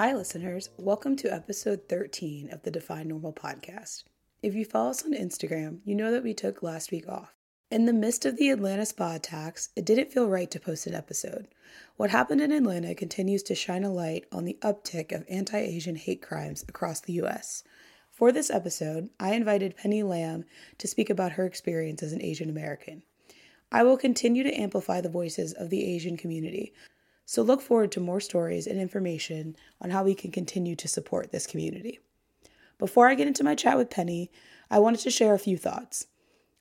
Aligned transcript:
Hi, 0.00 0.14
listeners. 0.14 0.70
Welcome 0.78 1.14
to 1.16 1.30
episode 1.30 1.86
13 1.86 2.48
of 2.54 2.62
the 2.62 2.70
Define 2.70 3.08
Normal 3.08 3.34
podcast. 3.34 4.04
If 4.42 4.54
you 4.54 4.64
follow 4.64 4.88
us 4.88 5.04
on 5.04 5.12
Instagram, 5.12 5.80
you 5.84 5.94
know 5.94 6.10
that 6.10 6.22
we 6.22 6.32
took 6.32 6.62
last 6.62 6.90
week 6.90 7.06
off. 7.06 7.34
In 7.70 7.84
the 7.84 7.92
midst 7.92 8.24
of 8.24 8.38
the 8.38 8.48
Atlanta 8.48 8.86
spa 8.86 9.16
attacks, 9.16 9.68
it 9.76 9.84
didn't 9.84 10.10
feel 10.10 10.26
right 10.26 10.50
to 10.52 10.58
post 10.58 10.86
an 10.86 10.94
episode. 10.94 11.48
What 11.98 12.08
happened 12.08 12.40
in 12.40 12.50
Atlanta 12.50 12.94
continues 12.94 13.42
to 13.42 13.54
shine 13.54 13.84
a 13.84 13.92
light 13.92 14.24
on 14.32 14.46
the 14.46 14.56
uptick 14.62 15.12
of 15.12 15.26
anti 15.28 15.58
Asian 15.58 15.96
hate 15.96 16.22
crimes 16.22 16.64
across 16.66 17.00
the 17.00 17.12
U.S. 17.24 17.62
For 18.10 18.32
this 18.32 18.48
episode, 18.48 19.10
I 19.20 19.34
invited 19.34 19.76
Penny 19.76 20.02
Lamb 20.02 20.46
to 20.78 20.88
speak 20.88 21.10
about 21.10 21.32
her 21.32 21.44
experience 21.44 22.02
as 22.02 22.14
an 22.14 22.22
Asian 22.22 22.48
American. 22.48 23.02
I 23.70 23.82
will 23.82 23.98
continue 23.98 24.44
to 24.44 24.58
amplify 24.58 25.02
the 25.02 25.10
voices 25.10 25.52
of 25.52 25.68
the 25.68 25.84
Asian 25.84 26.16
community, 26.16 26.72
so 27.30 27.42
look 27.42 27.62
forward 27.62 27.92
to 27.92 28.00
more 28.00 28.18
stories 28.18 28.66
and 28.66 28.80
information 28.80 29.54
on 29.80 29.90
how 29.90 30.02
we 30.02 30.16
can 30.16 30.32
continue 30.32 30.74
to 30.74 30.88
support 30.88 31.30
this 31.30 31.46
community. 31.46 32.00
Before 32.76 33.06
I 33.06 33.14
get 33.14 33.28
into 33.28 33.44
my 33.44 33.54
chat 33.54 33.78
with 33.78 33.88
Penny, 33.88 34.32
I 34.68 34.80
wanted 34.80 34.98
to 35.02 35.12
share 35.12 35.32
a 35.32 35.38
few 35.38 35.56
thoughts. 35.56 36.08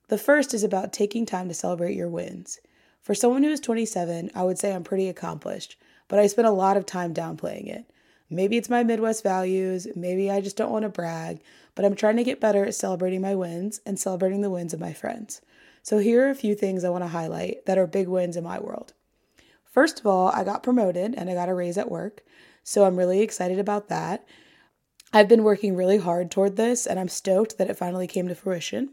The 0.10 0.18
first 0.20 0.54
is 0.54 0.64
about 0.64 0.94
taking 0.94 1.26
time 1.26 1.48
to 1.48 1.56
celebrate 1.56 1.96
your 1.96 2.08
wins. 2.08 2.60
For 3.02 3.16
someone 3.16 3.42
who 3.42 3.50
is 3.50 3.60
27, 3.60 4.30
I 4.36 4.44
would 4.44 4.60
say 4.60 4.72
I'm 4.72 4.84
pretty 4.84 5.10
accomplished, 5.10 5.76
but 6.08 6.20
I 6.20 6.28
spend 6.28 6.48
a 6.48 6.52
lot 6.52 6.78
of 6.78 6.86
time 6.86 7.16
downplaying 7.16 7.66
it. 7.66 7.92
Maybe 8.30 8.56
it's 8.56 8.70
my 8.70 8.84
Midwest 8.84 9.24
values, 9.24 9.88
maybe 9.96 10.30
I 10.30 10.40
just 10.40 10.56
don't 10.56 10.72
want 10.72 10.84
to 10.84 10.90
brag, 10.90 11.42
but 11.74 11.84
I'm 11.84 11.96
trying 11.96 12.18
to 12.18 12.24
get 12.24 12.40
better 12.40 12.64
at 12.64 12.76
celebrating 12.76 13.22
my 13.22 13.34
wins 13.34 13.82
and 13.88 13.98
celebrating 13.98 14.42
the 14.42 14.52
wins 14.52 14.76
of 14.76 14.80
my 14.80 14.94
friends. 14.94 15.42
So 15.82 15.98
here 15.98 16.28
are 16.28 16.30
a 16.30 16.36
few 16.36 16.54
things 16.54 16.84
I 16.84 16.90
want 16.90 17.06
to 17.06 17.08
highlight 17.08 17.66
that 17.66 17.80
are 17.80 17.88
big 17.88 18.08
wins 18.08 18.38
in 18.38 18.44
my 18.44 18.60
world. 18.60 18.94
First 19.70 20.00
of 20.00 20.08
all, 20.08 20.30
I 20.30 20.44
got 20.44 20.64
promoted 20.64 21.14
and 21.16 21.30
I 21.30 21.36
got 21.36 21.50
a 21.50 21.54
raise 21.54 21.78
at 21.78 21.92
work. 21.92 22.24
So 22.64 22.86
I'm 22.86 22.98
really 22.98 23.22
excited 23.22 23.60
about 23.60 23.88
that. 23.90 24.26
I've 25.14 25.28
been 25.28 25.44
working 25.44 25.76
really 25.76 25.98
hard 25.98 26.30
toward 26.30 26.56
this 26.56 26.86
and 26.86 27.00
I'm 27.00 27.08
stoked 27.08 27.58
that 27.58 27.70
it 27.70 27.78
finally 27.78 28.08
came 28.08 28.28
to 28.28 28.36
fruition. 28.36 28.90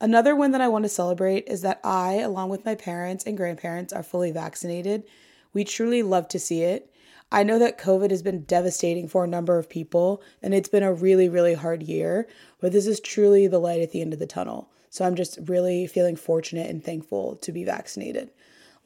Another 0.00 0.34
win 0.34 0.52
that 0.52 0.60
I 0.60 0.68
want 0.68 0.84
to 0.84 0.88
celebrate 0.88 1.46
is 1.46 1.62
that 1.62 1.80
I, 1.84 2.14
along 2.14 2.48
with 2.48 2.64
my 2.64 2.74
parents 2.74 3.24
and 3.24 3.36
grandparents, 3.36 3.92
are 3.92 4.02
fully 4.02 4.30
vaccinated. 4.30 5.04
We 5.52 5.64
truly 5.64 6.02
love 6.02 6.28
to 6.28 6.38
see 6.38 6.62
it. 6.62 6.92
I 7.32 7.42
know 7.42 7.58
that 7.58 7.78
COVID 7.78 8.10
has 8.10 8.22
been 8.22 8.44
devastating 8.44 9.08
for 9.08 9.24
a 9.24 9.28
number 9.28 9.58
of 9.58 9.68
people 9.68 10.22
and 10.42 10.54
it's 10.54 10.68
been 10.68 10.82
a 10.82 10.92
really, 10.92 11.28
really 11.28 11.54
hard 11.54 11.82
year, 11.82 12.28
but 12.60 12.72
this 12.72 12.86
is 12.86 12.98
truly 12.98 13.46
the 13.46 13.58
light 13.58 13.82
at 13.82 13.92
the 13.92 14.00
end 14.00 14.12
of 14.12 14.18
the 14.18 14.26
tunnel. 14.26 14.70
So 14.88 15.04
I'm 15.04 15.14
just 15.14 15.38
really 15.46 15.86
feeling 15.86 16.16
fortunate 16.16 16.68
and 16.68 16.82
thankful 16.82 17.36
to 17.36 17.52
be 17.52 17.64
vaccinated. 17.64 18.30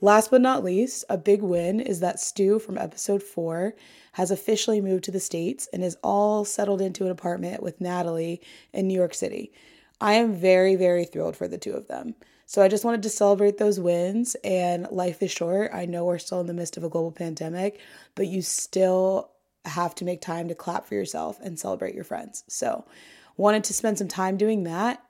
Last 0.00 0.30
but 0.30 0.40
not 0.40 0.64
least, 0.64 1.04
a 1.08 1.16
big 1.16 1.40
win 1.42 1.80
is 1.80 2.00
that 2.00 2.20
Stu 2.20 2.58
from 2.58 2.76
episode 2.76 3.22
four 3.22 3.74
has 4.12 4.30
officially 4.30 4.80
moved 4.80 5.04
to 5.04 5.10
the 5.10 5.20
States 5.20 5.68
and 5.72 5.82
is 5.82 5.96
all 6.02 6.44
settled 6.44 6.80
into 6.80 7.04
an 7.04 7.10
apartment 7.10 7.62
with 7.62 7.80
Natalie 7.80 8.40
in 8.72 8.86
New 8.86 8.94
York 8.94 9.14
City. 9.14 9.52
I 10.00 10.14
am 10.14 10.34
very, 10.34 10.76
very 10.76 11.04
thrilled 11.04 11.36
for 11.36 11.48
the 11.48 11.58
two 11.58 11.72
of 11.72 11.88
them. 11.88 12.14
So 12.46 12.60
I 12.60 12.68
just 12.68 12.84
wanted 12.84 13.02
to 13.04 13.08
celebrate 13.08 13.58
those 13.58 13.80
wins. 13.80 14.36
And 14.44 14.86
life 14.90 15.22
is 15.22 15.30
short. 15.30 15.70
I 15.72 15.86
know 15.86 16.04
we're 16.04 16.18
still 16.18 16.40
in 16.40 16.46
the 16.46 16.54
midst 16.54 16.76
of 16.76 16.84
a 16.84 16.90
global 16.90 17.12
pandemic, 17.12 17.80
but 18.14 18.26
you 18.26 18.42
still 18.42 19.30
have 19.64 19.94
to 19.94 20.04
make 20.04 20.20
time 20.20 20.48
to 20.48 20.54
clap 20.54 20.86
for 20.86 20.94
yourself 20.94 21.38
and 21.40 21.58
celebrate 21.58 21.94
your 21.94 22.04
friends. 22.04 22.44
So 22.48 22.84
wanted 23.36 23.64
to 23.64 23.74
spend 23.74 23.98
some 23.98 24.08
time 24.08 24.36
doing 24.36 24.64
that. 24.64 25.02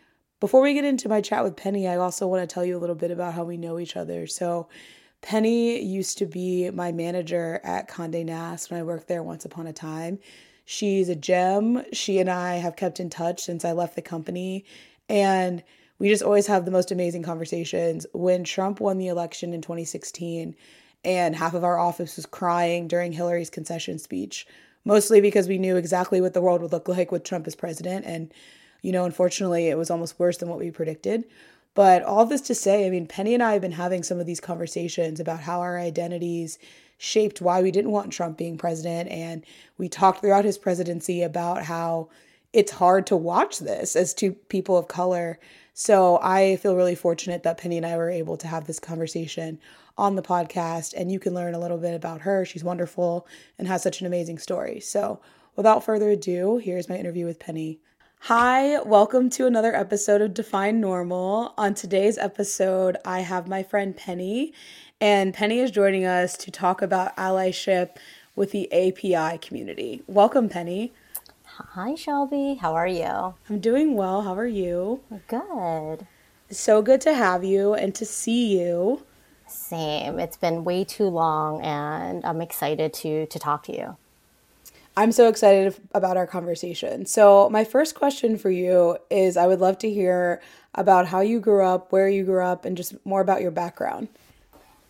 Before 0.45 0.61
we 0.61 0.75
get 0.75 0.85
into 0.85 1.09
my 1.09 1.23
chat 1.23 1.43
with 1.43 1.57
Penny, 1.57 1.89
I 1.89 1.97
also 1.97 2.27
want 2.27 2.47
to 2.47 2.53
tell 2.53 2.67
you 2.67 2.77
a 2.77 2.79
little 2.79 2.95
bit 2.95 3.11
about 3.11 3.33
how 3.33 3.45
we 3.45 3.57
know 3.57 3.79
each 3.79 3.97
other. 3.97 4.27
So, 4.27 4.69
Penny 5.23 5.83
used 5.83 6.19
to 6.19 6.27
be 6.27 6.69
my 6.69 6.93
manager 6.93 7.63
at 7.65 7.89
Conde 7.89 8.27
Nast 8.27 8.71
when 8.71 8.79
I 8.79 8.83
worked 8.83 9.09
there 9.09 9.23
once 9.23 9.47
upon 9.47 9.67
a 9.67 9.73
time. 9.73 10.19
She's 10.67 11.09
a 11.09 11.17
gem. 11.17 11.83
She 11.95 12.19
and 12.19 12.29
I 12.29 12.57
have 12.57 12.77
kept 12.77 13.01
in 13.01 13.09
touch 13.09 13.43
since 13.43 13.65
I 13.65 13.73
left 13.73 13.97
the 13.97 14.03
company. 14.03 14.67
And 15.09 15.63
we 15.99 16.11
just 16.11 16.23
always 16.23 16.47
have 16.49 16.67
the 16.67 16.71
most 16.71 16.93
amazing 16.93 17.23
conversations. 17.23 18.05
When 18.13 18.45
Trump 18.45 18.81
won 18.81 18.99
the 18.99 19.09
election 19.09 19.55
in 19.55 19.63
2016, 19.63 20.55
and 21.07 21.35
half 21.35 21.55
of 21.55 21.65
our 21.65 21.79
office 21.79 22.17
was 22.17 22.27
crying 22.27 22.87
during 22.87 23.13
Hillary's 23.13 23.49
concession 23.49 23.99
speech, 23.99 24.47
mostly 24.85 25.23
because 25.23 25.49
we 25.49 25.57
knew 25.57 25.77
exactly 25.77 26.21
what 26.21 26.35
the 26.35 26.43
world 26.43 26.61
would 26.61 26.73
look 26.73 26.87
like 26.87 27.11
with 27.11 27.25
Trump 27.25 27.47
as 27.47 27.55
president. 27.55 28.05
And 28.05 28.31
you 28.85 28.93
know, 28.93 29.07
unfortunately, 29.07 29.69
it 29.69 29.79
was 29.79 29.91
almost 29.91 30.19
worse 30.19 30.37
than 30.37 30.51
what 30.51 30.59
we 30.59 30.71
predicted. 30.71 31.25
But 31.75 32.03
all 32.03 32.27
this 32.27 32.43
to 32.43 32.55
say, 32.55 32.87
I 32.87 32.91
mean, 32.91 33.07
Penny 33.07 33.33
and 33.33 33.43
I 33.43 33.55
have 33.55 33.63
been 33.63 33.73
having 33.73 34.03
some 34.03 34.21
of 34.21 34.27
these 34.27 34.41
conversations 34.41 35.19
about 35.19 35.41
how 35.41 35.61
our 35.63 35.79
identities 35.79 36.59
shaped 36.99 37.41
why 37.41 37.63
we 37.63 37.71
didn't 37.71 37.93
want 37.93 38.13
Trump 38.13 38.37
being 38.37 38.59
president. 38.59 39.09
And 39.09 39.43
we 39.79 39.89
talked 39.89 40.21
throughout 40.21 40.45
his 40.45 40.59
presidency 40.59 41.23
about 41.23 41.63
how 41.63 42.11
it's 42.53 42.73
hard 42.73 43.07
to 43.07 43.17
watch 43.17 43.59
this 43.59 43.97
as 43.97 44.13
two 44.13 44.33
people 44.33 44.77
of 44.77 44.87
color. 44.87 45.41
So 45.73 46.21
I 46.23 46.57
feel 46.57 46.77
really 46.77 46.95
fortunate 46.95 47.43
that 47.43 47.57
Penny 47.57 47.79
and 47.79 47.87
I 47.87 47.97
were 47.97 48.11
able 48.11 48.37
to 48.37 48.47
have 48.47 48.67
this 48.67 48.79
conversation 48.79 49.59
on 49.97 50.15
the 50.15 50.23
podcast. 50.23 50.93
And 50.95 51.11
you 51.11 51.19
can 51.19 51.33
learn 51.33 51.55
a 51.55 51.59
little 51.59 51.79
bit 51.79 51.95
about 51.95 52.21
her. 52.21 52.45
She's 52.45 52.63
wonderful 52.63 53.27
and 53.59 53.67
has 53.67 53.83
such 53.83 54.03
an 54.03 54.07
amazing 54.07 54.41
story. 54.41 54.79
So 54.81 55.23
without 55.57 55.85
further 55.85 56.11
ado, 56.11 56.59
here's 56.59 56.91
my 56.91 56.99
interview 56.99 57.25
with 57.25 57.39
Penny. 57.39 57.81
Hi, 58.29 58.81
welcome 58.81 59.29
to 59.29 59.47
another 59.47 59.77
episode 59.77 60.23
of 60.23 60.33
Define 60.33 60.81
Normal. 60.81 61.53
On 61.59 61.75
today's 61.75 62.17
episode, 62.17 62.97
I 63.05 63.21
have 63.21 63.47
my 63.47 63.63
friend 63.63 63.95
Penny, 63.95 64.55
and 64.99 65.35
Penny 65.35 65.59
is 65.59 65.71
joining 65.71 66.07
us 66.07 66.35
to 66.39 66.51
talk 66.51 66.81
about 66.81 67.15
allyship 67.19 67.99
with 68.35 68.51
the 68.51 68.73
API 68.73 69.37
community. 69.37 70.05
Welcome, 70.07 70.49
Penny. 70.49 70.95
Hi, 71.45 71.95
Shelby. 71.97 72.55
How 72.55 72.75
are 72.75 72.89
you? 72.89 73.35
I'm 73.51 73.61
doing 73.61 73.95
well. 73.95 74.23
How 74.23 74.33
are 74.33 74.47
you? 74.47 75.03
Good. 75.29 76.07
So 76.49 76.81
good 76.81 77.03
to 77.03 77.13
have 77.13 77.45
you 77.45 77.75
and 77.75 77.95
to 77.95 78.07
see 78.07 78.59
you. 78.59 79.05
Same. 79.47 80.19
It's 80.19 80.39
been 80.39 80.65
way 80.65 80.85
too 80.85 81.09
long, 81.09 81.61
and 81.61 82.25
I'm 82.25 82.41
excited 82.41 82.95
to 82.95 83.27
to 83.27 83.39
talk 83.39 83.65
to 83.65 83.77
you. 83.77 83.99
I'm 84.97 85.11
so 85.11 85.29
excited 85.29 85.75
about 85.93 86.17
our 86.17 86.27
conversation. 86.27 87.05
So, 87.07 87.51
my 87.51 87.65
first 87.65 87.97
question 87.97 88.39
for 88.39 88.51
you 88.51 88.97
is 89.11 89.37
I 89.37 89.47
would 89.47 89.61
love 89.61 89.79
to 89.79 89.91
hear 89.91 90.41
about 90.75 91.07
how 91.09 91.21
you 91.21 91.41
grew 91.41 91.65
up, 91.65 91.91
where 91.91 92.09
you 92.09 92.25
grew 92.25 92.43
up, 92.43 92.65
and 92.65 92.77
just 92.77 92.95
more 93.05 93.21
about 93.21 93.43
your 93.43 93.51
background. 93.51 94.09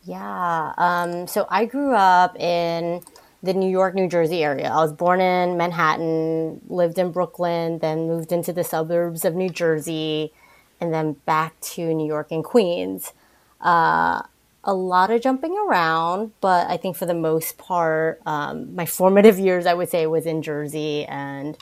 Yeah. 0.04 0.74
Um, 0.76 1.26
so, 1.26 1.46
I 1.48 1.64
grew 1.64 1.94
up 1.94 2.38
in 2.38 3.02
the 3.42 3.54
New 3.54 3.70
York, 3.70 3.94
New 3.94 4.08
Jersey 4.08 4.44
area. 4.44 4.68
I 4.70 4.76
was 4.76 4.92
born 4.92 5.22
in 5.22 5.56
Manhattan, 5.56 6.60
lived 6.68 6.98
in 6.98 7.10
Brooklyn, 7.10 7.78
then 7.78 8.06
moved 8.06 8.30
into 8.30 8.52
the 8.52 8.64
suburbs 8.64 9.24
of 9.24 9.34
New 9.34 9.48
Jersey, 9.48 10.32
and 10.80 10.92
then 10.92 11.14
back 11.24 11.58
to 11.60 11.94
New 11.94 12.06
York 12.06 12.30
and 12.30 12.44
Queens. 12.44 13.14
Uh, 13.60 14.22
a 14.64 14.74
lot 14.74 15.10
of 15.10 15.20
jumping 15.20 15.56
around, 15.56 16.32
but 16.40 16.68
I 16.70 16.76
think 16.76 16.96
for 16.96 17.06
the 17.06 17.14
most 17.14 17.58
part, 17.58 18.20
um, 18.26 18.74
my 18.74 18.86
formative 18.86 19.38
years, 19.38 19.66
I 19.66 19.74
would 19.74 19.90
say, 19.90 20.06
was 20.06 20.26
in 20.26 20.42
Jersey 20.42 21.04
and 21.04 21.56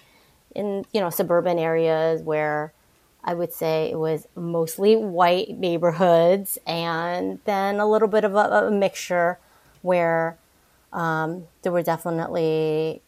in 0.55 0.85
you 0.93 1.01
know 1.01 1.11
suburban 1.11 1.59
areas 1.59 2.23
where 2.23 2.73
I 3.25 3.35
would 3.35 3.53
say 3.53 3.91
it 3.91 3.99
was 3.99 4.27
mostly 4.37 4.97
white 4.97 5.51
neighborhoods, 5.59 6.59
and 6.67 7.41
then 7.45 7.81
a 7.81 7.89
little 7.89 8.09
bit 8.09 8.25
of 8.25 8.35
a, 8.35 8.69
a 8.69 8.71
mixture 8.71 9.39
where 9.83 10.37
um, 10.93 11.45
there 11.63 11.73
were 11.73 11.83
definitely 11.83 13.03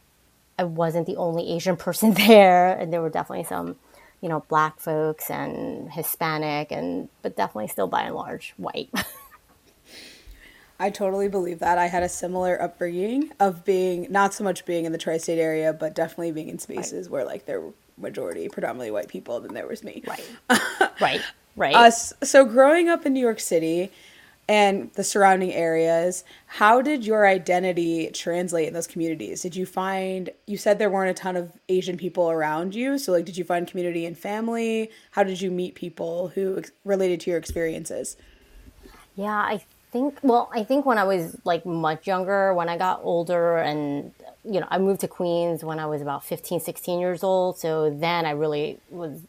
I 0.59 0.65
wasn't 0.65 1.07
the 1.07 1.17
only 1.17 1.53
Asian 1.53 1.77
person 1.87 2.15
there, 2.15 2.77
and 2.77 2.93
there 2.93 3.03
were 3.03 3.11
definitely 3.11 3.45
some 3.45 3.77
you 4.21 4.29
know 4.29 4.45
black 4.49 4.81
folks 4.81 5.31
and 5.31 5.93
Hispanic, 5.93 6.73
and 6.73 7.09
but 7.23 7.37
definitely 7.37 7.69
still 7.69 7.87
by 7.87 8.03
and 8.03 8.15
large 8.15 8.55
white. 8.57 8.91
I 10.85 10.91
totally 10.91 11.29
believe 11.29 11.61
that. 11.61 11.79
I 11.79 11.87
had 11.87 12.03
a 12.03 12.11
similar 12.11 12.61
upbringing 12.61 13.33
of 13.41 13.65
being 13.65 14.07
not 14.11 14.35
so 14.35 14.45
much 14.45 14.67
being 14.67 14.85
in 14.85 14.93
the 14.93 14.99
tri-state 14.99 15.39
area, 15.39 15.73
but 15.73 15.95
definitely 15.95 16.31
being 16.33 16.51
in 16.51 16.59
spaces 16.59 17.07
right. 17.07 17.13
where 17.13 17.25
like 17.25 17.47
there 17.47 17.63
were 17.63 17.73
majority 17.97 18.51
predominantly 18.51 18.91
white 18.91 19.09
people. 19.09 19.41
Then 19.41 19.55
there 19.55 19.67
was 19.67 19.83
me. 19.83 20.05
Right. 20.07 20.61
right. 21.01 21.23
Right. 21.57 21.75
Uh, 21.75 21.91
so 21.91 22.45
growing 22.45 22.91
up 22.91 23.07
in 23.07 23.15
New 23.15 23.21
York 23.21 23.41
City 23.41 23.91
and 24.47 24.93
the 24.93 25.03
surrounding 25.03 25.55
areas, 25.55 26.23
how 26.45 26.83
did 26.83 27.07
your 27.07 27.27
identity 27.27 28.11
translate 28.13 28.69
in 28.69 28.75
those 28.75 28.87
communities? 28.87 29.41
Did 29.41 29.57
you 29.57 29.65
find 29.65 30.29
you 30.45 30.59
said 30.59 30.79
there 30.79 30.91
weren't 30.91 31.19
a 31.19 31.23
ton 31.23 31.35
of 31.35 31.51
Asian 31.71 31.97
people 31.97 32.31
around 32.31 32.75
you? 32.75 32.99
So 32.99 33.11
like, 33.11 33.25
did 33.25 33.39
you 33.39 33.45
find 33.45 33.67
community 33.67 34.05
and 34.05 34.19
family? 34.19 34.91
How 35.13 35.23
did 35.23 35.41
you 35.41 35.51
meet 35.51 35.77
people 35.77 36.29
who 36.35 36.59
ex- 36.59 36.73
related 36.85 37.21
to 37.21 37.31
your 37.31 37.39
experiences? 37.39 38.19
Yeah, 39.17 39.31
I 39.31 39.63
think 39.95 40.19
well 40.23 40.51
i 40.53 40.63
think 40.71 40.85
when 40.85 40.99
i 40.99 41.05
was 41.05 41.37
like 41.45 41.65
much 41.65 42.07
younger 42.07 42.53
when 42.59 42.69
i 42.69 42.77
got 42.77 43.01
older 43.03 43.57
and 43.59 44.13
you 44.45 44.59
know 44.61 44.69
i 44.71 44.79
moved 44.79 45.01
to 45.01 45.09
queens 45.09 45.65
when 45.69 45.79
i 45.79 45.87
was 45.87 46.03
about 46.03 46.25
15 46.25 46.61
16 46.61 47.01
years 47.01 47.23
old 47.23 47.59
so 47.59 47.91
then 47.91 48.27
i 48.27 48.33
really 48.43 48.79
was 48.91 49.21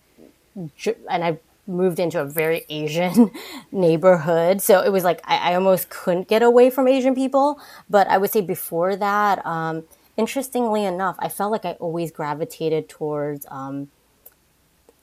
and 1.14 1.24
i 1.30 1.38
moved 1.68 2.00
into 2.00 2.20
a 2.20 2.26
very 2.26 2.66
asian 2.70 3.32
neighborhood 3.72 4.62
so 4.62 4.82
it 4.82 4.92
was 4.98 5.04
like 5.04 5.20
I, 5.26 5.52
I, 5.52 5.56
almost 5.56 5.90
couldn't 5.90 6.28
get 6.28 6.44
away 6.44 6.70
from 6.70 6.88
asian 6.88 7.16
people 7.16 7.60
but 7.90 8.08
i 8.08 8.18
would 8.18 8.32
say 8.32 8.42
before 8.42 8.96
that 8.96 9.46
um, 9.46 9.84
interestingly 10.18 10.86
enough, 10.86 11.16
I 11.20 11.30
felt 11.30 11.52
like 11.52 11.66
I 11.66 11.74
always 11.74 12.12
gravitated 12.12 12.90
towards. 12.90 13.46
Um, 13.50 13.90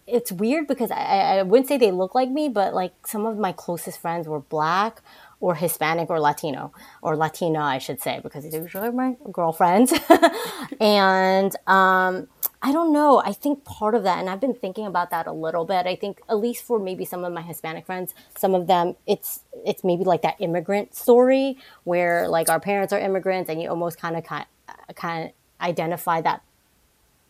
it's 0.06 0.32
weird 0.32 0.66
because 0.66 0.90
I, 0.90 1.38
I 1.38 1.42
wouldn't 1.42 1.68
say 1.68 1.78
they 1.78 1.90
look 1.90 2.14
like 2.14 2.28
me, 2.28 2.48
but 2.48 2.74
like 2.74 3.06
some 3.06 3.24
of 3.24 3.38
my 3.38 3.52
closest 3.52 4.00
friends 4.00 4.26
were 4.26 4.40
black 4.40 5.00
or 5.42 5.56
Hispanic 5.56 6.08
or 6.08 6.20
Latino 6.20 6.72
or 7.02 7.16
Latina, 7.16 7.60
I 7.60 7.78
should 7.78 8.00
say, 8.00 8.20
because 8.22 8.44
these 8.44 8.54
usually 8.54 8.92
my 8.92 9.16
girlfriends. 9.30 9.92
and 10.80 11.54
um, 11.66 12.28
I 12.62 12.70
don't 12.70 12.92
know. 12.92 13.20
I 13.22 13.32
think 13.32 13.64
part 13.64 13.96
of 13.96 14.04
that, 14.04 14.20
and 14.20 14.30
I've 14.30 14.40
been 14.40 14.54
thinking 14.54 14.86
about 14.86 15.10
that 15.10 15.26
a 15.26 15.32
little 15.32 15.64
bit. 15.64 15.84
I 15.86 15.96
think 15.96 16.20
at 16.30 16.38
least 16.38 16.62
for 16.64 16.78
maybe 16.78 17.04
some 17.04 17.24
of 17.24 17.32
my 17.32 17.42
Hispanic 17.42 17.84
friends, 17.84 18.14
some 18.38 18.54
of 18.54 18.68
them, 18.68 18.94
it's 19.04 19.40
it's 19.66 19.82
maybe 19.82 20.04
like 20.04 20.22
that 20.22 20.36
immigrant 20.38 20.94
story 20.94 21.58
where 21.82 22.28
like 22.28 22.48
our 22.48 22.60
parents 22.60 22.92
are 22.92 23.00
immigrants, 23.00 23.50
and 23.50 23.60
you 23.60 23.68
almost 23.68 23.98
kind 23.98 24.16
of 24.16 24.22
kind 24.22 24.46
kind 24.94 25.32
identify 25.60 26.20
that 26.20 26.42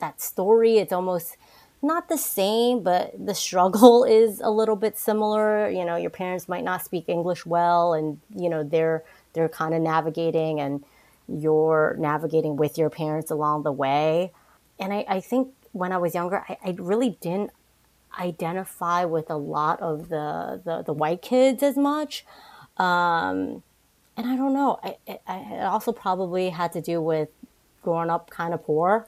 that 0.00 0.20
story. 0.20 0.76
It's 0.76 0.92
almost 0.92 1.38
not 1.82 2.08
the 2.08 2.16
same, 2.16 2.82
but 2.82 3.12
the 3.18 3.34
struggle 3.34 4.04
is 4.08 4.40
a 4.40 4.50
little 4.50 4.76
bit 4.76 4.96
similar. 4.96 5.68
You 5.68 5.84
know, 5.84 5.96
your 5.96 6.10
parents 6.10 6.48
might 6.48 6.64
not 6.64 6.84
speak 6.84 7.08
English 7.08 7.44
well, 7.44 7.94
and 7.94 8.20
you 8.34 8.48
know 8.48 8.62
they're 8.62 9.04
they're 9.32 9.48
kind 9.48 9.74
of 9.74 9.82
navigating, 9.82 10.60
and 10.60 10.84
you're 11.28 11.96
navigating 11.98 12.56
with 12.56 12.78
your 12.78 12.90
parents 12.90 13.30
along 13.30 13.62
the 13.62 13.72
way. 13.72 14.32
And 14.78 14.92
I, 14.92 15.04
I 15.08 15.20
think 15.20 15.48
when 15.72 15.92
I 15.92 15.98
was 15.98 16.14
younger, 16.14 16.44
I, 16.48 16.56
I 16.64 16.76
really 16.78 17.18
didn't 17.20 17.50
identify 18.18 19.04
with 19.04 19.30
a 19.30 19.36
lot 19.36 19.80
of 19.80 20.08
the 20.08 20.60
the, 20.64 20.82
the 20.82 20.92
white 20.92 21.22
kids 21.22 21.62
as 21.62 21.76
much. 21.76 22.24
Um, 22.76 23.62
and 24.16 24.26
I 24.26 24.36
don't 24.36 24.52
know. 24.52 24.78
I, 24.82 24.96
I, 25.26 25.36
it 25.36 25.64
also 25.64 25.92
probably 25.92 26.50
had 26.50 26.72
to 26.72 26.80
do 26.80 27.00
with 27.00 27.28
growing 27.82 28.10
up 28.10 28.30
kind 28.30 28.54
of 28.54 28.64
poor 28.64 29.06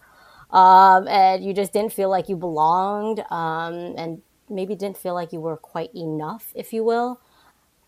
um, 0.54 1.08
and 1.08 1.44
you 1.44 1.52
just 1.52 1.72
didn't 1.72 1.92
feel 1.92 2.08
like 2.08 2.28
you 2.28 2.36
belonged 2.36 3.18
um, 3.28 3.74
and 3.98 4.22
maybe 4.48 4.76
didn't 4.76 4.96
feel 4.96 5.12
like 5.12 5.32
you 5.32 5.40
were 5.40 5.56
quite 5.56 5.92
enough, 5.96 6.52
if 6.54 6.72
you 6.72 6.84
will. 6.84 7.20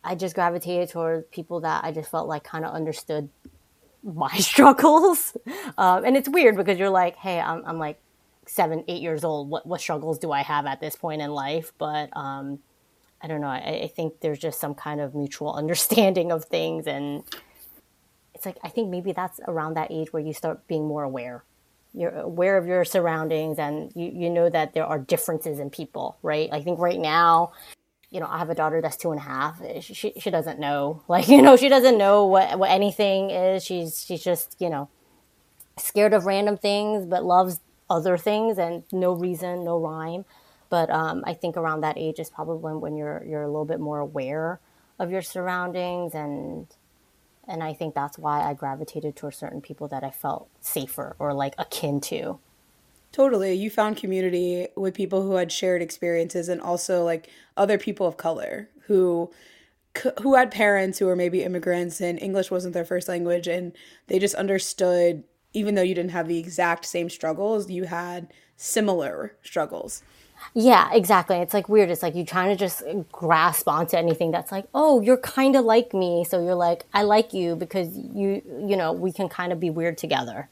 I 0.02 0.16
just 0.16 0.34
gravitated 0.34 0.88
toward 0.88 1.30
people 1.30 1.60
that 1.60 1.84
I 1.84 1.92
just 1.92 2.10
felt 2.10 2.26
like 2.26 2.42
kind 2.42 2.64
of 2.64 2.74
understood 2.74 3.28
my 4.02 4.36
struggles. 4.38 5.36
Um, 5.78 6.04
and 6.04 6.16
it's 6.16 6.28
weird 6.28 6.56
because 6.56 6.76
you're 6.76 6.90
like, 6.90 7.14
hey, 7.16 7.38
I'm, 7.38 7.62
I'm 7.64 7.78
like 7.78 8.00
seven, 8.46 8.82
eight 8.88 9.00
years 9.00 9.22
old. 9.22 9.48
What, 9.48 9.64
what 9.64 9.80
struggles 9.80 10.18
do 10.18 10.32
I 10.32 10.42
have 10.42 10.66
at 10.66 10.80
this 10.80 10.96
point 10.96 11.22
in 11.22 11.30
life? 11.30 11.72
But 11.78 12.10
um, 12.16 12.58
I 13.22 13.28
don't 13.28 13.40
know. 13.40 13.46
I, 13.46 13.82
I 13.84 13.92
think 13.94 14.18
there's 14.20 14.40
just 14.40 14.58
some 14.58 14.74
kind 14.74 15.00
of 15.00 15.14
mutual 15.14 15.54
understanding 15.54 16.32
of 16.32 16.46
things. 16.46 16.88
And 16.88 17.22
it's 18.34 18.44
like, 18.44 18.58
I 18.64 18.70
think 18.70 18.90
maybe 18.90 19.12
that's 19.12 19.38
around 19.46 19.74
that 19.74 19.92
age 19.92 20.12
where 20.12 20.22
you 20.22 20.32
start 20.32 20.66
being 20.66 20.88
more 20.88 21.04
aware 21.04 21.44
you're 21.96 22.14
aware 22.14 22.58
of 22.58 22.66
your 22.66 22.84
surroundings 22.84 23.58
and 23.58 23.90
you, 23.94 24.12
you 24.14 24.30
know 24.30 24.50
that 24.50 24.74
there 24.74 24.84
are 24.84 24.98
differences 24.98 25.58
in 25.58 25.70
people, 25.70 26.18
right? 26.22 26.50
I 26.52 26.60
think 26.62 26.78
right 26.78 27.00
now, 27.00 27.52
you 28.10 28.20
know, 28.20 28.26
I 28.26 28.38
have 28.38 28.50
a 28.50 28.54
daughter 28.54 28.82
that's 28.82 28.98
two 28.98 29.10
and 29.10 29.18
a 29.18 29.24
half. 29.24 29.60
She, 29.80 30.12
she 30.18 30.30
doesn't 30.30 30.60
know, 30.60 31.02
like, 31.08 31.28
you 31.28 31.40
know, 31.40 31.56
she 31.56 31.70
doesn't 31.70 31.96
know 31.96 32.26
what, 32.26 32.58
what 32.58 32.70
anything 32.70 33.30
is. 33.30 33.64
She's, 33.64 34.04
she's 34.04 34.22
just, 34.22 34.56
you 34.60 34.68
know, 34.68 34.90
scared 35.78 36.12
of 36.12 36.26
random 36.26 36.58
things, 36.58 37.06
but 37.06 37.24
loves 37.24 37.60
other 37.88 38.18
things 38.18 38.58
and 38.58 38.84
no 38.92 39.12
reason, 39.12 39.64
no 39.64 39.78
rhyme. 39.78 40.26
But 40.68 40.90
um, 40.90 41.24
I 41.26 41.32
think 41.32 41.56
around 41.56 41.80
that 41.80 41.96
age 41.96 42.18
is 42.18 42.28
probably 42.28 42.58
when, 42.58 42.80
when 42.80 42.96
you're, 42.96 43.24
you're 43.26 43.42
a 43.42 43.48
little 43.48 43.64
bit 43.64 43.80
more 43.80 44.00
aware 44.00 44.60
of 44.98 45.10
your 45.10 45.22
surroundings 45.22 46.14
and 46.14 46.66
and 47.48 47.62
I 47.62 47.72
think 47.72 47.94
that's 47.94 48.18
why 48.18 48.42
I 48.42 48.54
gravitated 48.54 49.16
towards 49.16 49.36
certain 49.36 49.60
people 49.60 49.88
that 49.88 50.04
I 50.04 50.10
felt 50.10 50.48
safer 50.60 51.16
or 51.18 51.32
like 51.32 51.54
akin 51.58 52.00
to. 52.02 52.38
Totally. 53.12 53.54
You 53.54 53.70
found 53.70 53.96
community 53.96 54.68
with 54.76 54.94
people 54.94 55.22
who 55.22 55.36
had 55.36 55.50
shared 55.50 55.80
experiences 55.80 56.48
and 56.48 56.60
also 56.60 57.04
like 57.04 57.30
other 57.56 57.78
people 57.78 58.06
of 58.06 58.16
color 58.16 58.68
who 58.86 59.30
who 60.20 60.34
had 60.34 60.50
parents 60.50 60.98
who 60.98 61.06
were 61.06 61.16
maybe 61.16 61.42
immigrants 61.42 62.02
and 62.02 62.20
English 62.20 62.50
wasn't 62.50 62.74
their 62.74 62.84
first 62.84 63.08
language 63.08 63.46
and 63.46 63.72
they 64.08 64.18
just 64.18 64.34
understood 64.34 65.24
even 65.54 65.74
though 65.74 65.82
you 65.82 65.94
didn't 65.94 66.10
have 66.10 66.28
the 66.28 66.38
exact 66.38 66.84
same 66.84 67.08
struggles, 67.08 67.70
you 67.70 67.84
had 67.84 68.30
similar 68.56 69.34
struggles. 69.42 70.02
Yeah, 70.54 70.90
exactly. 70.92 71.36
It's 71.36 71.54
like 71.54 71.68
weird. 71.68 71.90
It's 71.90 72.02
like 72.02 72.14
you're 72.14 72.24
trying 72.24 72.50
to 72.50 72.56
just 72.56 72.82
grasp 73.12 73.68
onto 73.68 73.96
anything 73.96 74.30
that's 74.30 74.52
like, 74.52 74.66
oh, 74.74 75.00
you're 75.00 75.18
kind 75.18 75.56
of 75.56 75.64
like 75.64 75.92
me. 75.94 76.24
So 76.24 76.42
you're 76.42 76.54
like, 76.54 76.84
I 76.94 77.02
like 77.02 77.32
you 77.32 77.56
because 77.56 77.96
you, 77.96 78.42
you 78.66 78.76
know, 78.76 78.92
we 78.92 79.12
can 79.12 79.28
kind 79.28 79.52
of 79.52 79.60
be 79.60 79.70
weird 79.70 79.98
together. 79.98 80.48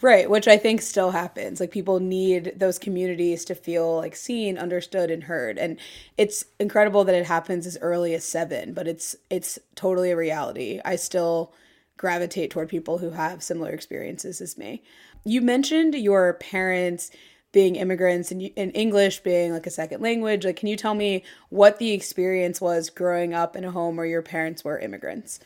Right, 0.00 0.28
which 0.28 0.48
I 0.48 0.56
think 0.56 0.82
still 0.82 1.12
happens. 1.12 1.60
Like 1.60 1.70
people 1.70 2.00
need 2.00 2.54
those 2.56 2.76
communities 2.76 3.44
to 3.44 3.54
feel 3.54 3.96
like 3.98 4.16
seen, 4.16 4.58
understood, 4.58 5.12
and 5.12 5.24
heard. 5.24 5.58
And 5.58 5.78
it's 6.18 6.44
incredible 6.58 7.04
that 7.04 7.14
it 7.14 7.26
happens 7.26 7.68
as 7.68 7.78
early 7.80 8.12
as 8.14 8.24
seven, 8.24 8.74
but 8.74 8.88
it's 8.88 9.14
it's 9.30 9.60
totally 9.76 10.10
a 10.10 10.16
reality. 10.16 10.80
I 10.84 10.96
still 10.96 11.52
gravitate 11.96 12.50
toward 12.50 12.68
people 12.68 12.98
who 12.98 13.10
have 13.10 13.44
similar 13.44 13.70
experiences 13.70 14.40
as 14.40 14.58
me. 14.58 14.82
You 15.24 15.40
mentioned 15.40 15.94
your 15.94 16.32
parents 16.34 17.12
being 17.52 17.76
immigrants 17.76 18.30
and, 18.30 18.50
and 18.56 18.74
English 18.74 19.20
being 19.20 19.52
like 19.52 19.66
a 19.66 19.70
second 19.70 20.00
language. 20.02 20.44
Like, 20.44 20.56
can 20.56 20.68
you 20.68 20.76
tell 20.76 20.94
me 20.94 21.22
what 21.50 21.78
the 21.78 21.92
experience 21.92 22.60
was 22.60 22.90
growing 22.90 23.34
up 23.34 23.54
in 23.54 23.64
a 23.64 23.70
home 23.70 23.96
where 23.96 24.06
your 24.06 24.22
parents 24.22 24.64
were 24.64 24.78
immigrants? 24.78 25.38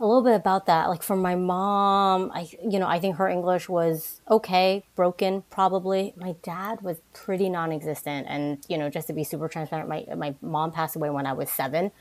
A 0.00 0.06
little 0.06 0.22
bit 0.22 0.34
about 0.34 0.66
that. 0.66 0.88
Like 0.88 1.02
for 1.02 1.14
my 1.14 1.36
mom, 1.36 2.32
I 2.34 2.48
you 2.60 2.80
know 2.80 2.88
I 2.88 2.98
think 2.98 3.16
her 3.16 3.28
English 3.28 3.68
was 3.68 4.20
okay, 4.28 4.84
broken 4.96 5.44
probably. 5.48 6.12
My 6.16 6.34
dad 6.42 6.80
was 6.80 6.96
pretty 7.12 7.48
non-existent, 7.48 8.26
and 8.28 8.58
you 8.68 8.78
know 8.78 8.90
just 8.90 9.06
to 9.06 9.12
be 9.12 9.22
super 9.22 9.46
transparent, 9.46 9.88
my 9.88 10.04
my 10.16 10.34
mom 10.42 10.72
passed 10.72 10.96
away 10.96 11.10
when 11.10 11.24
I 11.24 11.34
was 11.34 11.50
seven. 11.50 11.92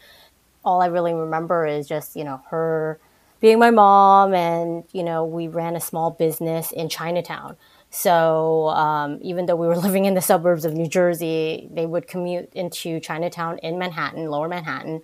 All 0.65 0.81
I 0.81 0.87
really 0.87 1.13
remember 1.13 1.67
is 1.67 1.87
just 1.87 2.15
you 2.15 2.23
know 2.23 2.41
her 2.49 2.99
being 3.39 3.59
my 3.59 3.69
mom, 3.69 4.33
and 4.33 4.83
you 4.93 5.03
know 5.03 5.23
we 5.23 5.47
ran 5.47 5.75
a 5.75 5.81
small 5.81 6.09
business 6.09 6.71
in 6.71 6.89
Chinatown. 6.89 7.55
So 7.91 8.69
um, 8.69 9.19
even 9.21 9.45
though 9.45 9.55
we 9.55 9.67
were 9.67 9.77
living 9.87 10.05
in 10.05 10.15
the 10.15 10.21
suburbs 10.21 10.65
of 10.65 10.73
New 10.73 10.87
Jersey, 10.87 11.69
they 11.71 11.85
would 11.85 12.07
commute 12.07 12.51
into 12.53 12.99
Chinatown 12.99 13.59
in 13.59 13.77
Manhattan, 13.77 14.31
Lower 14.31 14.47
Manhattan. 14.47 15.03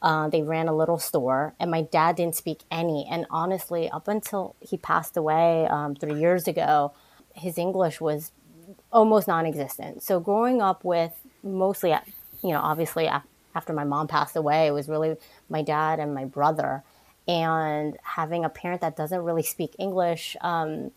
Uh, 0.00 0.28
they 0.28 0.42
ran 0.42 0.68
a 0.68 0.76
little 0.76 0.98
store, 0.98 1.54
and 1.58 1.72
my 1.72 1.82
dad 1.82 2.14
didn't 2.14 2.36
speak 2.36 2.60
any. 2.70 3.04
And 3.10 3.26
honestly, 3.30 3.90
up 3.90 4.06
until 4.06 4.54
he 4.60 4.76
passed 4.76 5.16
away 5.16 5.66
um, 5.66 5.96
three 5.96 6.18
years 6.18 6.46
ago, 6.46 6.92
his 7.34 7.58
English 7.58 8.00
was 8.00 8.30
almost 8.92 9.26
non-existent. 9.26 10.04
So 10.04 10.20
growing 10.20 10.62
up 10.62 10.84
with 10.84 11.12
mostly, 11.42 11.90
you 12.42 12.50
know, 12.50 12.60
obviously 12.60 13.10
after 13.54 13.72
my 13.72 13.82
mom 13.82 14.06
passed 14.06 14.36
away, 14.36 14.68
it 14.68 14.70
was 14.70 14.88
really 14.88 15.16
my 15.48 15.62
dad 15.62 15.98
and 15.98 16.14
my 16.14 16.24
brother, 16.24 16.84
and 17.26 17.98
having 18.04 18.44
a 18.44 18.48
parent 18.48 18.80
that 18.82 18.96
doesn't 18.96 19.22
really 19.22 19.42
speak 19.42 19.74
English. 19.80 20.36
Um, 20.42 20.92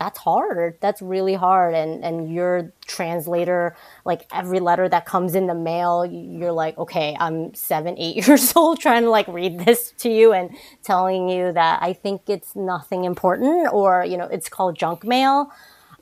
that's 0.00 0.18
hard. 0.18 0.78
That's 0.80 1.02
really 1.02 1.34
hard. 1.34 1.74
And 1.74 2.02
and 2.02 2.32
your 2.32 2.72
translator, 2.86 3.76
like 4.06 4.26
every 4.32 4.58
letter 4.58 4.88
that 4.88 5.04
comes 5.04 5.34
in 5.34 5.46
the 5.46 5.54
mail, 5.54 6.06
you're 6.06 6.52
like, 6.52 6.78
okay, 6.78 7.14
I'm 7.20 7.54
seven, 7.54 7.96
eight 7.98 8.16
years 8.26 8.54
old 8.56 8.80
trying 8.80 9.02
to 9.02 9.10
like 9.10 9.28
read 9.28 9.60
this 9.60 9.92
to 9.98 10.08
you 10.08 10.32
and 10.32 10.56
telling 10.82 11.28
you 11.28 11.52
that 11.52 11.82
I 11.82 11.92
think 11.92 12.22
it's 12.28 12.56
nothing 12.56 13.04
important 13.04 13.72
or, 13.72 14.04
you 14.04 14.16
know, 14.16 14.24
it's 14.24 14.48
called 14.48 14.78
junk 14.78 15.04
mail 15.04 15.52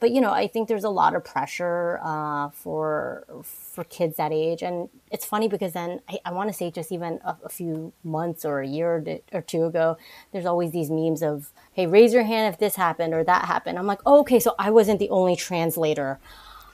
but 0.01 0.13
you 0.13 0.21
know, 0.21 0.33
I 0.33 0.47
think 0.47 0.69
there's 0.69 0.85
a 0.85 0.91
lot 0.91 1.15
of 1.15 1.25
pressure 1.25 1.99
uh, 2.03 2.51
for 2.51 3.25
for 3.43 3.85
kids 3.85 4.17
that 4.17 4.33
age, 4.33 4.63
and 4.63 4.89
it's 5.11 5.25
funny 5.25 5.49
because 5.49 5.73
then 5.73 6.01
I, 6.09 6.19
I 6.27 6.33
want 6.33 6.49
to 6.49 6.53
say 6.53 6.71
just 6.71 6.93
even 6.93 7.21
a, 7.25 7.37
a, 7.45 7.49
few 7.49 7.93
months 8.05 8.45
or 8.45 8.61
a 8.61 8.67
year 8.67 9.05
or 9.33 9.43
two 9.43 9.65
ago, 9.65 9.97
there's 10.33 10.47
always 10.47 10.71
these 10.71 10.91
memes 10.91 11.23
of, 11.23 11.51
"Hey, 11.73 11.87
raise 11.87 12.13
your 12.13 12.25
hand 12.25 12.53
if 12.53 12.61
this 12.61 12.77
happened 12.77 13.15
or 13.15 13.25
that 13.25 13.47
happened." 13.47 13.79
I'm 13.79 13.87
like, 13.87 14.01
oh, 14.07 14.21
okay, 14.21 14.41
so 14.41 14.55
I 14.59 14.71
wasn't 14.71 14.99
the 14.99 15.11
only 15.11 15.37
translator 15.37 16.19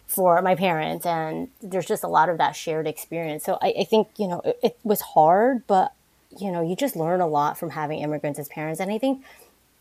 for 0.07 0.43
my 0.43 0.55
parents, 0.55 1.07
and 1.07 1.49
there's 1.63 1.87
just 1.87 2.05
a 2.05 2.09
lot 2.09 2.29
of 2.29 2.39
that 2.39 2.53
shared 2.57 2.87
experience. 2.87 3.45
So 3.45 3.59
I, 3.63 3.75
I 3.81 3.85
think 3.85 4.09
you 4.19 4.29
know 4.29 4.41
it, 4.45 4.59
it 4.63 4.79
was 4.85 5.01
hard, 5.01 5.67
but 5.67 5.93
you 6.39 6.51
know 6.51 6.63
you 6.63 6.77
just 6.77 6.97
learn 6.97 7.21
a 7.21 7.27
lot 7.27 7.59
from 7.59 7.71
having 7.71 8.01
immigrants 8.01 8.39
as 8.39 8.49
parents, 8.49 8.81
and 8.81 8.91
I 8.91 8.99
think 8.99 9.25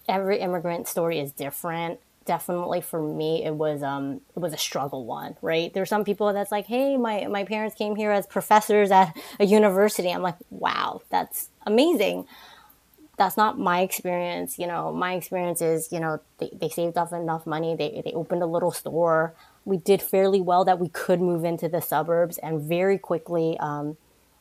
every 0.08 0.40
immigrant 0.40 0.88
story 0.88 1.20
is 1.20 1.32
different 1.32 2.00
definitely 2.26 2.82
for 2.82 3.02
me 3.02 3.44
it 3.44 3.56
was 3.56 3.84
um 3.84 4.22
it 4.36 4.40
was 4.40 4.54
a 4.54 4.58
struggle 4.58 5.06
one 5.06 5.36
right? 5.42 5.74
There's 5.74 5.90
some 5.90 6.04
people 6.04 6.32
that's 6.34 6.52
like 6.52 6.66
hey 6.66 6.98
my 6.98 7.28
my 7.28 7.44
parents 7.44 7.76
came 7.76 7.96
here 7.96 8.12
as 8.12 8.26
professors 8.26 8.92
at 8.92 9.18
a 9.40 9.46
university. 9.46 10.12
I'm 10.12 10.22
like 10.22 10.38
wow 10.50 11.02
that's 11.10 11.50
amazing. 11.66 12.28
That's 13.18 13.38
not 13.38 13.60
my 13.60 13.82
experience 13.82 14.58
you 14.58 14.68
know. 14.68 14.94
My 14.94 15.14
experience 15.14 15.62
is 15.62 15.92
you 15.92 16.00
know 16.00 16.20
they, 16.40 16.50
they 16.54 16.70
saved 16.70 16.98
up 16.98 17.12
enough 17.12 17.46
money. 17.46 17.76
They, 17.76 18.02
they 18.04 18.12
opened 18.14 18.44
a 18.44 18.48
little 18.48 18.72
store. 18.72 19.34
We 19.66 19.78
did 19.78 20.02
fairly 20.02 20.42
well 20.42 20.66
that 20.66 20.80
we 20.80 20.90
could 20.90 21.22
move 21.22 21.46
into 21.46 21.70
the 21.70 21.82
suburbs 21.82 22.38
and 22.40 22.62
very 22.62 22.98
quickly 22.98 23.58
um, 23.60 23.96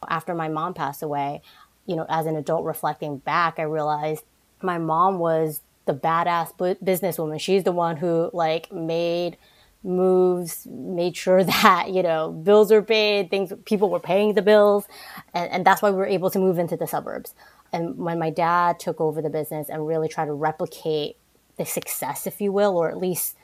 after 0.09 0.35
my 0.35 0.49
mom 0.49 0.75
passed 0.75 1.03
away 1.03 1.43
you 1.87 1.97
know 1.97 2.07
as 2.09 2.27
an 2.27 2.37
adult 2.37 2.65
reflecting 2.65 3.19
back 3.19 3.59
i 3.59 3.62
realized 3.62 4.25
my 4.62 4.79
mom 4.79 5.19
was 5.19 5.61
the 5.87 5.95
badass 5.95 6.57
businesswoman. 6.83 7.41
She's 7.41 7.65
the 7.65 7.73
one 7.73 7.97
who 7.97 8.31
like 8.33 8.73
made 8.73 9.37
moves, 9.85 10.67
made 10.71 11.17
sure 11.17 11.45
that, 11.45 11.91
you 11.91 12.03
know, 12.03 12.31
bills 12.31 12.71
were 12.71 12.83
paid, 12.83 13.31
things, 13.31 13.53
people 13.65 13.91
were 13.91 14.01
paying 14.01 14.35
the 14.35 14.43
bills. 14.43 14.87
And, 15.35 15.51
and 15.51 15.67
that's 15.67 15.83
why 15.83 15.91
we 15.91 15.97
were 15.97 16.07
able 16.07 16.31
to 16.31 16.39
move 16.39 16.59
into 16.59 16.77
the 16.77 16.87
suburbs. 16.87 17.35
And 17.73 17.97
when 17.97 18.19
my 18.19 18.31
dad 18.31 18.79
took 18.79 19.01
over 19.01 19.23
the 19.23 19.31
business 19.31 19.69
and 19.69 19.87
really 19.87 20.09
tried 20.09 20.27
to 20.27 20.35
replicate 20.35 21.17
the 21.57 21.65
success, 21.65 22.27
if 22.27 22.41
you 22.41 22.53
will, 22.53 22.77
or 22.77 22.91
at 22.91 22.99
least 22.99 23.37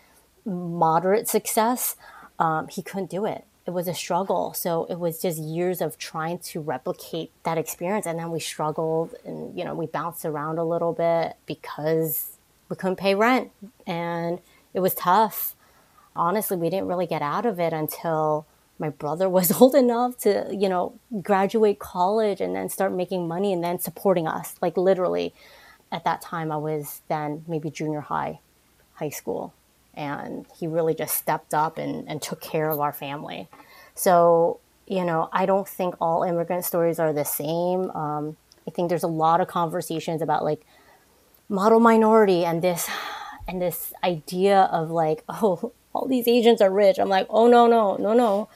moderate 0.44 1.28
success, 1.28 1.96
um, 2.38 2.68
he 2.68 2.82
couldn't 2.82 3.10
do 3.10 3.24
it. 3.24 3.44
It 3.68 3.72
was 3.72 3.86
a 3.86 3.94
struggle. 3.94 4.52
So 4.54 4.86
it 4.86 4.98
was 4.98 5.22
just 5.22 5.38
years 5.38 5.80
of 5.80 5.96
trying 5.98 6.38
to 6.40 6.60
replicate 6.60 7.30
that 7.44 7.58
experience. 7.58 8.06
And 8.06 8.18
then 8.18 8.32
we 8.32 8.40
struggled 8.40 9.14
and, 9.24 9.56
you 9.56 9.64
know, 9.64 9.74
we 9.74 9.86
bounced 9.86 10.24
around 10.24 10.58
a 10.58 10.64
little 10.64 10.92
bit 10.92 11.36
because 11.46 12.38
we 12.68 12.74
couldn't 12.74 12.96
pay 12.96 13.14
rent. 13.14 13.52
And 13.86 14.40
it 14.74 14.80
was 14.80 14.94
tough 14.94 15.54
honestly, 16.18 16.56
we 16.56 16.68
didn't 16.68 16.88
really 16.88 17.06
get 17.06 17.22
out 17.22 17.46
of 17.46 17.58
it 17.60 17.72
until 17.72 18.46
my 18.78 18.90
brother 18.90 19.28
was 19.38 19.52
old 19.52 19.74
enough 19.74 20.18
to, 20.18 20.48
you 20.50 20.68
know, 20.68 20.98
graduate 21.22 21.78
college 21.78 22.40
and 22.40 22.54
then 22.54 22.68
start 22.68 22.92
making 22.92 23.26
money 23.26 23.52
and 23.52 23.62
then 23.64 23.78
supporting 23.78 24.26
us. 24.26 24.56
Like 24.60 24.76
literally, 24.76 25.32
at 25.90 26.04
that 26.04 26.20
time, 26.20 26.52
I 26.52 26.56
was 26.56 27.00
then 27.08 27.44
maybe 27.48 27.70
junior 27.70 28.00
high, 28.00 28.40
high 28.94 29.08
school. 29.08 29.54
And 29.98 30.46
he 30.58 30.66
really 30.66 30.94
just 30.94 31.16
stepped 31.16 31.52
up 31.52 31.76
and, 31.76 32.08
and 32.08 32.22
took 32.22 32.40
care 32.40 32.70
of 32.70 32.78
our 32.78 32.92
family. 32.92 33.48
So, 33.94 34.60
you 34.86 35.04
know, 35.04 35.28
I 35.32 35.44
don't 35.44 35.68
think 35.68 35.96
all 36.00 36.22
immigrant 36.22 36.64
stories 36.64 36.98
are 37.00 37.12
the 37.12 37.24
same. 37.24 37.90
Um, 37.90 38.36
I 38.66 38.70
think 38.70 38.88
there's 38.88 39.02
a 39.02 39.08
lot 39.08 39.40
of 39.40 39.48
conversations 39.48 40.22
about 40.22 40.44
like 40.44 40.64
model 41.48 41.80
minority 41.80 42.44
and 42.44 42.62
this 42.62 42.88
and 43.48 43.60
this 43.60 43.92
idea 44.04 44.68
of 44.72 44.90
like, 44.90 45.24
oh, 45.28 45.72
all 45.92 46.06
these 46.06 46.28
Asians 46.28 46.60
are 46.60 46.70
rich. 46.70 46.98
I'm 46.98 47.08
like, 47.08 47.26
oh 47.28 47.48
no, 47.48 47.66
no, 47.66 47.96
no, 47.96 48.12
no. 48.12 48.48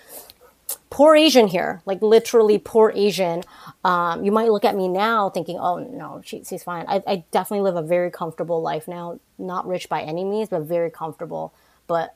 Poor 0.93 1.17
Asian 1.17 1.47
here, 1.49 1.81
like 1.87 2.03
literally 2.03 2.59
poor 2.59 2.93
Asian. 2.95 3.43
Um, 3.83 4.27
you 4.27 4.31
might 4.31 4.51
look 4.51 4.63
at 4.63 4.77
me 4.77 4.89
now 4.89 5.31
thinking, 5.31 5.57
oh 5.59 5.79
no, 5.79 6.21
she, 6.23 6.45
she's 6.45 6.63
fine. 6.63 6.85
I, 6.87 7.03
I 7.07 7.25
definitely 7.31 7.63
live 7.63 7.77
a 7.77 7.83
very 7.83 8.11
comfortable 8.11 8.61
life 8.61 8.87
now. 8.87 9.19
Not 9.39 9.67
rich 9.67 9.89
by 9.89 10.03
any 10.03 10.23
means, 10.23 10.51
but 10.51 10.61
very 10.65 10.91
comfortable. 10.91 11.55
But 11.87 12.15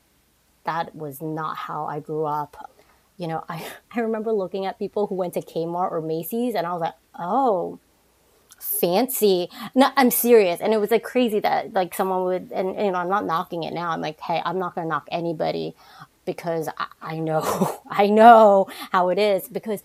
that 0.64 0.95
was 0.95 1.23
not 1.23 1.56
how 1.56 1.87
I 1.87 2.00
grew 2.00 2.26
up. 2.26 2.71
You 3.16 3.28
know, 3.28 3.45
I, 3.49 3.66
I 3.95 4.00
remember 4.00 4.30
looking 4.30 4.66
at 4.66 4.78
people 4.78 5.06
who 5.06 5.14
went 5.14 5.33
to 5.35 5.40
Kmart 5.40 5.90
or 5.90 6.02
Macy's 6.02 6.54
and 6.54 6.66
I 6.66 6.73
was 6.75 6.83
like, 6.83 6.95
oh, 7.18 7.78
fancy. 8.59 9.49
No, 9.75 9.88
I'm 9.97 10.11
serious. 10.11 10.61
And 10.61 10.75
it 10.75 10.78
was 10.78 10.90
like 10.90 11.02
crazy 11.02 11.40
that 11.40 11.73
like 11.73 11.95
someone 11.95 12.25
would, 12.25 12.52
and, 12.52 12.76
you 12.76 12.92
know, 12.92 12.99
I'm 12.99 13.09
not 13.09 13.25
knocking 13.25 13.62
it 13.62 13.73
now. 13.73 13.88
I'm 13.88 14.02
like, 14.02 14.21
hey, 14.21 14.42
I'm 14.45 14.59
not 14.59 14.75
going 14.75 14.85
to 14.85 14.88
knock 14.90 15.09
anybody 15.11 15.75
because 16.26 16.68
I, 16.76 16.87
I 17.00 17.18
know, 17.18 17.80
I 17.90 18.09
know 18.09 18.68
how 18.92 19.09
it 19.09 19.18
is 19.18 19.49
because 19.49 19.83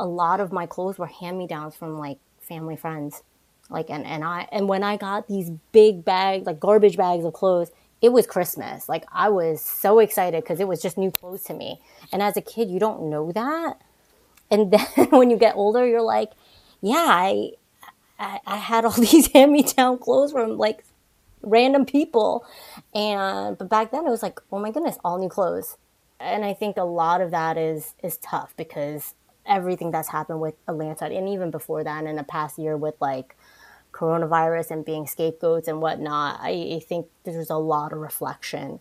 a 0.00 0.06
lot 0.06 0.40
of 0.40 0.52
my 0.52 0.66
clothes 0.66 0.98
were 0.98 1.06
hand 1.06 1.36
me 1.38 1.46
downs 1.46 1.76
from 1.76 1.98
like 1.98 2.18
family 2.40 2.76
friends. 2.76 3.22
Like, 3.68 3.90
and, 3.90 4.06
and 4.06 4.24
I, 4.24 4.48
and 4.52 4.68
when 4.68 4.82
I 4.82 4.96
got 4.96 5.28
these 5.28 5.50
big 5.72 6.04
bags, 6.04 6.46
like 6.46 6.60
garbage 6.60 6.96
bags 6.96 7.24
of 7.24 7.32
clothes, 7.32 7.70
it 8.02 8.12
was 8.12 8.26
Christmas. 8.26 8.88
Like 8.88 9.04
I 9.12 9.28
was 9.28 9.60
so 9.62 9.98
excited 10.00 10.42
because 10.42 10.60
it 10.60 10.68
was 10.68 10.82
just 10.82 10.98
new 10.98 11.10
clothes 11.10 11.44
to 11.44 11.54
me. 11.54 11.80
And 12.12 12.22
as 12.22 12.36
a 12.36 12.42
kid, 12.42 12.68
you 12.70 12.80
don't 12.80 13.08
know 13.08 13.32
that. 13.32 13.80
And 14.50 14.70
then 14.96 15.08
when 15.10 15.30
you 15.30 15.36
get 15.36 15.56
older, 15.56 15.86
you're 15.86 16.02
like, 16.02 16.32
yeah, 16.80 17.06
I, 17.08 17.52
I, 18.18 18.40
I 18.46 18.56
had 18.56 18.84
all 18.84 18.90
these 18.98 19.30
hand 19.32 19.52
me 19.52 19.62
down 19.62 19.98
clothes 19.98 20.32
from 20.32 20.58
like 20.58 20.84
random 21.42 21.84
people. 21.84 22.44
And 22.94 23.58
but 23.58 23.68
back 23.68 23.90
then 23.90 24.06
it 24.06 24.10
was 24.10 24.22
like, 24.22 24.40
oh 24.50 24.58
my 24.58 24.70
goodness, 24.70 24.98
all 25.04 25.18
new 25.18 25.28
clothes. 25.28 25.76
And 26.20 26.44
I 26.44 26.54
think 26.54 26.76
a 26.76 26.84
lot 26.84 27.20
of 27.20 27.30
that 27.30 27.56
is 27.56 27.94
is 28.02 28.16
tough 28.18 28.54
because 28.56 29.14
everything 29.46 29.90
that's 29.90 30.08
happened 30.08 30.40
with 30.40 30.54
Atlanta 30.68 31.06
and 31.06 31.28
even 31.28 31.50
before 31.50 31.82
that 31.82 32.04
in 32.04 32.14
the 32.14 32.22
past 32.22 32.58
year 32.58 32.76
with 32.76 32.94
like 33.00 33.36
coronavirus 33.90 34.70
and 34.70 34.84
being 34.84 35.06
scapegoats 35.06 35.68
and 35.68 35.80
whatnot, 35.82 36.38
I, 36.40 36.76
I 36.76 36.80
think 36.80 37.08
there's 37.24 37.50
a 37.50 37.56
lot 37.56 37.92
of 37.92 37.98
reflection. 37.98 38.80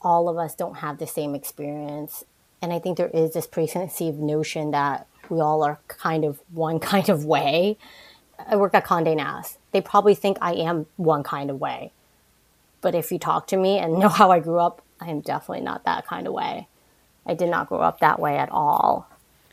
All 0.00 0.28
of 0.28 0.36
us 0.38 0.54
don't 0.54 0.78
have 0.78 0.98
the 0.98 1.06
same 1.06 1.34
experience. 1.34 2.24
And 2.60 2.72
I 2.72 2.78
think 2.78 2.96
there 2.96 3.10
is 3.10 3.34
this 3.34 3.46
preconceived 3.46 4.18
notion 4.18 4.72
that 4.72 5.06
we 5.28 5.40
all 5.40 5.62
are 5.62 5.78
kind 5.86 6.24
of 6.24 6.40
one 6.52 6.80
kind 6.80 7.08
of 7.08 7.24
way 7.24 7.76
I 8.46 8.56
work 8.56 8.74
at 8.74 8.84
Condé 8.84 9.16
Nast. 9.16 9.58
They 9.72 9.80
probably 9.80 10.14
think 10.14 10.38
I 10.40 10.54
am 10.54 10.86
one 10.96 11.22
kind 11.22 11.50
of 11.50 11.60
way. 11.60 11.92
But 12.80 12.94
if 12.94 13.10
you 13.10 13.18
talk 13.18 13.46
to 13.48 13.56
me 13.56 13.78
and 13.78 13.92
know 13.98 14.08
how 14.08 14.30
I 14.30 14.40
grew 14.40 14.58
up, 14.58 14.82
I 15.00 15.10
am 15.10 15.20
definitely 15.20 15.64
not 15.64 15.84
that 15.84 16.06
kind 16.06 16.26
of 16.26 16.32
way. 16.32 16.68
I 17.26 17.34
did 17.34 17.50
not 17.50 17.68
grow 17.68 17.80
up 17.80 18.00
that 18.00 18.18
way 18.18 18.38
at 18.38 18.50
all. 18.50 19.08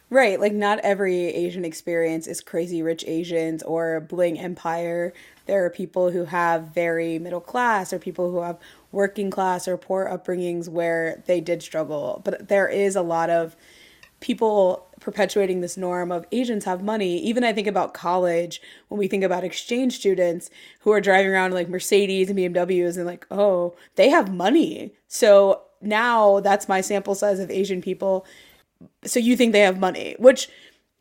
Right. 0.10 0.40
Like, 0.40 0.54
not 0.54 0.80
every 0.80 1.26
Asian 1.26 1.66
experience 1.66 2.28
is 2.28 2.40
crazy 2.40 2.82
rich 2.84 3.04
Asians 3.08 3.64
or 3.64 4.00
bling 4.00 4.40
empire. 4.40 5.14
There 5.48 5.66
are 5.66 5.70
people 5.70 6.12
who 6.12 6.26
have 6.26 6.74
very 6.74 7.18
middle 7.18 7.42
class 7.42 7.92
or 7.92 8.00
people 8.00 8.32
who 8.32 8.42
have 8.42 8.60
working 8.92 9.32
class 9.32 9.68
or 9.68 9.78
poor 9.78 10.08
upbringings 10.08 10.70
where 10.70 11.24
they 11.26 11.42
did 11.42 11.64
struggle. 11.64 12.22
But 12.24 12.48
there 12.48 12.68
is 12.68 12.96
a 12.96 13.02
lot 13.02 13.30
of 13.30 13.56
people 14.26 14.88
perpetuating 15.00 15.62
this 15.62 15.78
norm 15.78 16.12
of 16.12 16.26
Asians 16.32 16.66
have 16.66 16.82
money. 16.82 17.20
Even 17.20 17.44
I 17.44 17.54
think 17.54 17.68
about 17.68 17.94
college 17.94 18.60
when 18.88 18.98
we 18.98 19.08
think 19.08 19.24
about 19.24 19.44
exchange 19.44 19.98
students 19.98 20.50
who 20.80 20.92
are 20.92 21.00
driving 21.00 21.32
around 21.32 21.54
like 21.54 21.70
Mercedes 21.70 22.28
and 22.28 22.40
BMWs 22.40 22.98
and 22.98 23.06
like, 23.06 23.28
oh, 23.30 23.76
they 23.98 24.10
have 24.10 24.34
money. 24.34 24.94
So 25.08 25.62
now 25.80 26.40
that's 26.40 26.68
my 26.68 26.82
sample 26.82 27.14
size 27.14 27.38
of 27.38 27.52
Asian 27.52 27.84
people. 27.84 28.26
So 29.04 29.20
you 29.20 29.38
think 29.38 29.54
they 29.54 29.60
have 29.60 29.80
money, 29.80 30.16
which 30.18 30.50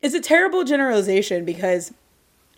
is 0.03 0.13
a 0.13 0.21
terrible 0.21 0.63
generalization 0.63 1.45
because 1.45 1.91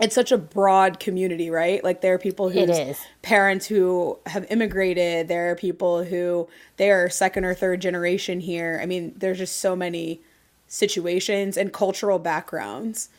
it's 0.02 0.16
such 0.16 0.34
a 0.34 0.38
broad 0.38 1.00
community, 1.00 1.50
right? 1.50 1.82
Like 1.82 2.02
there 2.02 2.14
are 2.14 2.20
people 2.20 2.50
whose 2.50 2.98
parents 3.22 3.68
who 3.68 4.20
have 4.26 4.46
immigrated. 4.52 5.30
There 5.30 5.50
are 5.50 5.56
people 5.56 6.04
who 6.04 6.50
they 6.76 6.92
are 6.92 7.10
second 7.10 7.46
or 7.46 7.54
third 7.54 7.80
generation 7.80 8.42
here. 8.42 8.82
I 8.84 8.86
mean, 8.86 9.14
there's 9.16 9.38
just 9.38 9.60
so 9.60 9.74
many 9.74 10.20
situations 10.68 11.58
and 11.58 11.72
cultural 11.74 12.20
backgrounds. 12.20 13.10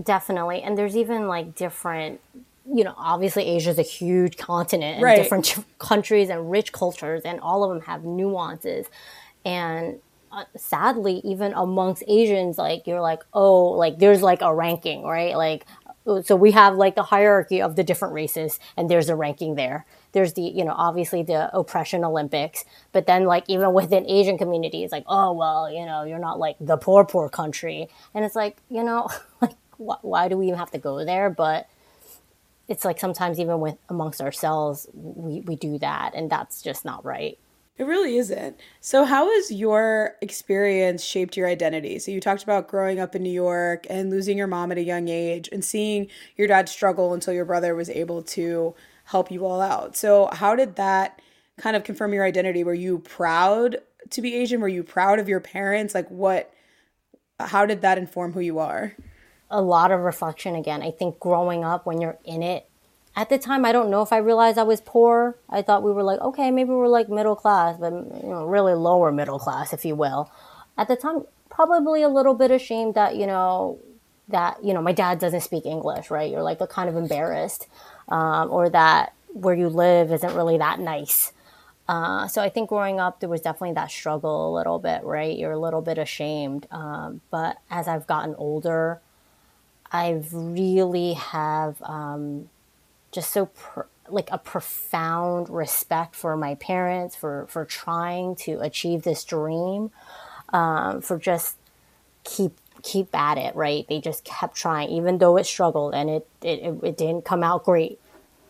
Definitely. 0.00 0.62
And 0.62 0.76
there's 0.78 0.96
even 0.96 1.28
like 1.28 1.54
different, 1.54 2.20
you 2.72 2.84
know, 2.84 2.94
obviously 2.96 3.44
Asia 3.46 3.70
is 3.70 3.78
a 3.78 3.82
huge 3.82 4.36
continent 4.36 4.96
and 4.96 5.02
right. 5.02 5.16
different 5.16 5.56
countries 5.78 6.28
and 6.28 6.50
rich 6.50 6.72
cultures, 6.72 7.22
and 7.24 7.40
all 7.40 7.64
of 7.64 7.70
them 7.70 7.86
have 7.86 8.04
nuances. 8.04 8.86
And 9.44 9.98
uh, 10.32 10.44
sadly, 10.56 11.20
even 11.24 11.52
amongst 11.54 12.02
Asians, 12.08 12.58
like 12.58 12.86
you're 12.86 13.00
like, 13.00 13.22
oh, 13.32 13.70
like 13.70 13.98
there's 13.98 14.22
like 14.22 14.42
a 14.42 14.54
ranking, 14.54 15.04
right? 15.04 15.36
Like, 15.36 15.66
so 16.22 16.36
we 16.36 16.52
have 16.52 16.76
like 16.76 16.94
the 16.94 17.02
hierarchy 17.02 17.60
of 17.60 17.74
the 17.74 17.82
different 17.82 18.14
races, 18.14 18.60
and 18.76 18.88
there's 18.88 19.08
a 19.08 19.16
ranking 19.16 19.56
there 19.56 19.84
there's 20.12 20.32
the 20.34 20.42
you 20.42 20.64
know 20.64 20.74
obviously 20.76 21.22
the 21.22 21.54
oppression 21.56 22.04
olympics 22.04 22.64
but 22.92 23.06
then 23.06 23.24
like 23.24 23.44
even 23.48 23.72
within 23.80 24.08
asian 24.08 24.38
communities 24.38 24.92
like 24.92 25.04
oh 25.06 25.32
well 25.32 25.70
you 25.70 25.84
know 25.84 26.02
you're 26.04 26.18
not 26.18 26.38
like 26.38 26.56
the 26.60 26.76
poor 26.76 27.04
poor 27.04 27.28
country 27.28 27.88
and 28.14 28.24
it's 28.24 28.36
like 28.36 28.58
you 28.70 28.82
know 28.82 29.08
like 29.40 29.54
wh- 29.78 30.04
why 30.04 30.28
do 30.28 30.36
we 30.36 30.46
even 30.46 30.58
have 30.58 30.70
to 30.70 30.78
go 30.78 31.04
there 31.04 31.30
but 31.30 31.68
it's 32.68 32.84
like 32.84 32.98
sometimes 32.98 33.38
even 33.38 33.60
with 33.60 33.76
amongst 33.88 34.20
ourselves 34.20 34.88
we, 34.94 35.40
we 35.40 35.56
do 35.56 35.78
that 35.78 36.12
and 36.14 36.30
that's 36.30 36.62
just 36.62 36.84
not 36.84 37.04
right 37.04 37.38
it 37.78 37.84
really 37.84 38.16
isn't. 38.16 38.58
So, 38.80 39.04
how 39.04 39.30
has 39.30 39.50
your 39.50 40.14
experience 40.22 41.04
shaped 41.04 41.36
your 41.36 41.46
identity? 41.46 41.98
So, 41.98 42.10
you 42.10 42.20
talked 42.20 42.42
about 42.42 42.68
growing 42.68 42.98
up 42.98 43.14
in 43.14 43.22
New 43.22 43.30
York 43.30 43.86
and 43.90 44.08
losing 44.08 44.38
your 44.38 44.46
mom 44.46 44.72
at 44.72 44.78
a 44.78 44.82
young 44.82 45.08
age 45.08 45.50
and 45.52 45.62
seeing 45.62 46.08
your 46.36 46.48
dad 46.48 46.70
struggle 46.70 47.12
until 47.12 47.34
your 47.34 47.44
brother 47.44 47.74
was 47.74 47.90
able 47.90 48.22
to 48.22 48.74
help 49.06 49.30
you 49.30 49.46
all 49.46 49.60
out. 49.60 49.96
So, 49.96 50.28
how 50.32 50.54
did 50.54 50.76
that 50.76 51.20
kind 51.56 51.76
of 51.76 51.84
confirm 51.84 52.12
your 52.12 52.24
identity? 52.24 52.62
Were 52.64 52.74
you 52.74 52.98
proud 52.98 53.78
to 54.10 54.20
be 54.20 54.34
Asian? 54.34 54.60
Were 54.60 54.68
you 54.68 54.82
proud 54.82 55.18
of 55.18 55.28
your 55.28 55.40
parents? 55.40 55.94
Like, 55.94 56.08
what, 56.10 56.52
how 57.40 57.66
did 57.66 57.80
that 57.82 57.98
inform 57.98 58.32
who 58.32 58.40
you 58.40 58.58
are? 58.58 58.94
A 59.50 59.62
lot 59.62 59.92
of 59.92 60.00
reflection 60.00 60.54
again. 60.56 60.82
I 60.82 60.90
think 60.90 61.20
growing 61.20 61.64
up 61.64 61.86
when 61.86 62.00
you're 62.00 62.18
in 62.24 62.42
it, 62.42 62.68
at 63.14 63.30
the 63.30 63.38
time, 63.38 63.64
I 63.64 63.72
don't 63.72 63.90
know 63.90 64.02
if 64.02 64.12
I 64.12 64.18
realized 64.18 64.58
I 64.58 64.64
was 64.64 64.82
poor. 64.82 65.38
I 65.48 65.62
thought 65.62 65.82
we 65.82 65.92
were 65.92 66.02
like, 66.02 66.20
okay, 66.20 66.50
maybe 66.50 66.70
we're 66.70 66.88
like 66.88 67.08
middle 67.08 67.36
class, 67.36 67.78
but 67.80 67.92
you 67.92 68.28
know, 68.28 68.44
really 68.44 68.74
lower 68.74 69.10
middle 69.10 69.38
class, 69.38 69.72
if 69.72 69.86
you 69.86 69.94
will. 69.94 70.30
At 70.76 70.88
the 70.88 70.96
time, 70.96 71.22
probably 71.48 72.02
a 72.02 72.10
little 72.10 72.34
bit 72.34 72.50
ashamed 72.50 72.94
that, 72.94 73.16
you 73.16 73.26
know, 73.26 73.78
that, 74.28 74.62
you 74.62 74.74
know, 74.74 74.82
my 74.82 74.92
dad 74.92 75.18
doesn't 75.18 75.40
speak 75.40 75.64
English, 75.64 76.10
right? 76.10 76.30
You're 76.30 76.42
like 76.42 76.58
kind 76.68 76.90
of 76.90 76.96
embarrassed 76.96 77.68
um, 78.08 78.50
or 78.50 78.68
that 78.70 79.12
where 79.32 79.54
you 79.54 79.68
live 79.68 80.12
isn't 80.12 80.34
really 80.34 80.58
that 80.58 80.80
nice. 80.80 81.32
Uh, 81.88 82.26
so 82.26 82.42
I 82.42 82.48
think 82.48 82.68
growing 82.68 82.98
up, 82.98 83.20
there 83.20 83.28
was 83.28 83.40
definitely 83.40 83.74
that 83.74 83.90
struggle 83.90 84.50
a 84.50 84.52
little 84.56 84.78
bit, 84.78 85.04
right? 85.04 85.36
You're 85.36 85.52
a 85.52 85.58
little 85.58 85.82
bit 85.82 85.98
ashamed. 85.98 86.66
Um, 86.70 87.20
but 87.30 87.58
as 87.70 87.86
I've 87.86 88.06
gotten 88.06 88.34
older, 88.36 89.00
I've 89.92 90.32
really 90.32 91.12
have 91.12 91.80
um, 91.82 92.48
just 93.12 93.32
so 93.32 93.46
pr- 93.46 93.82
like 94.08 94.28
a 94.32 94.38
profound 94.38 95.48
respect 95.48 96.14
for 96.14 96.36
my 96.36 96.54
parents 96.56 97.16
for 97.16 97.46
for 97.48 97.64
trying 97.64 98.36
to 98.36 98.60
achieve 98.60 99.02
this 99.02 99.24
dream, 99.24 99.90
um, 100.52 101.00
for 101.00 101.18
just 101.18 101.56
keep 102.24 102.58
keep 102.82 103.14
at 103.14 103.38
it. 103.38 103.54
Right? 103.54 103.86
They 103.88 104.00
just 104.00 104.24
kept 104.24 104.56
trying, 104.56 104.90
even 104.90 105.18
though 105.18 105.36
it 105.36 105.44
struggled 105.44 105.94
and 105.94 106.10
it 106.10 106.28
it, 106.42 106.74
it 106.82 106.96
didn't 106.96 107.24
come 107.24 107.42
out 107.42 107.64
great 107.64 108.00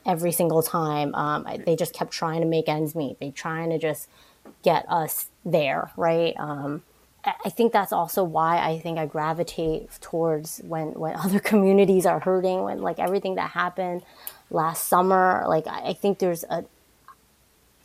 every 0.05 0.33
single 0.33 0.63
time. 0.63 1.15
Um, 1.15 1.47
they 1.65 1.77
just 1.77 1.93
kept 1.93 2.13
trying 2.13 2.41
to 2.41 2.47
make 2.47 2.69
ends 2.69 2.95
meet. 2.95 3.19
They 3.21 3.31
trying 3.31 3.71
to 3.71 3.79
just 3.79 4.09
get 4.63 4.87
us 4.89 5.27
there, 5.45 5.91
right? 5.97 6.35
Um, 6.39 6.83
I 7.45 7.51
think 7.51 7.73
that's 7.73 7.93
also 7.93 8.23
why 8.23 8.59
I 8.59 8.79
think 8.79 8.99
I 8.99 9.07
gravitate 9.07 9.91
towards 10.01 10.61
when 10.61 10.93
when 10.93 11.17
other 11.25 11.41
communities 11.41 12.07
are 12.07 12.21
hurting, 12.21 12.63
when 12.63 12.81
like 12.81 12.99
everything 12.99 13.35
that 13.35 13.51
happened 13.51 14.03
last 14.51 14.87
summer. 14.89 15.45
Like 15.49 15.67
I, 15.67 15.89
I 15.89 15.93
think 15.93 16.21
there's 16.21 16.45
a, 16.45 16.65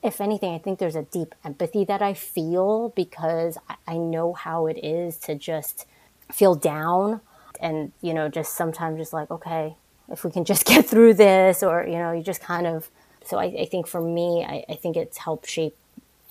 if 0.04 0.22
anything, 0.22 0.54
I 0.54 0.60
think 0.60 0.80
there's 0.80 0.96
a 0.96 1.04
deep 1.04 1.34
empathy 1.44 1.84
that 1.86 2.02
I 2.02 2.14
feel 2.14 2.90
because 2.90 3.58
I, 3.68 3.76
I 3.88 3.98
know 3.98 4.34
how 4.34 4.68
it 4.68 4.78
is 4.84 5.18
to 5.20 5.36
just 5.36 5.86
feel 6.32 6.56
down 6.56 7.22
and 7.60 7.92
you 8.02 8.14
know 8.14 8.28
just 8.28 8.56
sometimes 8.56 8.98
just 8.98 9.14
like 9.14 9.30
okay 9.32 9.76
if 10.12 10.24
we 10.24 10.32
can 10.32 10.44
just 10.44 10.66
get 10.72 10.86
through 10.86 11.14
this 11.14 11.64
or 11.64 11.86
you 11.86 11.98
know 11.98 12.12
you 12.12 12.24
just 12.24 12.42
kind 12.42 12.68
of 12.68 12.90
so 13.24 13.38
i, 13.38 13.46
I 13.46 13.66
think 13.66 13.88
for 13.88 14.02
me 14.02 14.44
I, 14.44 14.66
I, 14.68 14.76
think 14.76 14.98
it's 14.98 15.20
helped 15.20 15.48
shape 15.48 15.76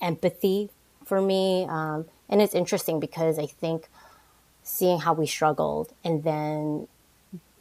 empathy 0.01 0.69
for 1.05 1.21
me 1.21 1.65
um, 1.69 2.05
and 2.29 2.41
it's 2.41 2.53
interesting 2.53 2.99
because 2.99 3.39
i 3.39 3.45
think 3.45 3.87
seeing 4.63 4.99
how 4.99 5.13
we 5.13 5.25
struggled 5.25 5.93
and 6.03 6.23
then 6.23 6.87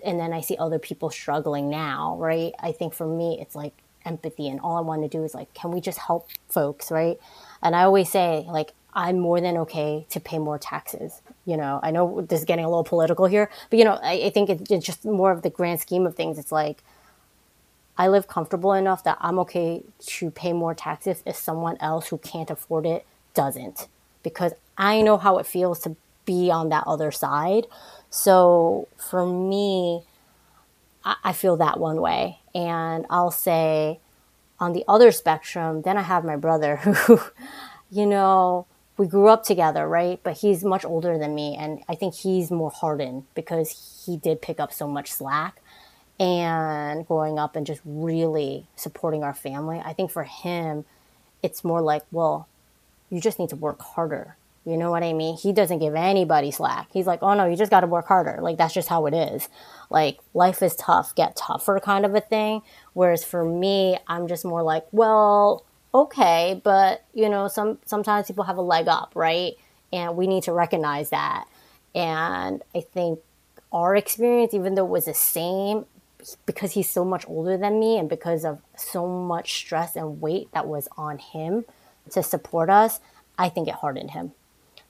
and 0.05 0.19
then 0.19 0.33
i 0.33 0.41
see 0.41 0.57
other 0.57 0.79
people 0.79 1.11
struggling 1.11 1.71
now 1.71 2.17
right? 2.19 2.53
I 2.59 2.73
think 2.73 2.95
for 2.95 3.07
me 3.07 3.39
it's 3.41 3.55
like 3.55 3.75
empathy 4.05 4.49
and 4.49 4.61
all 4.61 4.77
i 4.79 4.81
want 4.81 5.03
to 5.03 5.09
do 5.09 5.25
is 5.25 5.35
like 5.35 5.53
can 5.53 5.71
we 5.71 5.81
just 5.81 5.99
help 5.99 6.29
folks 6.49 6.91
right? 6.91 7.19
And 7.63 7.77
i 7.77 7.83
always 7.83 8.11
say 8.11 8.47
like 8.49 8.73
I'm 8.95 9.19
more 9.19 9.41
than 9.41 9.57
okay 9.59 10.07
to 10.11 10.21
pay 10.21 10.39
more 10.39 10.59
taxes. 10.59 11.23
You 11.45 11.57
know, 11.57 11.81
I 11.83 11.91
know 11.91 12.23
this 12.23 12.41
is 12.41 12.45
getting 12.45 12.65
a 12.65 12.69
little 12.69 12.85
political 12.85 13.27
here, 13.27 13.51
but 13.69 13.79
you 13.79 13.85
know, 13.85 13.99
I, 14.03 14.25
I 14.27 14.31
think 14.31 14.51
it's 14.51 14.87
just 14.87 15.05
more 15.05 15.31
of 15.31 15.43
the 15.43 15.51
grand 15.51 15.81
scheme 15.81 16.07
of 16.07 16.17
things. 16.17 16.39
It's 16.39 16.53
like 16.53 16.83
I 17.97 18.09
live 18.09 18.29
comfortable 18.29 18.73
enough 18.73 19.05
that 19.05 19.19
I'm 19.21 19.39
okay 19.41 19.83
to 20.07 20.31
pay 20.31 20.53
more 20.53 20.75
taxes 20.75 21.23
if 21.27 21.37
someone 21.37 21.77
else 21.81 22.09
who 22.09 22.19
can't 22.19 22.51
afford 22.51 22.87
it 22.87 23.07
doesn't, 23.35 23.89
because 24.23 24.53
I 24.79 25.03
know 25.03 25.19
how 25.19 25.39
it 25.39 25.47
feels 25.47 25.81
to 25.81 25.97
be 26.25 26.51
on 26.51 26.69
that 26.71 26.85
other 26.87 27.11
side. 27.11 27.67
So 28.09 28.89
for 28.97 29.27
me, 29.27 30.03
I, 31.05 31.17
I 31.25 31.33
feel 31.33 31.57
that 31.59 31.79
one 31.79 32.01
way, 32.01 32.39
and 32.55 33.07
I'll 33.11 33.31
say 33.31 34.01
on 34.59 34.73
the 34.73 34.85
other 34.87 35.11
spectrum, 35.11 35.83
then 35.83 35.97
I 35.97 36.03
have 36.03 36.25
my 36.25 36.37
brother 36.37 36.77
who, 37.07 37.21
you 37.91 38.07
know, 38.07 38.67
we 39.01 39.07
grew 39.07 39.29
up 39.29 39.43
together, 39.45 39.89
right? 39.89 40.21
But 40.23 40.37
he's 40.37 40.63
much 40.63 40.85
older 40.85 41.17
than 41.17 41.35
me. 41.35 41.57
And 41.59 41.83
I 41.89 41.95
think 41.95 42.13
he's 42.13 42.51
more 42.51 42.71
hardened 42.71 43.25
because 43.35 44.05
he 44.05 44.19
did 44.19 44.43
pick 44.43 44.61
up 44.61 44.75
so 44.75 44.87
much 44.87 45.11
slack 45.11 45.63
and 46.19 47.07
growing 47.07 47.39
up 47.39 47.57
and 47.57 47.67
just 47.67 47.81
really 47.87 48.67
supporting 48.77 49.25
our 49.25 49.33
family. 49.33 49.81
I 49.83 49.95
think 49.95 50.11
for 50.11 50.25
him, 50.25 50.85
it's 51.43 51.65
more 51.65 51.81
like, 51.81 52.03
well, 52.13 52.47
you 53.09 53.23
just 53.23 53.39
need 53.39 53.49
to 53.49 53.57
work 53.57 53.81
harder. 53.81 54.37
You 54.67 54.77
know 54.77 54.91
what 54.91 55.03
I 55.03 55.15
mean? 55.15 55.35
He 55.35 55.55
doesn't 55.55 55.79
give 55.79 55.95
anybody 55.95 56.51
slack. 56.51 56.89
He's 56.93 57.07
like, 57.07 57.23
oh 57.23 57.33
no, 57.33 57.47
you 57.47 57.57
just 57.57 57.71
got 57.71 57.81
to 57.81 57.87
work 57.87 58.07
harder. 58.07 58.43
Like, 58.43 58.59
that's 58.59 58.75
just 58.75 58.91
how 58.91 59.07
it 59.07 59.15
is. 59.15 59.49
Like, 59.89 60.19
life 60.35 60.63
is 60.63 60.77
tough, 60.77 61.15
get 61.15 61.37
tougher 61.37 61.81
kind 61.83 62.05
of 62.05 62.15
a 62.15 62.21
thing. 62.21 62.61
Whereas 62.93 63.25
for 63.25 63.47
me, 63.47 63.97
I'm 64.07 64.29
just 64.29 64.45
more 64.45 64.63
like, 64.63 64.85
well, 64.93 65.65
okay, 65.95 66.61
but 66.63 67.05
you 67.15 67.29
know, 67.29 67.49
some 67.49 67.79
sometimes 67.85 68.27
people 68.27 68.45
have 68.45 68.57
a 68.57 68.63
leg 68.63 68.89
up, 68.89 69.13
right? 69.15 69.55
And 69.93 70.17
we 70.17 70.27
need 70.27 70.45
to 70.45 70.53
recognize 70.53 71.11
that. 71.11 71.47
And 71.95 72.63
I 72.75 72.81
think 72.81 73.21
our 73.73 73.97
experience, 73.97 74.55
even 74.55 74.75
though 74.75 74.85
it 74.87 74.91
was 74.91 75.07
the 75.07 75.15
same, 75.15 75.87
because 76.47 76.73
he's 76.73 76.91
so 76.91 77.05
much 77.05 77.27
older 77.29 77.57
than 77.57 77.81
me 77.81 77.99
and 77.99 78.09
because 78.09 78.45
of 78.45 78.61
so 78.77 79.07
much 79.07 79.55
stress 79.55 79.97
and 79.97 80.21
weight 80.21 80.49
that 80.53 80.67
was 80.67 80.89
on 80.97 81.19
him 81.19 81.65
to 82.11 82.23
support 82.23 82.71
us, 82.71 83.01
I 83.39 83.49
think 83.49 83.69
it 83.69 83.75
hardened 83.75 84.13
him. 84.13 84.33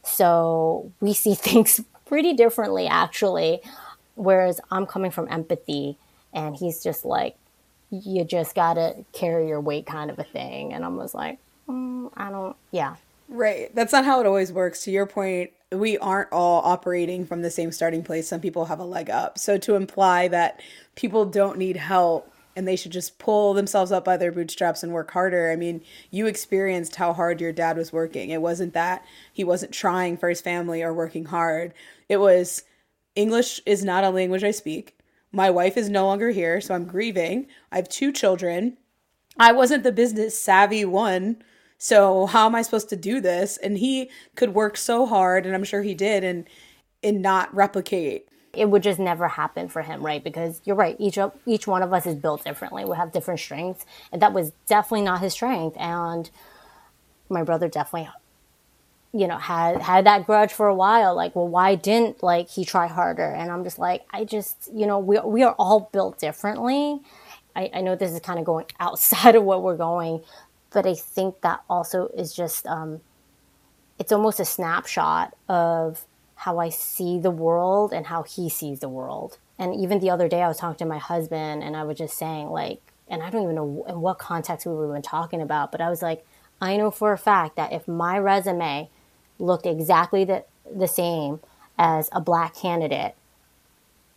So 0.02 0.92
we 1.00 1.14
see 1.14 1.34
things 1.36 1.80
pretty 2.04 2.32
differently, 2.34 2.86
actually. 2.86 3.60
Whereas 4.16 4.60
I'm 4.70 4.86
coming 4.86 5.10
from 5.10 5.28
empathy, 5.30 5.96
and 6.32 6.56
he's 6.56 6.82
just 6.82 7.04
like, 7.04 7.36
you 7.90 8.24
just 8.24 8.54
gotta 8.54 9.04
carry 9.12 9.48
your 9.48 9.60
weight 9.60 9.86
kind 9.86 10.10
of 10.10 10.18
a 10.18 10.24
thing. 10.24 10.72
And 10.72 10.84
I 10.84 10.88
was 10.88 11.14
like, 11.14 11.38
mm, 11.68 12.10
I 12.16 12.30
don't, 12.30 12.56
yeah. 12.70 12.96
Right. 13.28 13.74
That's 13.74 13.92
not 13.92 14.04
how 14.04 14.20
it 14.20 14.26
always 14.26 14.52
works. 14.52 14.82
To 14.84 14.90
your 14.90 15.06
point, 15.06 15.50
we 15.72 15.96
aren't 15.98 16.32
all 16.32 16.62
operating 16.64 17.24
from 17.24 17.42
the 17.42 17.50
same 17.50 17.70
starting 17.70 18.02
place. 18.02 18.26
Some 18.26 18.40
people 18.40 18.64
have 18.64 18.80
a 18.80 18.84
leg 18.84 19.08
up. 19.08 19.38
So 19.38 19.56
to 19.58 19.76
imply 19.76 20.26
that 20.28 20.60
people 20.96 21.24
don't 21.24 21.58
need 21.58 21.76
help 21.76 22.32
and 22.56 22.66
they 22.66 22.76
should 22.76 22.92
just 22.92 23.18
pull 23.18 23.54
themselves 23.54 23.92
up 23.92 24.04
by 24.04 24.16
their 24.16 24.32
bootstraps 24.32 24.82
and 24.82 24.92
work 24.92 25.10
harder. 25.12 25.50
I 25.50 25.56
mean, 25.56 25.82
you 26.10 26.26
experienced 26.26 26.96
how 26.96 27.12
hard 27.12 27.40
your 27.40 27.52
dad 27.52 27.76
was 27.76 27.92
working. 27.92 28.30
It 28.30 28.42
wasn't 28.42 28.74
that 28.74 29.04
he 29.32 29.44
wasn't 29.44 29.72
trying 29.72 30.16
for 30.16 30.28
his 30.28 30.40
family 30.40 30.82
or 30.82 30.92
working 30.92 31.26
hard. 31.26 31.72
It 32.08 32.18
was 32.18 32.64
English 33.14 33.60
is 33.66 33.84
not 33.84 34.04
a 34.04 34.10
language 34.10 34.44
I 34.44 34.50
speak. 34.50 34.96
My 35.32 35.50
wife 35.50 35.76
is 35.76 35.88
no 35.88 36.06
longer 36.06 36.30
here, 36.30 36.60
so 36.60 36.74
I'm 36.74 36.86
grieving. 36.86 37.46
I 37.70 37.76
have 37.76 37.88
two 37.88 38.12
children. 38.12 38.76
I 39.38 39.52
wasn't 39.52 39.84
the 39.84 39.92
business 39.92 40.38
savvy 40.38 40.84
one. 40.84 41.42
So 41.78 42.26
how 42.26 42.46
am 42.46 42.54
I 42.54 42.62
supposed 42.62 42.90
to 42.90 42.96
do 42.96 43.20
this? 43.20 43.56
And 43.56 43.78
he 43.78 44.10
could 44.34 44.54
work 44.54 44.76
so 44.76 45.06
hard, 45.06 45.46
and 45.46 45.54
I'm 45.54 45.64
sure 45.64 45.82
he 45.82 45.94
did, 45.94 46.24
and 46.24 46.46
and 47.02 47.22
not 47.22 47.54
replicate. 47.54 48.28
It 48.52 48.68
would 48.68 48.82
just 48.82 48.98
never 48.98 49.28
happen 49.28 49.68
for 49.68 49.80
him, 49.80 50.04
right? 50.04 50.22
Because 50.22 50.60
you're 50.64 50.76
right. 50.76 50.96
Each 50.98 51.18
each 51.46 51.66
one 51.66 51.82
of 51.82 51.92
us 51.92 52.06
is 52.06 52.16
built 52.16 52.44
differently. 52.44 52.84
We 52.84 52.96
have 52.96 53.12
different 53.12 53.40
strengths, 53.40 53.86
and 54.12 54.20
that 54.20 54.32
was 54.32 54.52
definitely 54.66 55.02
not 55.02 55.20
his 55.20 55.32
strength. 55.32 55.76
And 55.78 56.28
my 57.28 57.44
brother 57.44 57.68
definitely 57.68 58.10
you 59.12 59.26
know 59.26 59.36
had 59.38 59.80
had 59.82 60.06
that 60.06 60.24
grudge 60.24 60.52
for 60.52 60.68
a 60.68 60.74
while 60.74 61.16
like 61.16 61.34
well 61.34 61.48
why 61.48 61.74
didn't 61.74 62.22
like 62.22 62.48
he 62.48 62.64
try 62.64 62.86
harder? 62.86 63.24
And 63.24 63.50
i'm 63.50 63.64
just 63.64 63.78
like 63.78 64.04
i 64.10 64.24
just 64.24 64.70
you 64.72 64.86
know 64.86 64.98
we, 64.98 65.18
we 65.20 65.42
are 65.42 65.54
all 65.58 65.90
built 65.92 66.18
differently. 66.18 67.00
I, 67.56 67.70
I 67.74 67.80
know 67.80 67.96
this 67.96 68.12
is 68.12 68.20
kind 68.20 68.38
of 68.38 68.44
going 68.44 68.66
outside 68.80 69.34
of 69.34 69.44
what 69.44 69.62
we're 69.62 69.76
going 69.76 70.22
but 70.72 70.86
i 70.86 70.94
think 70.94 71.40
that 71.40 71.62
also 71.68 72.08
is 72.16 72.32
just 72.32 72.66
um, 72.66 73.00
it's 73.98 74.12
almost 74.12 74.40
a 74.40 74.44
snapshot 74.44 75.34
of 75.48 76.04
how 76.36 76.58
i 76.58 76.68
see 76.68 77.18
the 77.18 77.30
world 77.30 77.92
and 77.92 78.06
how 78.06 78.22
he 78.22 78.48
sees 78.48 78.80
the 78.80 78.88
world. 78.88 79.38
And 79.58 79.74
even 79.74 79.98
the 79.98 80.08
other 80.08 80.28
day 80.28 80.42
i 80.42 80.48
was 80.48 80.56
talking 80.56 80.78
to 80.78 80.86
my 80.86 80.98
husband 80.98 81.62
and 81.62 81.76
i 81.76 81.82
was 81.82 81.98
just 81.98 82.16
saying 82.16 82.48
like 82.48 82.80
and 83.08 83.22
i 83.22 83.28
don't 83.28 83.42
even 83.42 83.56
know 83.56 83.84
in 83.88 84.00
what 84.00 84.18
context 84.18 84.66
we 84.66 84.72
were 84.72 84.88
even 84.88 85.02
talking 85.02 85.42
about 85.42 85.70
but 85.72 85.82
i 85.82 85.90
was 85.90 86.00
like 86.00 86.24
i 86.62 86.76
know 86.78 86.90
for 86.90 87.12
a 87.12 87.18
fact 87.18 87.56
that 87.56 87.72
if 87.72 87.86
my 87.86 88.16
resume 88.18 88.88
looked 89.40 89.66
exactly 89.66 90.24
the, 90.24 90.44
the 90.72 90.88
same 90.88 91.40
as 91.78 92.08
a 92.12 92.20
black 92.20 92.54
candidate, 92.54 93.14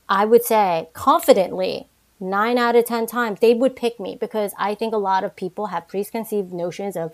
I 0.09 0.25
would 0.25 0.43
say 0.43 0.89
confidently, 0.93 1.87
nine 2.19 2.57
out 2.57 2.75
of 2.75 2.85
10 2.85 3.07
times, 3.07 3.39
they 3.39 3.53
would 3.53 3.75
pick 3.75 3.99
me 3.99 4.17
because 4.19 4.53
I 4.57 4.75
think 4.75 4.93
a 4.93 4.97
lot 4.97 5.23
of 5.23 5.35
people 5.35 5.67
have 5.67 5.87
preconceived 5.87 6.53
notions 6.53 6.95
of 6.95 7.13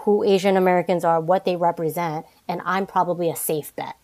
who 0.00 0.24
Asian 0.24 0.56
Americans 0.56 1.04
are, 1.04 1.20
what 1.20 1.44
they 1.44 1.56
represent, 1.56 2.26
and 2.48 2.60
I'm 2.64 2.86
probably 2.86 3.30
a 3.30 3.36
safe 3.36 3.74
bet. 3.76 3.96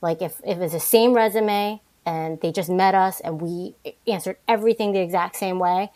Like 0.00 0.20
if, 0.20 0.40
if 0.44 0.58
it's 0.58 0.72
the 0.72 0.80
same 0.80 1.12
resume 1.12 1.80
and 2.04 2.40
they 2.40 2.50
just 2.50 2.70
met 2.70 2.94
us 2.94 3.20
and 3.20 3.40
we 3.40 3.74
answered 4.06 4.36
everything 4.48 4.92
the 4.92 5.00
exact 5.00 5.36
same 5.36 5.58
way, 5.58 5.92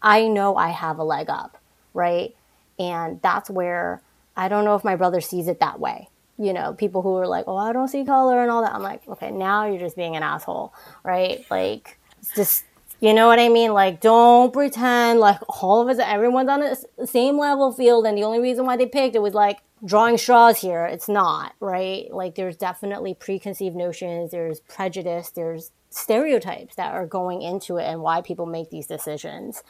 I 0.00 0.28
know 0.28 0.56
I 0.56 0.68
have 0.68 0.98
a 0.98 1.04
leg 1.04 1.28
up, 1.28 1.58
right? 1.94 2.34
And 2.78 3.20
that's 3.22 3.50
where 3.50 4.00
I 4.36 4.48
don't 4.48 4.64
know 4.64 4.74
if 4.74 4.84
my 4.84 4.96
brother 4.96 5.20
sees 5.20 5.48
it 5.48 5.60
that 5.60 5.80
way. 5.80 6.08
You 6.38 6.52
know, 6.52 6.72
people 6.72 7.02
who 7.02 7.14
are 7.16 7.26
like, 7.26 7.44
oh, 7.46 7.56
I 7.56 7.72
don't 7.72 7.88
see 7.88 8.04
color 8.04 8.42
and 8.42 8.50
all 8.50 8.62
that. 8.62 8.74
I'm 8.74 8.82
like, 8.82 9.06
okay, 9.06 9.30
now 9.30 9.66
you're 9.66 9.78
just 9.78 9.96
being 9.96 10.16
an 10.16 10.22
asshole, 10.22 10.72
right? 11.04 11.44
Like, 11.50 11.98
just, 12.34 12.64
you 13.00 13.12
know 13.12 13.26
what 13.28 13.38
I 13.38 13.48
mean? 13.48 13.72
Like, 13.74 14.00
don't 14.00 14.52
pretend 14.52 15.20
like 15.20 15.38
all 15.62 15.82
of 15.82 15.88
us, 15.88 15.98
everyone's 16.02 16.48
on 16.48 16.60
the 16.60 17.06
same 17.06 17.38
level 17.38 17.72
field. 17.72 18.06
And 18.06 18.16
the 18.16 18.24
only 18.24 18.40
reason 18.40 18.64
why 18.64 18.76
they 18.76 18.86
picked 18.86 19.14
it 19.14 19.22
was 19.22 19.34
like 19.34 19.58
drawing 19.84 20.16
straws 20.16 20.60
here. 20.60 20.86
It's 20.86 21.08
not, 21.08 21.54
right? 21.60 22.12
Like, 22.12 22.34
there's 22.34 22.56
definitely 22.56 23.14
preconceived 23.14 23.76
notions, 23.76 24.30
there's 24.30 24.60
prejudice, 24.60 25.30
there's 25.30 25.70
stereotypes 25.90 26.74
that 26.76 26.94
are 26.94 27.06
going 27.06 27.42
into 27.42 27.76
it 27.76 27.84
and 27.84 28.00
why 28.00 28.22
people 28.22 28.46
make 28.46 28.70
these 28.70 28.86
decisions. 28.86 29.62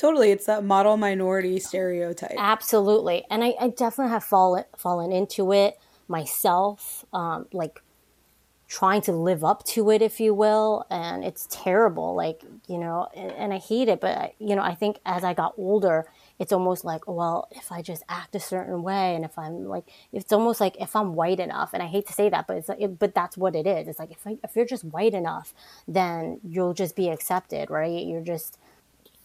Totally, 0.00 0.30
it's 0.30 0.46
that 0.46 0.64
model 0.64 0.96
minority 0.96 1.60
stereotype. 1.60 2.36
Absolutely, 2.38 3.26
and 3.30 3.44
I, 3.44 3.54
I 3.60 3.68
definitely 3.68 4.12
have 4.12 4.24
fallen 4.24 4.64
fallen 4.74 5.12
into 5.12 5.52
it 5.52 5.78
myself. 6.08 7.04
Um, 7.12 7.46
like 7.52 7.82
trying 8.70 9.00
to 9.02 9.10
live 9.12 9.42
up 9.42 9.64
to 9.64 9.90
it, 9.90 10.00
if 10.00 10.20
you 10.20 10.32
will. 10.32 10.86
And 10.90 11.24
it's 11.24 11.48
terrible. 11.50 12.14
Like, 12.14 12.44
you 12.68 12.78
know, 12.78 13.08
and, 13.16 13.32
and 13.32 13.52
I 13.52 13.58
hate 13.58 13.88
it. 13.88 14.00
But, 14.00 14.34
you 14.38 14.54
know, 14.54 14.62
I 14.62 14.76
think 14.76 15.00
as 15.04 15.24
I 15.24 15.34
got 15.34 15.54
older, 15.58 16.06
it's 16.38 16.52
almost 16.52 16.84
like, 16.84 17.08
well, 17.08 17.48
if 17.50 17.72
I 17.72 17.82
just 17.82 18.04
act 18.08 18.36
a 18.36 18.40
certain 18.40 18.84
way, 18.84 19.16
and 19.16 19.24
if 19.24 19.36
I'm 19.36 19.64
like, 19.64 19.90
it's 20.12 20.32
almost 20.32 20.60
like 20.60 20.80
if 20.80 20.94
I'm 20.94 21.14
white 21.14 21.40
enough, 21.40 21.70
and 21.74 21.82
I 21.82 21.86
hate 21.86 22.06
to 22.06 22.12
say 22.12 22.28
that, 22.28 22.46
but 22.46 22.58
it's 22.58 22.68
like, 22.68 22.80
it, 22.80 22.96
but 22.96 23.12
that's 23.12 23.36
what 23.36 23.56
it 23.56 23.66
is. 23.66 23.88
It's 23.88 23.98
like 23.98 24.12
if 24.12 24.24
I, 24.24 24.38
if 24.44 24.54
you're 24.54 24.64
just 24.64 24.84
white 24.84 25.14
enough, 25.14 25.52
then 25.88 26.38
you'll 26.44 26.72
just 26.72 26.94
be 26.94 27.08
accepted, 27.08 27.70
right? 27.70 28.06
You're 28.06 28.22
just 28.22 28.56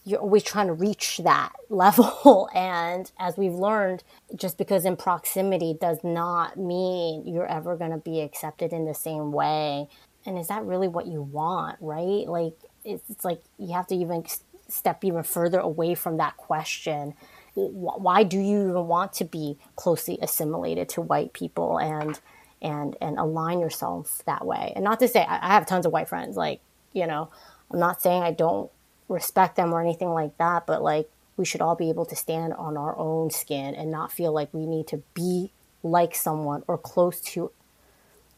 you're 0.06 0.22
always 0.22 0.44
trying 0.44 0.68
to 0.68 0.74
reach 0.74 1.20
that 1.24 1.54
level, 1.70 2.50
and 2.56 3.12
as 3.20 3.38
we've 3.38 3.54
learned, 3.54 4.04
just 4.36 4.58
because 4.58 4.86
in 4.86 4.98
proximity 4.98 5.78
does 5.80 6.00
not 6.04 6.58
mean 6.58 7.28
you're 7.28 7.48
ever 7.48 7.78
going 7.78 7.92
to 7.92 7.98
be 7.98 8.22
accepted 8.22 8.74
in 8.74 8.86
the 8.86 8.96
same 8.96 9.32
way. 9.34 9.88
And 10.26 10.38
is 10.40 10.50
that 10.50 10.64
really 10.66 10.88
what 10.88 11.08
you 11.08 11.22
want, 11.22 11.78
right? 11.82 12.28
Like 12.28 12.56
it's, 12.86 13.10
it's 13.10 13.26
like 13.26 13.42
you 13.60 13.74
have 13.74 13.88
to 13.88 13.96
even 13.96 14.26
step 14.70 15.04
even 15.04 15.24
further 15.24 15.60
away 15.60 15.96
from 15.96 16.18
that 16.18 16.38
question 16.38 17.14
why 17.56 18.24
do 18.24 18.40
you 18.40 18.70
even 18.70 18.88
want 18.88 19.14
to 19.14 19.26
be 19.26 19.58
closely 19.76 20.20
assimilated 20.22 20.90
to 20.90 21.02
white 21.02 21.34
people 21.34 21.80
and 21.80 22.20
and 22.62 22.98
and 23.02 23.18
align 23.18 23.60
yourself 23.60 24.22
that 24.26 24.46
way 24.46 24.74
and 24.76 24.84
not 24.84 25.00
to 25.00 25.08
say 25.08 25.26
i 25.28 25.54
have 25.54 25.66
tons 25.66 25.86
of 25.86 25.92
white 25.92 26.10
friends 26.10 26.38
like 26.38 26.62
you 26.94 27.08
know 27.08 27.30
i'm 27.72 27.80
not 27.80 28.02
saying 28.02 28.24
i 28.24 28.32
don't 28.32 28.72
respect 29.08 29.56
them 29.56 29.74
or 29.74 29.82
anything 29.82 30.10
like 30.10 30.38
that 30.38 30.66
but 30.66 30.82
like 30.82 31.10
we 31.38 31.46
should 31.46 31.62
all 31.62 31.76
be 31.76 31.90
able 31.90 32.06
to 32.06 32.16
stand 32.16 32.54
on 32.54 32.78
our 32.78 32.98
own 32.98 33.30
skin 33.30 33.76
and 33.76 33.92
not 33.92 34.12
feel 34.12 34.32
like 34.32 34.54
we 34.54 34.66
need 34.66 34.88
to 34.88 35.02
be 35.14 35.52
like 35.84 36.16
someone 36.16 36.64
or 36.68 36.78
close 36.78 37.20
to 37.22 37.52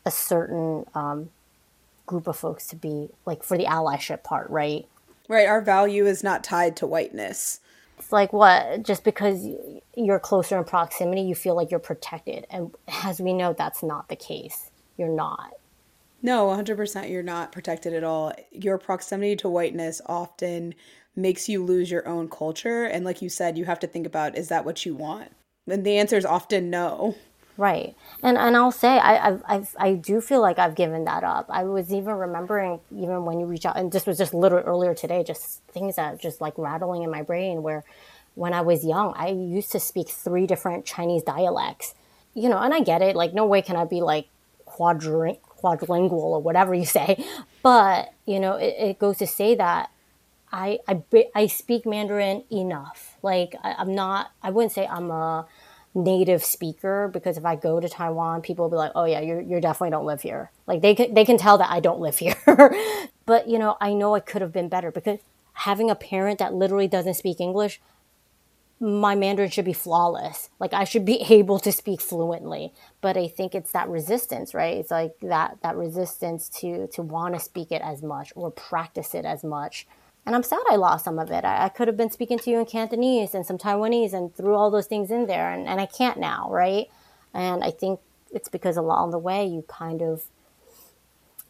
a 0.06 0.12
certain 0.12 0.86
um, 0.96 1.30
group 2.06 2.28
of 2.28 2.36
folks 2.36 2.68
to 2.68 2.76
be 2.76 3.10
like 3.26 3.44
for 3.44 3.58
the 3.58 3.66
allyship 3.66 4.24
part 4.24 4.50
right 4.50 4.88
Right. 5.28 5.48
Our 5.48 5.62
value 5.62 6.06
is 6.06 6.24
not 6.24 6.44
tied 6.44 6.76
to 6.78 6.88
whiteness. 6.88 7.60
It's 8.00 8.12
like 8.12 8.32
what? 8.32 8.84
Just 8.84 9.04
because 9.04 9.46
you're 9.96 10.20
closer 10.20 10.58
in 10.58 10.64
proximity, 10.64 11.22
you 11.22 11.36
feel 11.36 11.56
like 11.56 11.72
you're 11.72 11.80
protected. 11.80 12.46
And 12.50 12.74
as 13.04 13.20
we 13.20 13.34
know, 13.34 13.54
that's 13.54 13.84
not 13.84 14.08
the 14.08 14.16
case. 14.16 14.72
You're 14.98 15.10
not. 15.10 15.54
No, 16.22 16.48
100% 16.48 17.10
you're 17.10 17.24
not 17.24 17.52
protected 17.52 17.94
at 17.94 18.04
all. 18.04 18.34
Your 18.52 18.78
proximity 18.78 19.36
to 19.38 19.50
whiteness 19.50 20.02
often 20.06 20.74
makes 21.16 21.50
you 21.50 21.64
lose 21.64 21.92
your 21.92 22.08
own 22.08 22.30
culture. 22.30 22.86
And 22.86 23.06
like 23.06 23.22
you 23.22 23.30
said, 23.30 23.58
you 23.58 23.66
have 23.66 23.80
to 23.80 23.88
think 23.88 24.06
about 24.06 24.38
is 24.38 24.50
that 24.50 24.66
what 24.66 24.86
you 24.86 24.96
want? 24.96 25.32
And 25.68 25.86
the 25.86 25.98
answer 25.98 26.16
is 26.16 26.26
often 26.26 26.70
no. 26.70 27.16
Right. 27.58 27.96
And 28.22 28.38
and 28.38 28.56
I'll 28.56 28.72
say 28.72 29.00
I 29.00 29.40
I've, 29.48 29.76
I 29.80 29.94
do 29.94 30.22
feel 30.22 30.42
like 30.42 30.60
I've 30.60 30.76
given 30.76 31.06
that 31.06 31.24
up. 31.24 31.48
I 31.50 31.64
was 31.64 31.92
even 31.92 32.14
remembering 32.14 32.80
even 32.96 33.26
when 33.26 33.40
you 33.40 33.48
reach 33.48 33.66
out 33.66 33.78
and 33.78 33.92
this 33.92 34.06
was 34.06 34.18
just 34.18 34.34
literally 34.34 34.66
earlier 34.66 34.94
today, 34.94 35.24
just 35.24 35.64
things 35.72 35.96
that 35.96 36.22
just 36.22 36.40
like 36.40 36.54
rattling 36.58 37.02
in 37.02 37.10
my 37.10 37.24
brain 37.24 37.64
where 37.64 37.84
when 38.36 38.54
I 38.54 38.62
was 38.62 38.86
young, 38.86 39.14
I 39.18 39.30
used 39.30 39.72
to 39.72 39.80
speak 39.80 40.10
three 40.10 40.46
different 40.46 40.86
Chinese 40.86 41.24
dialects. 41.24 41.96
You 42.36 42.50
know, 42.50 42.60
and 42.60 42.72
I 42.72 42.82
get 42.82 43.02
it, 43.02 43.16
like 43.16 43.34
no 43.34 43.48
way 43.48 43.64
can 43.64 43.76
I 43.76 43.86
be 43.86 44.02
like 44.02 44.28
quadri- 44.68 45.40
quadrilingual 45.62 46.14
or 46.14 46.42
whatever 46.42 46.74
you 46.74 46.86
say. 46.86 47.24
But, 47.64 48.14
you 48.26 48.40
know, 48.40 48.56
it, 48.56 48.76
it 48.78 49.00
goes 49.00 49.18
to 49.18 49.28
say 49.28 49.56
that 49.56 49.90
I, 50.52 50.80
I, 50.88 51.04
I 51.36 51.48
speak 51.48 51.86
Mandarin 51.86 52.44
enough. 52.52 53.18
Like 53.22 53.56
I, 53.64 53.76
I'm 53.78 53.94
not, 53.94 54.32
I 54.42 54.52
wouldn't 54.52 54.72
say 54.72 54.88
I'm 54.88 55.12
a 55.12 55.48
native 55.98 56.44
speaker 56.44 57.10
because 57.12 57.38
if 57.38 57.46
I 57.46 57.56
go 57.56 57.80
to 57.80 57.90
Taiwan, 57.90 58.42
people 58.42 58.66
will 58.66 58.70
be 58.70 58.78
like, 58.78 58.92
"Oh 58.96 59.06
yeah, 59.06 59.20
you 59.20 59.40
you 59.40 59.60
definitely 59.60 59.90
don't 59.90 60.06
live 60.06 60.22
here." 60.22 60.52
Like 60.68 60.82
they 60.82 60.96
can 60.96 61.14
they 61.14 61.26
can 61.26 61.38
tell 61.38 61.58
that 61.58 61.70
I 61.72 61.80
don't 61.80 62.00
live 62.00 62.18
here. 62.20 62.36
but 63.26 63.48
you 63.48 63.60
know, 63.60 63.78
I 63.82 63.94
know 63.94 64.16
I 64.16 64.20
could 64.20 64.42
have 64.42 64.54
been 64.54 64.70
better 64.70 64.92
because 64.92 65.20
having 65.54 65.90
a 65.90 65.96
parent 65.96 66.40
that 66.40 66.54
literally 66.54 66.88
doesn't 66.88 67.16
speak 67.16 67.40
English, 67.40 67.82
my 68.80 69.16
Mandarin 69.16 69.50
should 69.50 69.66
be 69.66 69.74
flawless. 69.74 70.50
Like 70.60 70.74
I 70.74 70.84
should 70.84 71.06
be 71.06 71.22
able 71.30 71.60
to 71.60 71.72
speak 71.72 72.02
fluently. 72.02 72.74
But 73.02 73.18
I 73.18 73.28
think 73.28 73.56
it's 73.56 73.72
that 73.72 73.90
resistance, 73.90 74.54
right? 74.54 74.78
It's 74.78 74.92
like 74.92 75.20
that 75.22 75.58
that 75.64 75.76
resistance 75.76 76.50
to 76.62 76.88
to 76.88 77.02
want 77.02 77.36
to 77.36 77.40
speak 77.40 77.72
it 77.72 77.82
as 77.82 78.04
much 78.04 78.34
or 78.36 78.52
practice 78.52 79.16
it 79.16 79.26
as 79.26 79.44
much 79.44 79.88
and 80.28 80.36
I'm 80.36 80.44
sad 80.44 80.60
I 80.70 80.76
lost 80.76 81.06
some 81.06 81.20
of 81.20 81.32
it. 81.32 81.46
I, 81.46 81.66
I, 81.66 81.70
could 81.70 81.88
have 81.88 81.96
been 81.96 82.12
speaking 82.12 82.38
to 82.40 82.50
you 82.50 82.60
in 82.60 82.66
Cantonese 82.66 83.34
and 83.34 83.46
some 83.46 83.58
Taiwanese 83.58 84.12
and 84.12 84.36
threw 84.36 84.56
all 84.56 84.70
those 84.70 84.86
things 84.86 85.10
in 85.10 85.26
there, 85.26 85.50
and, 85.50 85.66
and 85.68 85.80
I 85.80 85.86
can't 85.86 86.20
now, 86.20 86.50
right? 86.52 86.88
And 87.34 87.64
I 87.64 87.72
think 87.72 88.02
it's 88.34 88.50
because 88.50 88.76
along 88.76 89.12
the 89.12 89.18
way 89.18 89.46
you 89.46 89.64
kind 89.70 90.02
of 90.02 90.26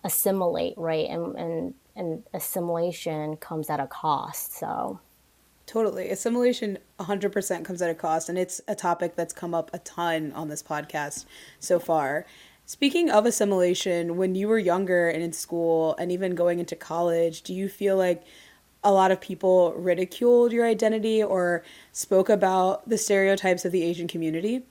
assimilate, 0.03 0.77
right? 0.77 1.09
And, 1.09 1.35
and, 1.35 1.73
and 1.95 2.23
assimilation 2.35 3.37
comes 3.37 3.71
at 3.71 3.79
a 3.79 3.87
cost. 3.87 4.55
So, 4.55 4.99
Totally. 5.67 6.09
Assimilation 6.09 6.77
100% 6.97 7.65
comes 7.65 7.81
at 7.81 7.89
a 7.89 7.93
cost, 7.93 8.29
and 8.29 8.37
it's 8.37 8.61
a 8.69 8.73
topic 8.73 9.17
that's 9.17 9.33
come 9.33 9.53
up 9.53 9.69
a 9.73 9.79
ton 9.79 10.31
on 10.31 10.47
this 10.47 10.63
podcast 10.63 11.25
so 11.59 11.77
far. 11.77 12.25
Speaking 12.65 13.09
of 13.09 13.25
assimilation, 13.25 14.15
when 14.15 14.33
you 14.33 14.47
were 14.47 14.57
younger 14.57 15.09
and 15.09 15.21
in 15.21 15.33
school 15.33 15.93
and 15.99 16.09
even 16.09 16.35
going 16.35 16.59
into 16.59 16.77
college, 16.77 17.41
do 17.41 17.53
you 17.53 17.67
feel 17.67 17.97
like 17.97 18.23
a 18.81 18.93
lot 18.93 19.11
of 19.11 19.19
people 19.19 19.73
ridiculed 19.73 20.53
your 20.53 20.65
identity 20.65 21.21
or 21.21 21.63
spoke 21.91 22.29
about 22.29 22.87
the 22.87 22.97
stereotypes 22.97 23.65
of 23.65 23.73
the 23.73 23.83
Asian 23.83 24.07
community? 24.07 24.63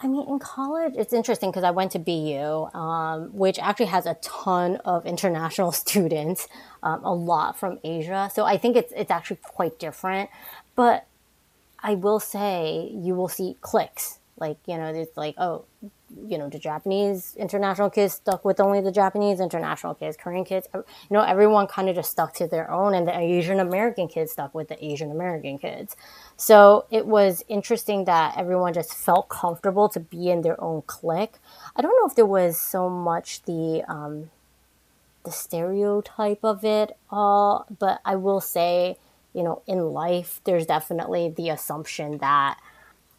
I 0.00 0.08
mean, 0.08 0.28
in 0.28 0.38
college, 0.38 0.94
it's 0.96 1.12
interesting 1.12 1.50
because 1.50 1.64
I 1.64 1.70
went 1.70 1.92
to 1.92 1.98
BU, 1.98 2.78
um, 2.78 3.28
which 3.32 3.58
actually 3.58 3.86
has 3.86 4.06
a 4.06 4.14
ton 4.14 4.76
of 4.84 5.06
international 5.06 5.72
students, 5.84 6.48
um, 6.82 7.04
a 7.04 7.14
lot 7.14 7.58
from 7.58 7.78
Asia. 7.84 8.30
So 8.32 8.44
I 8.44 8.58
think 8.58 8.76
it's 8.76 8.92
it's 8.96 9.10
actually 9.10 9.38
quite 9.42 9.78
different. 9.78 10.30
But 10.74 11.06
I 11.82 11.94
will 11.94 12.20
say, 12.20 12.90
you 12.92 13.14
will 13.14 13.28
see 13.28 13.56
cliques. 13.60 14.18
Like 14.36 14.58
you 14.66 14.76
know, 14.76 14.92
it's 14.92 15.16
like 15.16 15.36
oh, 15.38 15.64
you 16.28 16.38
know 16.38 16.48
the 16.48 16.58
Japanese 16.58 17.34
international 17.36 17.90
kids 17.90 18.14
stuck 18.14 18.44
with 18.44 18.60
only 18.60 18.80
the 18.80 18.92
Japanese 18.92 19.40
international 19.40 19.94
kids, 19.94 20.16
Korean 20.16 20.44
kids, 20.44 20.68
you 20.74 20.84
know, 21.10 21.22
everyone 21.22 21.66
kind 21.66 21.88
of 21.88 21.96
just 21.96 22.10
stuck 22.10 22.34
to 22.34 22.46
their 22.46 22.70
own, 22.70 22.94
and 22.94 23.06
the 23.06 23.16
Asian 23.18 23.60
American 23.60 24.08
kids 24.08 24.32
stuck 24.32 24.54
with 24.54 24.68
the 24.68 24.84
Asian 24.84 25.10
American 25.10 25.58
kids. 25.58 25.96
So 26.36 26.86
it 26.90 27.06
was 27.06 27.44
interesting 27.48 28.04
that 28.04 28.36
everyone 28.36 28.74
just 28.74 28.94
felt 28.94 29.28
comfortable 29.28 29.88
to 29.90 30.00
be 30.00 30.30
in 30.30 30.42
their 30.42 30.60
own 30.62 30.82
clique. 30.82 31.34
I 31.76 31.82
don't 31.82 31.96
know 32.00 32.08
if 32.08 32.14
there 32.14 32.26
was 32.26 32.60
so 32.60 32.88
much 32.88 33.42
the 33.42 33.84
um, 33.88 34.30
the 35.24 35.32
stereotype 35.32 36.44
of 36.44 36.64
it 36.64 36.96
all, 37.10 37.66
but 37.78 38.00
I 38.04 38.16
will 38.16 38.40
say, 38.40 38.98
you 39.32 39.42
know, 39.42 39.62
in 39.66 39.92
life, 39.92 40.40
there's 40.44 40.66
definitely 40.66 41.28
the 41.28 41.48
assumption 41.48 42.18
that 42.18 42.58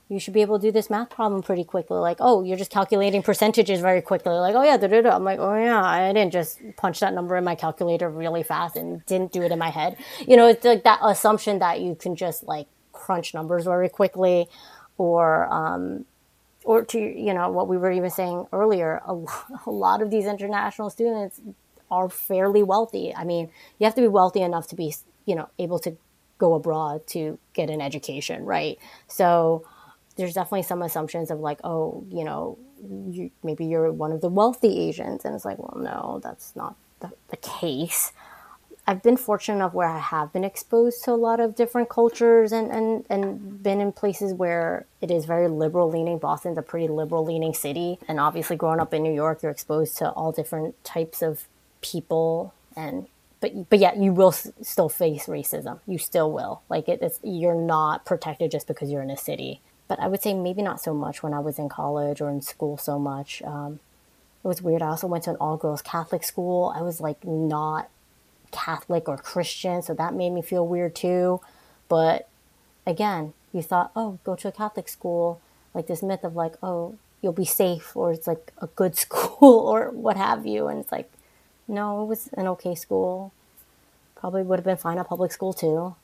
you 0.08 0.20
should 0.20 0.34
be 0.34 0.42
able 0.42 0.60
to 0.60 0.68
do 0.68 0.72
this 0.72 0.90
math 0.90 1.10
problem 1.10 1.42
pretty 1.42 1.64
quickly. 1.64 1.98
Like, 1.98 2.18
oh, 2.20 2.44
you're 2.44 2.58
just 2.58 2.70
calculating 2.70 3.24
percentages 3.24 3.82
very 3.82 4.02
quickly. 4.02 4.34
Like, 4.34 4.54
oh 4.56 4.64
yeah, 4.64 4.78
da, 4.78 4.88
da, 4.88 5.02
da. 5.02 5.16
I'm 5.16 5.24
like, 5.24 5.40
oh 5.40 5.56
yeah, 5.56 5.84
I 5.84 6.14
didn't 6.14 6.32
just 6.32 6.60
punch 6.78 7.00
that 7.00 7.14
number 7.14 7.36
in 7.36 7.44
my 7.44 7.56
calculator 7.56 8.10
really 8.10 8.44
fast 8.44 8.76
and 8.76 9.04
didn't 9.08 9.32
do 9.32 9.42
it 9.42 9.52
in 9.52 9.58
my 9.58 9.70
head. 9.70 9.98
You 10.28 10.38
know, 10.38 10.48
it's 10.48 10.64
like 10.64 10.84
that 10.84 11.00
assumption 11.02 11.60
that 11.60 11.82
you 11.82 11.96
can 11.96 12.16
just 12.16 12.44
like 12.44 12.68
crunch 12.94 13.34
numbers 13.34 13.66
very 13.66 13.90
quickly, 13.90 14.48
or 14.98 15.52
um, 15.52 16.06
or 16.64 16.86
to 16.86 17.00
you 17.00 17.34
know 17.34 17.50
what 17.50 17.68
we 17.68 17.78
were 17.78 17.92
even 17.92 18.12
saying 18.12 18.46
earlier. 18.54 19.02
A, 19.08 19.14
a 19.66 19.72
lot 19.72 20.04
of 20.04 20.12
these 20.12 20.28
international 20.28 20.92
students 20.92 21.42
are 21.90 22.10
fairly 22.10 22.62
wealthy. 22.62 23.14
I 23.16 23.24
mean, 23.24 23.50
you 23.80 23.86
have 23.86 23.96
to 23.96 24.02
be 24.02 24.08
wealthy 24.08 24.42
enough 24.42 24.68
to 24.68 24.76
be 24.76 24.94
you 25.26 25.34
know 25.34 25.50
able 25.58 25.80
to 25.80 25.98
go 26.38 26.54
abroad 26.54 27.08
to 27.08 27.40
get 27.54 27.72
an 27.72 27.82
education, 27.82 28.46
right? 28.46 28.78
So 29.08 29.66
there's 30.16 30.34
definitely 30.34 30.64
some 30.64 30.82
assumptions 30.82 31.32
of 31.32 31.40
like, 31.40 31.60
oh, 31.64 32.06
you 32.10 32.24
know, 32.24 32.58
you, 33.10 33.32
maybe 33.44 33.66
you're 33.66 33.92
one 33.92 34.12
of 34.12 34.22
the 34.22 34.30
wealthy 34.30 34.88
Asians, 34.88 35.26
and 35.26 35.36
it's 35.36 35.46
like, 35.46 35.58
well, 35.60 35.82
no, 35.82 36.20
that's 36.24 36.56
not 36.56 36.76
the, 37.00 37.12
the 37.30 37.38
case. 37.38 38.12
I've 38.88 39.02
been 39.02 39.18
fortunate 39.18 39.56
enough 39.56 39.74
where 39.74 39.88
I 39.88 39.98
have 39.98 40.32
been 40.32 40.44
exposed 40.44 41.04
to 41.06 41.12
a 41.12 41.16
lot 41.16 41.40
of 41.40 41.56
different 41.56 41.90
cultures 41.90 42.52
and, 42.52 42.70
and, 42.72 43.04
and 43.10 43.64
been 43.64 43.82
in 43.82 43.92
places 43.92 44.32
where 44.32 44.86
it 45.02 45.10
is 45.10 45.26
very 45.26 45.48
liberal 45.48 45.90
leaning. 45.90 46.20
Boston's 46.20 46.60
a 46.60 46.62
pretty 46.62 46.88
liberal 46.88 47.26
leaning 47.26 47.54
city. 47.56 47.98
And 48.08 48.20
obviously, 48.20 48.56
growing 48.56 48.80
up 48.80 48.94
in 48.94 49.02
New 49.02 49.14
York, 49.14 49.42
you're 49.42 49.52
exposed 49.52 49.98
to 49.98 50.12
all 50.12 50.32
different 50.32 50.82
types 50.84 51.24
of 51.24 51.48
people. 51.82 52.54
And 52.76 53.08
but 53.40 53.70
but 53.72 53.80
yet 53.80 53.98
you 53.98 54.14
will 54.14 54.30
s- 54.30 54.52
still 54.62 54.90
face 54.90 55.26
racism. 55.26 55.80
You 55.88 55.98
still 55.98 56.32
will. 56.32 56.62
Like 56.70 56.88
it, 56.88 57.00
it's 57.02 57.20
you're 57.24 57.56
not 57.60 58.06
protected 58.06 58.52
just 58.52 58.68
because 58.68 58.92
you're 58.92 59.02
in 59.02 59.10
a 59.10 59.18
city 59.18 59.62
but 59.88 60.00
I 60.00 60.08
would 60.08 60.22
say 60.22 60.34
maybe 60.34 60.62
not 60.62 60.82
so 60.82 60.94
much 60.94 61.22
when 61.22 61.34
I 61.34 61.40
was 61.40 61.60
in 61.60 61.70
college 61.70 62.22
or 62.22 62.30
in 62.30 62.42
school 62.42 62.78
so 62.78 62.98
much. 62.98 63.42
Um, 63.44 63.80
it 64.44 64.48
was 64.48 64.62
weird. 64.62 64.82
I 64.82 64.88
also 64.88 65.08
went 65.08 65.24
to 65.26 65.32
an 65.32 65.38
all 65.40 65.58
girls 65.58 65.82
Catholic 65.82 66.24
school. 66.24 66.74
I 66.76 66.82
was 66.82 67.02
like 67.02 67.24
not 67.26 67.90
Catholic 68.52 69.08
or 69.08 69.18
Christian, 69.18 69.82
so 69.82 69.94
that 69.94 70.14
made 70.14 70.32
me 70.32 70.42
feel 70.42 70.68
weird 70.68 70.96
too. 70.96 71.42
But 71.88 72.28
again, 72.86 73.34
you 73.54 73.62
thought, 73.62 73.92
oh, 73.96 74.20
go 74.24 74.36
to 74.36 74.48
a 74.48 74.52
Catholic 74.52 74.88
school, 74.88 75.42
like 75.74 75.88
this 75.88 76.04
myth 76.04 76.24
of 76.24 76.36
like, 76.36 76.54
oh, 76.62 76.96
you'll 77.22 77.34
be 77.34 77.46
safe 77.46 77.96
or 77.96 78.12
it's 78.12 78.28
like 78.28 78.52
a 78.62 78.68
good 78.68 78.96
school 79.06 79.60
or 79.60 79.90
what 79.92 80.18
have 80.18 80.46
you. 80.46 80.68
And 80.68 80.80
it's 80.80 80.92
like, 80.92 81.12
no, 81.68 82.04
it 82.04 82.06
was 82.06 82.30
an 82.34 82.48
okay 82.48 82.76
school. 82.76 83.34
Probably 84.16 84.44
would 84.44 84.60
have 84.60 84.66
been 84.66 84.78
fine 84.78 84.98
at 84.98 85.08
public 85.08 85.32
school 85.32 85.54
too. 85.54 85.96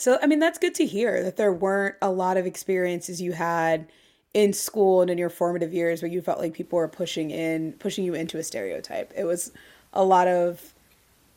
So, 0.00 0.18
I 0.22 0.26
mean, 0.26 0.38
that's 0.38 0.58
good 0.58 0.74
to 0.76 0.86
hear 0.86 1.22
that 1.22 1.36
there 1.36 1.52
weren't 1.52 1.96
a 2.02 2.10
lot 2.10 2.36
of 2.36 2.46
experiences 2.46 3.20
you 3.20 3.32
had 3.32 3.88
in 4.34 4.52
school 4.52 5.00
and 5.00 5.10
in 5.10 5.18
your 5.18 5.30
formative 5.30 5.72
years 5.72 6.02
where 6.02 6.10
you 6.10 6.20
felt 6.20 6.38
like 6.38 6.52
people 6.52 6.76
were 6.76 6.88
pushing 6.88 7.30
in, 7.30 7.72
pushing 7.74 8.04
you 8.04 8.14
into 8.14 8.38
a 8.38 8.42
stereotype. 8.42 9.12
It 9.16 9.24
was 9.24 9.52
a 9.92 10.04
lot 10.04 10.28
of 10.28 10.74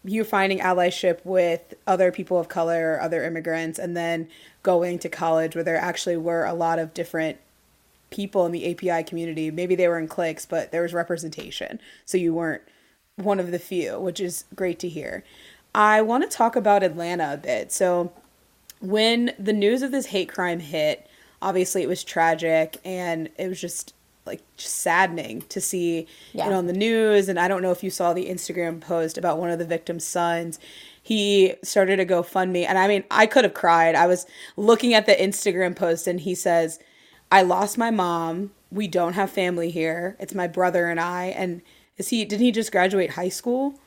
you 0.03 0.23
finding 0.23 0.59
allyship 0.59 1.19
with 1.25 1.73
other 1.85 2.11
people 2.11 2.39
of 2.39 2.47
color, 2.47 2.93
or 2.93 3.01
other 3.01 3.23
immigrants, 3.23 3.79
and 3.79 3.95
then 3.95 4.27
going 4.63 4.99
to 4.99 5.09
college 5.09 5.55
where 5.55 5.63
there 5.63 5.77
actually 5.77 6.17
were 6.17 6.45
a 6.45 6.53
lot 6.53 6.79
of 6.79 6.93
different 6.93 7.37
people 8.09 8.45
in 8.45 8.51
the 8.51 8.71
API 8.71 9.03
community. 9.03 9.51
Maybe 9.51 9.75
they 9.75 9.87
were 9.87 9.99
in 9.99 10.07
cliques, 10.07 10.45
but 10.45 10.71
there 10.71 10.81
was 10.81 10.93
representation. 10.93 11.79
So 12.05 12.17
you 12.17 12.33
weren't 12.33 12.63
one 13.15 13.39
of 13.39 13.51
the 13.51 13.59
few, 13.59 13.99
which 13.99 14.19
is 14.19 14.45
great 14.55 14.79
to 14.79 14.89
hear. 14.89 15.23
I 15.75 16.01
want 16.01 16.29
to 16.29 16.35
talk 16.35 16.55
about 16.55 16.81
Atlanta 16.81 17.33
a 17.33 17.37
bit. 17.37 17.71
So 17.71 18.11
when 18.79 19.33
the 19.37 19.53
news 19.53 19.81
of 19.81 19.91
this 19.91 20.07
hate 20.07 20.29
crime 20.29 20.59
hit, 20.59 21.07
obviously 21.41 21.83
it 21.83 21.89
was 21.89 22.03
tragic 22.03 22.77
and 22.83 23.29
it 23.37 23.47
was 23.47 23.59
just 23.59 23.93
like 24.25 24.41
just 24.57 24.75
saddening 24.75 25.41
to 25.49 25.59
see 25.59 26.05
yeah. 26.33 26.45
you 26.45 26.51
know 26.51 26.57
on 26.57 26.67
the 26.67 26.73
news. 26.73 27.29
And 27.29 27.39
I 27.39 27.47
don't 27.47 27.61
know 27.61 27.71
if 27.71 27.83
you 27.83 27.89
saw 27.89 28.13
the 28.13 28.29
Instagram 28.29 28.79
post 28.79 29.17
about 29.17 29.39
one 29.39 29.49
of 29.49 29.59
the 29.59 29.65
victim's 29.65 30.05
sons. 30.05 30.59
He 31.01 31.55
started 31.63 31.99
a 31.99 32.05
GoFundMe. 32.05 32.65
And 32.67 32.77
I 32.77 32.87
mean 32.87 33.03
I 33.11 33.25
could 33.25 33.43
have 33.43 33.53
cried. 33.53 33.95
I 33.95 34.07
was 34.07 34.25
looking 34.55 34.93
at 34.93 35.05
the 35.05 35.13
Instagram 35.13 35.75
post 35.75 36.07
and 36.07 36.19
he 36.19 36.35
says 36.35 36.79
I 37.31 37.41
lost 37.41 37.77
my 37.77 37.91
mom. 37.91 38.51
We 38.71 38.87
don't 38.87 39.13
have 39.13 39.31
family 39.31 39.71
here. 39.71 40.15
It's 40.19 40.35
my 40.35 40.47
brother 40.47 40.87
and 40.87 40.99
I. 40.99 41.25
And 41.25 41.61
is 41.97 42.09
he 42.09 42.23
Didn't 42.23 42.45
he 42.45 42.51
just 42.51 42.71
graduate 42.71 43.11
high 43.11 43.29
school? 43.29 43.79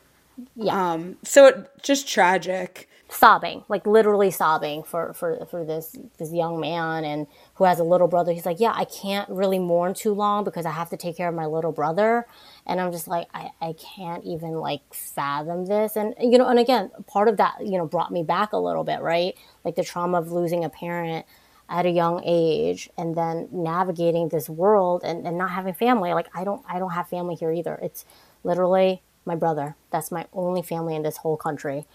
Yeah. 0.57 0.93
Um 0.93 1.17
so 1.23 1.47
it, 1.47 1.71
just 1.83 2.09
tragic 2.09 2.89
sobbing, 3.13 3.65
like 3.69 3.87
literally 3.87 4.31
sobbing 4.31 4.83
for, 4.83 5.13
for, 5.13 5.47
for 5.51 5.65
this, 5.65 5.97
this 6.19 6.33
young 6.33 6.59
man 6.59 7.05
and 7.05 7.27
who 7.55 7.65
has 7.65 7.79
a 7.79 7.85
little 7.85 8.09
brother. 8.09 8.33
He's 8.33 8.47
like, 8.47 8.59
yeah, 8.59 8.73
I 8.75 8.85
can't 8.85 9.29
really 9.29 9.59
mourn 9.59 9.95
too 9.95 10.13
long 10.13 10.45
because 10.45 10.67
I 10.67 10.71
have 10.71 10.91
to 10.91 10.97
take 10.97 11.17
care 11.17 11.29
of 11.29 11.35
my 11.35 11.47
little 11.47 11.73
brother. 11.73 12.27
And 12.67 12.81
I'm 12.81 12.91
just 12.91 13.09
like, 13.09 13.29
I, 13.35 13.51
I 13.61 13.75
can't 13.75 14.25
even 14.25 14.53
like 14.55 14.83
fathom 14.95 15.67
this. 15.67 15.97
And, 15.97 16.15
you 16.21 16.39
know, 16.39 16.49
and 16.49 16.59
again, 16.59 16.91
part 17.07 17.29
of 17.29 17.37
that, 17.37 17.57
you 17.61 17.79
know, 17.79 17.87
brought 17.87 18.13
me 18.13 18.23
back 18.23 18.53
a 18.53 18.59
little 18.59 18.85
bit, 18.85 19.01
right? 19.01 19.37
Like 19.65 19.77
the 19.77 19.85
trauma 19.85 20.19
of 20.19 20.33
losing 20.33 20.65
a 20.65 20.71
parent 20.71 21.27
at 21.69 21.87
a 21.87 21.91
young 21.91 22.23
age 22.25 22.91
and 22.97 23.15
then 23.15 23.49
navigating 23.53 24.29
this 24.29 24.49
world 24.49 25.03
and, 25.05 25.27
and 25.27 25.37
not 25.37 25.51
having 25.51 25.75
family. 25.75 26.13
Like 26.15 26.29
I 26.35 26.45
don't, 26.45 26.63
I 26.69 26.79
don't 26.79 26.93
have 26.93 27.09
family 27.09 27.35
here 27.35 27.53
either. 27.53 27.79
It's 27.83 28.05
literally 28.43 29.03
my 29.25 29.37
brother. 29.37 29.77
That's 29.91 30.11
my 30.11 30.27
only 30.33 30.63
family 30.63 30.97
in 30.97 31.03
this 31.03 31.19
whole 31.19 31.37
country 31.37 31.87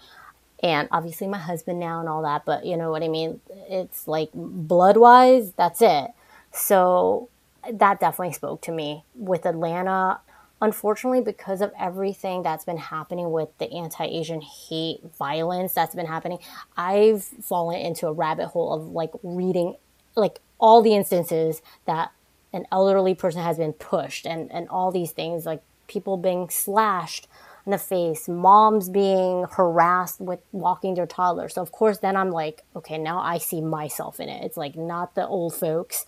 and 0.62 0.88
obviously 0.90 1.26
my 1.26 1.38
husband 1.38 1.78
now 1.78 2.00
and 2.00 2.08
all 2.08 2.22
that 2.22 2.44
but 2.44 2.66
you 2.66 2.76
know 2.76 2.90
what 2.90 3.02
i 3.02 3.08
mean? 3.08 3.40
It's 3.68 4.08
like 4.08 4.30
blood 4.34 4.96
wise 4.96 5.52
that's 5.52 5.82
it. 5.82 6.10
So 6.52 7.28
that 7.70 8.00
definitely 8.00 8.34
spoke 8.34 8.60
to 8.62 8.72
me. 8.72 9.04
With 9.14 9.46
atlanta 9.46 10.20
unfortunately 10.60 11.20
because 11.20 11.60
of 11.60 11.72
everything 11.78 12.42
that's 12.42 12.64
been 12.64 12.78
happening 12.78 13.30
with 13.30 13.48
the 13.58 13.70
anti-asian 13.72 14.40
hate 14.40 15.00
violence 15.18 15.72
that's 15.72 15.94
been 15.94 16.06
happening 16.06 16.38
i've 16.76 17.22
fallen 17.22 17.80
into 17.80 18.06
a 18.06 18.12
rabbit 18.12 18.48
hole 18.48 18.72
of 18.72 18.88
like 18.88 19.10
reading 19.22 19.76
like 20.16 20.40
all 20.58 20.82
the 20.82 20.94
instances 20.94 21.62
that 21.86 22.10
an 22.52 22.66
elderly 22.72 23.14
person 23.14 23.42
has 23.42 23.56
been 23.56 23.72
pushed 23.72 24.26
and 24.26 24.50
and 24.50 24.68
all 24.68 24.90
these 24.90 25.12
things 25.12 25.46
like 25.46 25.62
people 25.86 26.16
being 26.16 26.48
slashed 26.50 27.28
in 27.68 27.72
the 27.72 27.78
face, 27.78 28.28
moms 28.28 28.88
being 28.88 29.44
harassed 29.50 30.22
with 30.22 30.40
walking 30.52 30.94
their 30.94 31.06
toddler. 31.06 31.50
So 31.50 31.60
of 31.60 31.70
course 31.70 31.98
then 31.98 32.16
I'm 32.16 32.30
like, 32.30 32.64
okay, 32.74 32.96
now 32.96 33.20
I 33.20 33.36
see 33.36 33.60
myself 33.60 34.20
in 34.20 34.30
it. 34.30 34.42
It's 34.42 34.56
like 34.56 34.74
not 34.74 35.14
the 35.14 35.26
old 35.26 35.54
folks, 35.54 36.06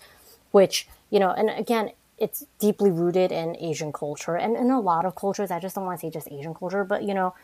which, 0.52 0.88
you 1.10 1.20
know, 1.20 1.30
and 1.32 1.50
again, 1.50 1.90
it's 2.16 2.46
deeply 2.58 2.90
rooted 2.90 3.30
in 3.30 3.58
Asian 3.60 3.92
culture 3.92 4.36
and 4.36 4.56
in 4.56 4.70
a 4.70 4.80
lot 4.80 5.04
of 5.04 5.14
cultures. 5.14 5.50
I 5.50 5.60
just 5.60 5.74
don't 5.74 5.84
want 5.84 6.00
to 6.00 6.06
say 6.06 6.10
just 6.10 6.32
Asian 6.32 6.54
culture, 6.54 6.82
but 6.82 7.02
you 7.02 7.12
know, 7.12 7.34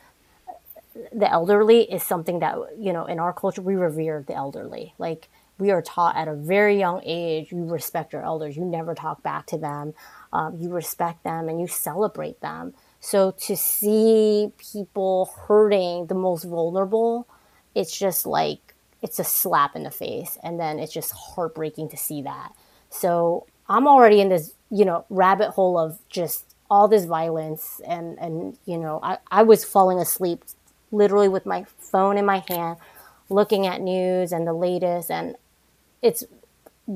the 1.12 1.30
elderly 1.30 1.82
is 1.82 2.02
something 2.02 2.38
that, 2.38 2.56
you 2.78 2.94
know, 2.94 3.04
in 3.04 3.18
our 3.18 3.34
culture, 3.34 3.60
we 3.60 3.74
revere 3.74 4.24
the 4.26 4.34
elderly. 4.34 4.94
Like 4.96 5.28
we 5.58 5.70
are 5.70 5.82
taught 5.82 6.16
at 6.16 6.26
a 6.26 6.34
very 6.34 6.78
young 6.78 7.02
age, 7.04 7.52
you 7.52 7.66
respect 7.66 8.14
your 8.14 8.24
elders. 8.24 8.56
You 8.56 8.64
never 8.64 8.94
talk 8.94 9.22
back 9.22 9.44
to 9.48 9.58
them. 9.58 9.92
Um, 10.32 10.56
you 10.58 10.70
respect 10.70 11.22
them 11.22 11.50
and 11.50 11.60
you 11.60 11.66
celebrate 11.66 12.40
them. 12.40 12.72
So 13.00 13.32
to 13.32 13.56
see 13.56 14.52
people 14.58 15.30
hurting 15.46 16.06
the 16.06 16.14
most 16.14 16.44
vulnerable, 16.44 17.26
it's 17.74 17.96
just 17.96 18.26
like 18.26 18.74
it's 19.02 19.18
a 19.18 19.24
slap 19.24 19.76
in 19.76 19.82
the 19.82 19.90
face 19.90 20.38
and 20.42 20.58
then 20.58 20.78
it's 20.78 20.92
just 20.92 21.12
heartbreaking 21.12 21.88
to 21.90 21.96
see 21.96 22.22
that. 22.22 22.52
So 22.90 23.46
I'm 23.68 23.86
already 23.86 24.20
in 24.20 24.28
this, 24.28 24.54
you 24.70 24.84
know, 24.84 25.04
rabbit 25.10 25.50
hole 25.50 25.78
of 25.78 25.98
just 26.08 26.54
all 26.68 26.88
this 26.88 27.04
violence 27.04 27.80
and 27.86 28.18
and 28.18 28.58
you 28.66 28.78
know, 28.78 28.98
I, 29.02 29.18
I 29.30 29.42
was 29.42 29.64
falling 29.64 29.98
asleep 29.98 30.44
literally 30.90 31.28
with 31.28 31.46
my 31.46 31.64
phone 31.78 32.16
in 32.16 32.24
my 32.24 32.42
hand 32.48 32.78
looking 33.28 33.66
at 33.66 33.80
news 33.80 34.32
and 34.32 34.46
the 34.46 34.52
latest 34.52 35.10
and 35.10 35.36
it's 36.02 36.24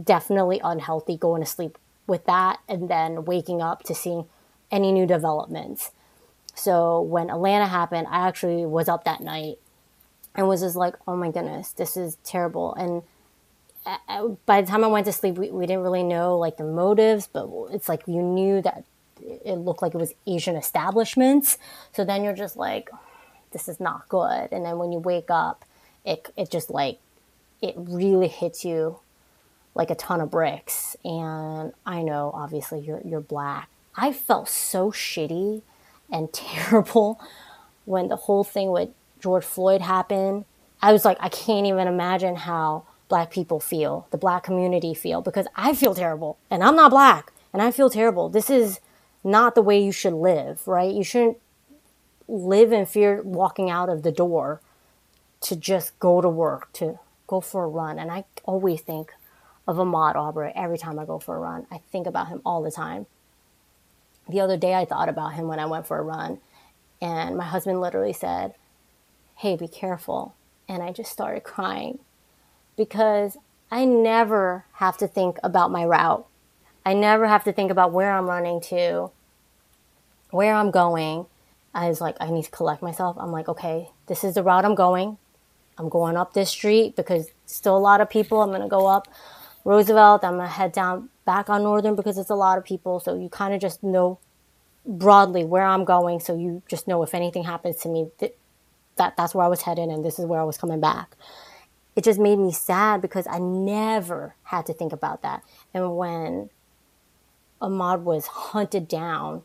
definitely 0.05 0.61
unhealthy 0.63 1.17
going 1.17 1.43
to 1.43 1.47
sleep 1.47 1.77
with 2.07 2.25
that 2.27 2.59
and 2.69 2.89
then 2.89 3.25
waking 3.25 3.61
up 3.61 3.83
to 3.83 3.95
seeing 3.95 4.25
any 4.71 4.93
new 4.93 5.07
developments. 5.07 5.91
So 6.55 7.01
when 7.01 7.31
Atlanta 7.31 7.67
happened, 7.67 8.07
I 8.11 8.29
actually 8.29 8.67
was 8.67 8.89
up 8.89 9.05
that 9.05 9.21
night 9.21 9.59
and 10.35 10.47
was 10.47 10.61
just 10.61 10.77
like, 10.77 10.95
oh 11.07 11.17
my 11.17 11.31
goodness, 11.31 11.73
this 11.73 11.97
is 11.97 12.17
terrible. 12.25 12.75
And 12.75 13.03
uh, 13.87 13.97
uh, 14.09 14.29
by 14.47 14.61
the 14.61 14.67
time 14.67 14.85
I 14.85 14.89
went 14.89 15.07
to 15.07 15.13
sleep, 15.13 15.37
we, 15.37 15.51
we 15.51 15.67
didn't 15.67 15.83
really 15.83 16.03
know 16.03 16.37
like 16.39 16.57
the 16.57 16.65
motives, 16.65 17.29
but 17.33 17.49
it's 17.71 17.89
like 17.89 18.03
you 18.07 18.23
knew 18.23 18.61
that 18.63 18.85
it 19.21 19.57
looked 19.57 19.83
like 19.83 19.95
it 19.95 19.99
was 19.99 20.15
Asian 20.27 20.57
establishments. 20.57 21.59
So 21.95 22.05
then 22.05 22.23
you're 22.25 22.35
just 22.35 22.57
like, 22.57 22.91
this 23.53 23.69
is 23.69 23.81
not 23.81 24.09
good. 24.09 24.49
And 24.53 24.65
then 24.65 24.79
when 24.79 24.93
you 24.93 24.99
wake 24.99 25.31
up, 25.31 25.65
it, 26.05 26.33
it 26.37 26.51
just 26.51 26.71
like, 26.71 26.99
it 27.61 27.75
really 27.77 28.29
hits 28.29 28.65
you 28.65 29.01
like 29.75 29.91
a 29.91 29.95
ton 29.95 30.21
of 30.21 30.31
bricks. 30.31 30.97
And 31.05 31.73
I 31.85 32.03
know 32.03 32.31
obviously 32.35 32.81
you're, 32.81 33.01
you're 33.05 33.21
black. 33.21 33.69
I 33.97 34.13
felt 34.13 34.49
so 34.49 34.91
shitty 34.91 35.63
and 36.11 36.33
terrible 36.33 37.21
when 37.85 38.09
the 38.09 38.17
whole 38.17 38.45
thing 38.45 38.71
with 38.71 38.91
George 39.21 39.45
Floyd 39.45 39.81
happened. 39.81 40.45
I 40.83 40.93
was 40.93 41.05
like, 41.05 41.19
I 41.21 41.29
can't 41.29 41.67
even 41.67 41.87
imagine 41.87 42.37
how 42.37 42.85
black 43.09 43.31
people 43.31 43.61
feel, 43.61 44.07
the 44.11 44.17
black 44.17 44.45
community 44.45 44.95
feel, 44.95 45.21
because 45.21 45.47
I 45.57 45.75
feel 45.75 45.95
terrible 45.95 46.39
and 46.51 46.63
I'm 46.63 46.77
not 46.77 46.91
black 46.91 47.33
and 47.53 47.61
I 47.61 47.71
feel 47.71 47.91
terrible. 47.91 48.29
This 48.29 48.49
is 48.49 48.81
not 49.23 49.55
the 49.55 49.63
way 49.63 49.83
you 49.83 49.93
should 49.93 50.15
live, 50.15 50.67
right? 50.67 50.95
You 50.95 51.05
shouldn't 51.05 51.39
live 52.29 52.73
in 52.73 52.87
fear 52.87 53.21
walking 53.23 53.69
out 53.69 53.89
of 53.89 54.03
the 54.03 54.13
door 54.13 54.61
to 55.43 55.57
just 55.57 55.99
go 55.99 56.21
to 56.21 56.29
work, 56.29 56.73
to 56.75 56.99
go 57.27 57.41
for 57.41 57.65
a 57.65 57.69
run. 57.69 57.99
And 57.99 58.11
I 58.11 58.25
always 58.45 58.81
think 58.81 59.13
of 59.67 59.77
Ahmaud 59.77 60.15
Arbery 60.15 60.53
every 60.55 60.79
time 60.79 60.99
I 60.99 61.05
go 61.05 61.19
for 61.19 61.37
a 61.37 61.41
run. 61.41 61.67
I 61.71 61.79
think 61.91 62.07
about 62.07 62.29
him 62.29 62.41
all 62.45 62.63
the 62.63 62.71
time 62.71 63.07
the 64.31 64.41
other 64.41 64.57
day 64.57 64.75
I 64.75 64.85
thought 64.85 65.09
about 65.09 65.35
him 65.35 65.49
when 65.49 65.59
I 65.59 65.67
went 65.67 65.87
for 65.87 65.99
a 65.99 66.03
run, 66.03 66.39
and 67.01 67.37
my 67.37 67.45
husband 67.45 67.81
literally 67.81 68.13
said, 68.13 68.55
Hey, 69.37 69.57
be 69.57 69.69
careful. 69.69 70.35
And 70.69 70.83
I 70.83 70.93
just 70.93 71.11
started 71.11 71.43
crying 71.43 71.99
because 72.77 73.37
I 73.71 73.85
never 73.85 74.65
have 74.75 74.97
to 74.99 75.09
think 75.09 75.39
about 75.43 75.71
my 75.71 75.85
route. 75.85 76.27
I 76.85 76.95
never 76.95 77.27
have 77.27 77.45
to 77.45 77.53
think 77.53 77.71
about 77.71 77.93
where 77.93 78.13
I'm 78.13 78.29
running 78.29 78.61
to, 78.63 79.11
where 80.31 80.55
I'm 80.55 80.71
going. 80.71 81.27
I 81.75 81.89
was 81.89 82.01
like, 82.01 82.17
I 82.21 82.31
need 82.31 82.45
to 82.45 82.51
collect 82.51 82.83
myself. 82.83 83.17
I'm 83.19 83.33
like, 83.33 83.49
okay, 83.49 83.91
this 84.07 84.25
is 84.25 84.35
the 84.35 84.43
route 84.43 84.65
I'm 84.65 84.75
going. 84.75 85.19
I'm 85.79 85.89
going 85.89 86.17
up 86.17 86.35
this 86.35 86.51
street 86.51 86.97
because 86.97 87.31
still 87.47 87.77
a 87.77 87.79
lot 87.79 88.01
of 88.01 88.11
people. 88.11 88.43
I'm 88.43 88.51
going 88.51 88.61
to 88.61 88.69
go 88.69 88.87
up 88.87 89.09
Roosevelt. 89.65 90.25
I'm 90.25 90.39
to 90.39 90.47
head 90.47 90.73
down 90.73 91.09
back 91.25 91.49
on 91.49 91.63
Northern 91.63 91.95
because 91.95 92.19
it's 92.19 92.31
a 92.31 92.35
lot 92.35 92.59
of 92.59 92.65
people. 92.65 93.01
So 93.01 93.15
you 93.15 93.29
kind 93.29 93.55
of 93.55 93.61
just 93.61 93.83
know 93.83 94.19
broadly 94.87 95.45
where 95.45 95.65
I'm 95.65 95.85
going. 95.85 96.21
So 96.21 96.37
you 96.37 96.63
just 96.69 96.89
know 96.89 97.03
if 97.03 97.15
anything 97.15 97.45
happens 97.45 97.77
to 97.79 97.89
me, 97.89 98.11
that, 98.19 98.37
that 98.97 99.17
that's 99.17 99.35
where 99.35 99.45
I 99.45 99.49
was 99.49 99.63
heading 99.63 99.91
and 99.91 100.05
this 100.05 100.19
is 100.19 100.27
where 100.27 100.41
I 100.41 100.45
was 100.45 100.59
coming 100.59 100.81
back. 100.81 101.17
It 101.97 102.05
just 102.05 102.21
made 102.21 102.39
me 102.39 102.53
sad 102.53 103.01
because 103.01 103.27
I 103.27 103.39
never 103.39 104.35
had 104.45 104.67
to 104.67 104.73
think 104.73 104.93
about 104.93 105.23
that. 105.23 105.43
And 105.75 105.97
when 105.97 106.51
Ahmaud 107.61 108.01
was 108.01 108.27
hunted 108.27 108.89
down, 108.89 109.43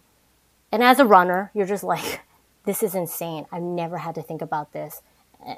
and 0.72 0.84
as 0.84 1.00
a 1.00 1.06
runner, 1.06 1.52
you're 1.54 1.66
just 1.66 1.84
like, 1.84 2.22
this 2.66 2.82
is 2.84 2.96
insane. 2.96 3.46
I've 3.52 3.64
never 3.64 3.98
had 3.98 4.16
to 4.16 4.22
think 4.22 4.42
about 4.42 4.74
this. 4.74 5.02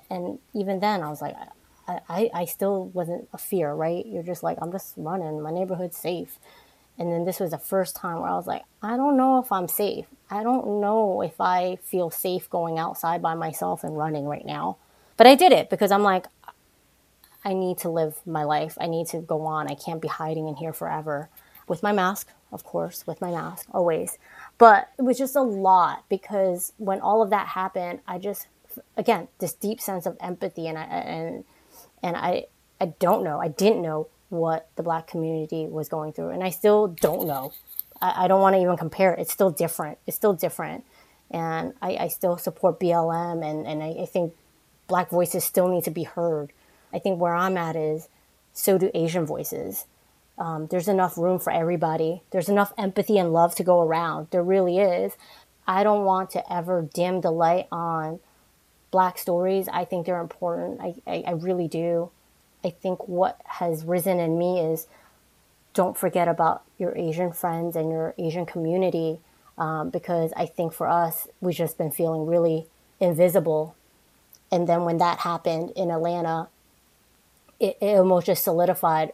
And 0.10 0.40
even 0.54 0.80
then, 0.80 1.04
I 1.04 1.10
was 1.10 1.22
like, 1.22 1.36
I, 1.88 2.30
I 2.34 2.46
still 2.46 2.88
wasn't 2.88 3.30
a 3.34 3.38
fear, 3.38 3.74
right? 3.74 4.06
You're 4.06 4.24
just 4.24 4.44
like, 4.44 4.58
I'm 4.62 4.72
just 4.72 4.94
running. 4.98 5.42
My 5.42 5.52
neighborhood's 5.52 5.98
safe. 5.98 6.38
And 6.98 7.12
then 7.12 7.26
this 7.26 7.40
was 7.40 7.52
the 7.52 7.58
first 7.58 7.96
time 7.96 8.22
where 8.22 8.30
I 8.30 8.36
was 8.36 8.48
like, 8.48 8.64
I 8.82 8.98
don't 8.98 9.18
know 9.18 9.40
if 9.40 9.52
I'm 9.52 9.68
safe. 9.68 10.06
I 10.30 10.44
don't 10.44 10.82
know 10.82 11.22
if 11.22 11.40
I 11.40 11.78
feel 11.84 12.10
safe 12.10 12.50
going 12.50 12.80
outside 12.80 13.22
by 13.22 13.36
myself 13.36 13.84
and 13.84 13.98
running 13.98 14.26
right 14.26 14.46
now. 14.46 14.78
But 15.16 15.28
I 15.28 15.36
did 15.36 15.52
it 15.52 15.70
because 15.70 15.92
I'm 15.92 16.04
like, 16.04 16.26
I 17.46 17.54
need 17.54 17.78
to 17.80 17.90
live 17.90 18.20
my 18.26 18.44
life. 18.44 18.78
I 18.80 18.88
need 18.88 19.08
to 19.08 19.20
go 19.20 19.46
on. 19.46 19.68
I 19.68 19.76
can't 19.76 20.02
be 20.02 20.08
hiding 20.08 20.48
in 20.48 20.56
here 20.56 20.74
forever 20.74 21.30
with 21.68 21.84
my 21.84 21.92
mask, 21.92 22.30
of 22.52 22.64
course, 22.64 23.06
with 23.06 23.22
my 23.22 23.32
mask 23.32 23.68
always. 23.72 24.18
But 24.58 24.90
it 24.98 25.04
was 25.04 25.18
just 25.18 25.36
a 25.36 25.42
lot 25.42 26.04
because 26.10 26.74
when 26.78 27.00
all 27.00 27.22
of 27.22 27.30
that 27.30 27.48
happened, 27.48 28.00
I 28.08 28.18
just 28.18 28.48
again 28.96 29.28
this 29.40 29.54
deep 29.54 29.82
sense 29.82 30.06
of 30.06 30.18
empathy 30.20 30.68
and 30.68 30.78
and 30.78 31.44
and 32.08 32.18
I 32.18 32.46
I 32.80 32.94
don't 33.00 33.24
know. 33.24 33.40
I 33.40 33.50
didn't 33.50 33.82
know 33.82 34.08
what 34.30 34.70
the 34.76 34.84
black 34.84 35.08
community 35.08 35.68
was 35.68 35.90
going 35.90 36.14
through, 36.14 36.30
and 36.30 36.44
I 36.44 36.50
still 36.50 36.88
don't 36.88 37.28
know. 37.28 37.54
I, 38.02 38.26
I 38.26 38.28
don't 38.28 38.42
want 38.42 38.56
to 38.56 38.62
even 38.62 38.78
compare. 38.78 39.14
It's 39.14 39.34
still 39.34 39.52
different. 39.52 39.98
It's 40.08 40.18
still 40.18 40.34
different, 40.34 40.84
and 41.30 41.74
I, 41.82 41.98
I 41.98 42.08
still 42.08 42.38
support 42.38 42.80
BLM, 42.80 43.46
and 43.48 43.68
and 43.68 43.84
I, 43.84 44.04
I 44.04 44.06
think 44.06 44.34
black 44.88 45.10
voices 45.10 45.44
still 45.44 45.68
need 45.68 45.84
to 45.84 45.92
be 45.92 46.04
heard. 46.04 46.52
I 46.94 47.00
think 47.00 47.20
where 47.20 47.36
I'm 47.36 47.58
at 47.58 47.76
is 47.76 48.08
so 48.54 48.78
do 48.78 48.90
Asian 48.94 49.26
voices. 49.26 49.86
Um, 50.38 50.68
there's 50.68 50.88
enough 50.88 51.18
room 51.18 51.40
for 51.40 51.52
everybody. 51.52 52.22
There's 52.32 52.50
enough 52.50 52.72
empathy 52.78 53.18
and 53.18 53.34
love 53.34 53.56
to 53.56 53.64
go 53.64 53.82
around. 53.82 54.28
There 54.32 54.44
really 54.44 54.78
is. 54.78 55.14
I 55.68 55.84
don't 55.84 56.06
want 56.06 56.30
to 56.32 56.54
ever 56.54 56.88
dim 56.94 57.22
the 57.22 57.32
light 57.32 57.68
on 57.72 58.20
black 58.92 59.18
stories. 59.18 59.68
I 59.72 59.86
think 59.86 60.06
they're 60.06 60.22
important. 60.22 60.80
I, 60.82 60.96
I, 61.06 61.24
I 61.28 61.32
really 61.32 61.68
do. 61.68 62.12
I 62.64 62.70
think 62.70 63.08
what 63.08 63.40
has 63.46 63.84
risen 63.84 64.20
in 64.20 64.38
me 64.38 64.60
is 64.60 64.88
don't 65.74 65.98
forget 65.98 66.28
about 66.28 66.64
your 66.78 66.98
Asian 66.98 67.32
friends 67.32 67.76
and 67.76 67.92
your 67.92 68.14
Asian 68.18 68.46
community 68.46 69.20
um, 69.58 69.90
because 69.90 70.32
I 70.36 70.46
think 70.46 70.74
for 70.74 70.88
us, 70.88 71.28
we've 71.42 71.56
just 71.56 71.78
been 71.78 71.92
feeling 71.92 72.26
really 72.26 72.68
invisible. 73.00 73.76
And 74.52 74.68
then 74.68 74.86
when 74.86 74.98
that 74.98 75.20
happened 75.20 75.72
in 75.76 75.92
Atlanta, 75.92 76.48
it, 77.60 77.78
it 77.82 77.98
almost 77.98 78.28
just 78.28 78.44
solidified 78.44 79.12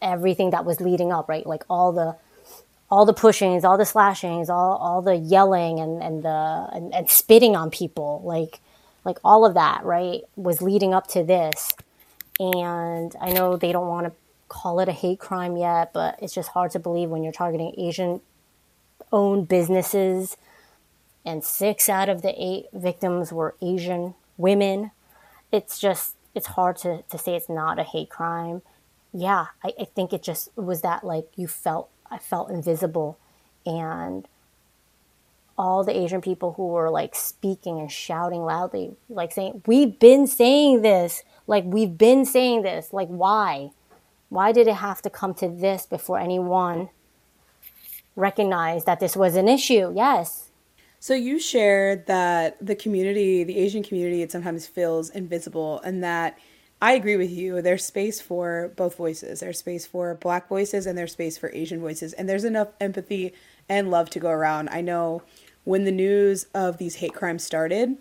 everything 0.00 0.50
that 0.50 0.64
was 0.64 0.80
leading 0.80 1.12
up, 1.12 1.28
right? 1.28 1.46
Like 1.46 1.64
all 1.68 1.92
the 1.92 2.16
all 2.90 3.06
the 3.06 3.14
pushings, 3.14 3.62
all 3.62 3.78
the 3.78 3.86
slashings, 3.86 4.50
all, 4.50 4.76
all 4.76 5.00
the 5.00 5.14
yelling 5.14 5.78
and, 5.78 6.02
and 6.02 6.24
the 6.24 6.68
and, 6.72 6.92
and 6.92 7.08
spitting 7.08 7.54
on 7.54 7.70
people, 7.70 8.20
like 8.24 8.58
like 9.04 9.18
all 9.24 9.44
of 9.44 9.54
that, 9.54 9.84
right, 9.84 10.22
was 10.36 10.62
leading 10.62 10.94
up 10.94 11.06
to 11.08 11.24
this. 11.24 11.74
And 12.38 13.14
I 13.20 13.32
know 13.32 13.56
they 13.56 13.72
don't 13.72 13.88
want 13.88 14.06
to 14.06 14.12
call 14.48 14.80
it 14.80 14.88
a 14.88 14.92
hate 14.92 15.18
crime 15.18 15.56
yet, 15.56 15.92
but 15.92 16.18
it's 16.20 16.34
just 16.34 16.50
hard 16.50 16.70
to 16.72 16.78
believe 16.78 17.08
when 17.08 17.22
you're 17.22 17.32
targeting 17.32 17.74
Asian 17.78 18.20
owned 19.12 19.48
businesses. 19.48 20.36
And 21.24 21.44
six 21.44 21.88
out 21.88 22.08
of 22.08 22.22
the 22.22 22.34
eight 22.36 22.66
victims 22.72 23.32
were 23.32 23.54
Asian 23.60 24.14
women. 24.36 24.90
It's 25.52 25.78
just, 25.78 26.16
it's 26.34 26.48
hard 26.48 26.76
to, 26.78 27.02
to 27.02 27.18
say 27.18 27.36
it's 27.36 27.48
not 27.48 27.78
a 27.78 27.84
hate 27.84 28.08
crime. 28.08 28.62
Yeah, 29.12 29.46
I, 29.62 29.72
I 29.78 29.84
think 29.84 30.12
it 30.12 30.22
just 30.22 30.56
was 30.56 30.82
that 30.82 31.04
like 31.04 31.28
you 31.36 31.46
felt, 31.46 31.90
I 32.10 32.18
felt 32.18 32.50
invisible. 32.50 33.18
And 33.66 34.26
all 35.60 35.84
the 35.84 35.94
Asian 35.94 36.22
people 36.22 36.54
who 36.54 36.68
were 36.68 36.90
like 36.90 37.14
speaking 37.14 37.78
and 37.78 37.92
shouting 37.92 38.42
loudly, 38.42 38.96
like 39.10 39.30
saying, 39.30 39.62
We've 39.66 39.98
been 39.98 40.26
saying 40.26 40.80
this. 40.80 41.22
Like, 41.46 41.64
we've 41.66 41.98
been 41.98 42.24
saying 42.24 42.62
this. 42.62 42.94
Like, 42.94 43.08
why? 43.08 43.72
Why 44.30 44.52
did 44.52 44.68
it 44.68 44.76
have 44.76 45.02
to 45.02 45.10
come 45.10 45.34
to 45.34 45.48
this 45.48 45.84
before 45.84 46.18
anyone 46.18 46.88
recognized 48.16 48.86
that 48.86 49.00
this 49.00 49.14
was 49.14 49.36
an 49.36 49.48
issue? 49.48 49.92
Yes. 49.94 50.48
So 50.98 51.12
you 51.14 51.38
shared 51.38 52.06
that 52.06 52.56
the 52.64 52.74
community, 52.74 53.44
the 53.44 53.58
Asian 53.58 53.82
community, 53.82 54.22
it 54.22 54.32
sometimes 54.32 54.66
feels 54.66 55.10
invisible 55.10 55.80
and 55.80 56.02
that 56.02 56.38
I 56.80 56.92
agree 56.92 57.16
with 57.16 57.30
you. 57.30 57.60
There's 57.60 57.84
space 57.84 58.20
for 58.20 58.72
both 58.76 58.96
voices. 58.96 59.40
There's 59.40 59.58
space 59.58 59.86
for 59.86 60.14
black 60.14 60.48
voices 60.48 60.86
and 60.86 60.96
there's 60.96 61.12
space 61.12 61.36
for 61.36 61.50
Asian 61.52 61.80
voices. 61.80 62.14
And 62.14 62.28
there's 62.28 62.44
enough 62.44 62.68
empathy 62.80 63.34
and 63.68 63.90
love 63.90 64.10
to 64.10 64.20
go 64.20 64.30
around. 64.30 64.68
I 64.70 64.80
know 64.80 65.22
when 65.64 65.84
the 65.84 65.92
news 65.92 66.46
of 66.54 66.78
these 66.78 66.96
hate 66.96 67.14
crimes 67.14 67.44
started, 67.44 67.96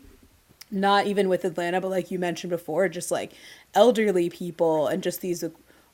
not 0.72 1.08
even 1.08 1.30
with 1.30 1.46
Atlanta, 1.46 1.82
but 1.82 1.90
like 1.90 2.12
you 2.12 2.20
mentioned 2.20 2.50
before, 2.50 2.88
just 2.90 3.12
like 3.12 3.34
elderly 3.74 4.30
people 4.30 4.88
and 4.88 5.04
just 5.04 5.22
these 5.22 5.44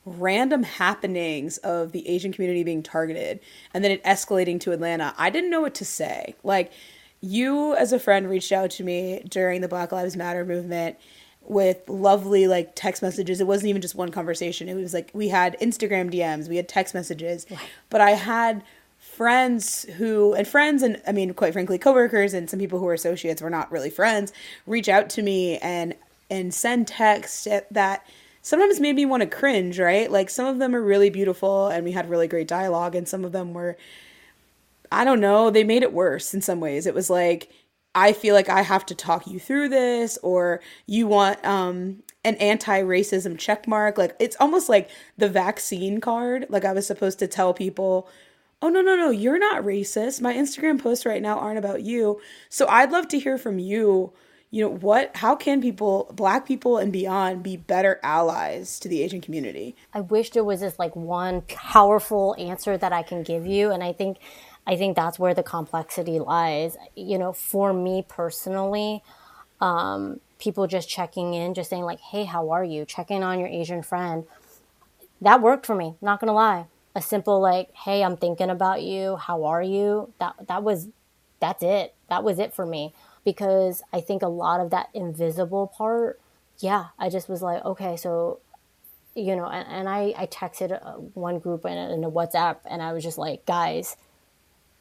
random 0.04 0.62
happenings 0.62 1.58
of 1.58 1.92
the 1.92 2.08
Asian 2.08 2.32
community 2.32 2.62
being 2.62 2.82
targeted 2.82 3.40
and 3.74 3.82
then 3.82 3.90
it 3.90 4.02
escalating 4.04 4.60
to 4.60 4.72
Atlanta, 4.72 5.14
I 5.18 5.30
didn't 5.30 5.50
know 5.50 5.60
what 5.60 5.74
to 5.76 5.84
say. 5.84 6.36
Like, 6.44 6.72
you 7.20 7.74
as 7.74 7.92
a 7.92 7.98
friend 7.98 8.28
reached 8.28 8.52
out 8.52 8.70
to 8.72 8.84
me 8.84 9.22
during 9.28 9.60
the 9.60 9.68
Black 9.68 9.90
Lives 9.90 10.16
Matter 10.16 10.44
movement 10.44 10.96
with 11.42 11.88
lovely 11.88 12.46
like 12.46 12.72
text 12.74 13.02
messages. 13.02 13.40
It 13.40 13.46
wasn't 13.46 13.70
even 13.70 13.82
just 13.82 13.94
one 13.94 14.10
conversation. 14.10 14.68
It 14.68 14.74
was 14.74 14.92
like 14.92 15.10
we 15.14 15.28
had 15.28 15.56
Instagram 15.60 16.12
DMs, 16.12 16.48
we 16.48 16.56
had 16.56 16.68
text 16.68 16.94
messages, 16.94 17.46
but 17.88 18.00
I 18.00 18.10
had 18.10 18.62
friends 19.12 19.84
who 19.96 20.34
and 20.34 20.46
friends 20.46 20.82
and 20.82 21.00
I 21.06 21.12
mean 21.12 21.32
quite 21.32 21.52
frankly 21.52 21.78
coworkers 21.78 22.34
and 22.34 22.50
some 22.50 22.58
people 22.58 22.78
who 22.78 22.84
were 22.84 22.92
associates 22.92 23.40
were 23.40 23.48
not 23.50 23.72
really 23.72 23.88
friends 23.88 24.32
reach 24.66 24.88
out 24.88 25.08
to 25.10 25.22
me 25.22 25.56
and 25.58 25.94
and 26.28 26.52
send 26.52 26.88
texts 26.88 27.46
that 27.70 28.06
sometimes 28.42 28.78
made 28.78 28.94
me 28.94 29.04
want 29.04 29.22
to 29.22 29.26
cringe, 29.28 29.78
right? 29.80 30.10
Like 30.10 30.30
some 30.30 30.46
of 30.46 30.58
them 30.58 30.74
are 30.74 30.82
really 30.82 31.10
beautiful 31.10 31.68
and 31.68 31.84
we 31.84 31.92
had 31.92 32.08
really 32.10 32.28
great 32.28 32.46
dialogue 32.46 32.94
and 32.94 33.08
some 33.08 33.24
of 33.24 33.32
them 33.32 33.54
were 33.54 33.76
I 34.92 35.04
don't 35.04 35.20
know, 35.20 35.50
they 35.50 35.64
made 35.64 35.82
it 35.82 35.92
worse 35.92 36.32
in 36.34 36.40
some 36.40 36.60
ways. 36.60 36.86
It 36.86 36.94
was 36.94 37.10
like 37.10 37.50
I 37.94 38.12
feel 38.12 38.34
like 38.34 38.48
I 38.48 38.62
have 38.62 38.84
to 38.86 38.94
talk 38.94 39.26
you 39.26 39.40
through 39.40 39.70
this 39.70 40.18
or 40.22 40.60
you 40.86 41.06
want 41.06 41.44
um 41.44 42.02
an 42.24 42.34
anti-racism 42.36 43.38
check 43.38 43.66
mark. 43.66 43.98
Like 43.98 44.14
it's 44.20 44.36
almost 44.40 44.68
like 44.68 44.90
the 45.16 45.28
vaccine 45.28 46.00
card. 46.00 46.46
Like 46.50 46.64
I 46.64 46.72
was 46.72 46.86
supposed 46.86 47.18
to 47.20 47.26
tell 47.28 47.54
people 47.54 48.08
oh 48.62 48.68
no 48.68 48.80
no 48.80 48.96
no 48.96 49.10
you're 49.10 49.38
not 49.38 49.62
racist. 49.62 50.20
My 50.20 50.34
instagram 50.34 50.80
posts 50.82 51.06
right 51.06 51.22
now 51.22 51.38
aren't 51.38 51.58
about 51.58 51.82
you. 51.82 52.20
So 52.48 52.66
i'd 52.68 52.90
love 52.90 53.08
to 53.08 53.18
hear 53.18 53.38
from 53.38 53.58
you. 53.58 54.12
You 54.50 54.64
know 54.64 54.70
what 54.70 55.16
how 55.16 55.36
can 55.36 55.60
people 55.60 56.10
black 56.14 56.46
people 56.46 56.78
and 56.78 56.92
beyond 56.92 57.42
be 57.42 57.56
better 57.56 58.00
allies 58.02 58.78
to 58.80 58.88
the 58.88 59.02
asian 59.02 59.20
community? 59.20 59.76
I 59.92 60.00
wish 60.00 60.30
there 60.30 60.44
was 60.44 60.60
this 60.60 60.78
like 60.78 60.96
one 60.96 61.42
powerful 61.42 62.34
answer 62.38 62.78
that 62.78 62.92
i 62.92 63.02
can 63.02 63.22
give 63.22 63.46
you 63.46 63.70
and 63.70 63.82
i 63.82 63.92
think 63.92 64.18
i 64.66 64.76
think 64.76 64.96
that's 64.96 65.18
where 65.18 65.34
the 65.34 65.42
complexity 65.42 66.18
lies. 66.18 66.76
You 66.94 67.18
know 67.18 67.32
for 67.32 67.72
me 67.72 68.04
personally 68.08 69.02
um, 69.58 70.20
people 70.38 70.66
just 70.66 70.86
checking 70.88 71.32
in 71.32 71.54
just 71.54 71.70
saying 71.70 71.84
like 71.84 72.00
hey 72.00 72.24
how 72.24 72.50
are 72.50 72.64
you? 72.64 72.86
Checking 72.86 73.22
on 73.22 73.38
your 73.38 73.48
asian 73.48 73.82
friend. 73.82 74.24
That 75.20 75.42
worked 75.42 75.66
for 75.66 75.74
me 75.74 75.96
not 76.00 76.20
gonna 76.20 76.32
lie 76.32 76.66
a 76.96 77.02
simple 77.02 77.40
like, 77.40 77.72
"Hey, 77.74 78.02
I'm 78.02 78.16
thinking 78.16 78.50
about 78.50 78.82
you. 78.82 79.16
How 79.16 79.44
are 79.44 79.62
you?" 79.62 80.12
That 80.18 80.34
that 80.48 80.64
was 80.64 80.88
that's 81.38 81.62
it. 81.62 81.94
That 82.08 82.24
was 82.24 82.38
it 82.40 82.54
for 82.54 82.66
me 82.66 82.94
because 83.24 83.82
I 83.92 84.00
think 84.00 84.22
a 84.22 84.28
lot 84.28 84.60
of 84.60 84.70
that 84.70 84.88
invisible 84.94 85.66
part, 85.68 86.20
yeah, 86.58 86.86
I 86.98 87.10
just 87.10 87.28
was 87.28 87.42
like, 87.42 87.64
"Okay, 87.64 87.96
so 87.96 88.40
you 89.14 89.34
know, 89.34 89.46
and, 89.46 89.66
and 89.68 89.88
I, 89.88 90.12
I 90.16 90.26
texted 90.26 90.72
uh, 90.72 90.92
one 91.14 91.38
group 91.38 91.64
in 91.64 91.76
in 91.76 92.04
a 92.04 92.10
WhatsApp 92.10 92.58
and 92.66 92.82
I 92.82 92.92
was 92.92 93.02
just 93.02 93.18
like, 93.18 93.46
guys, 93.46 93.96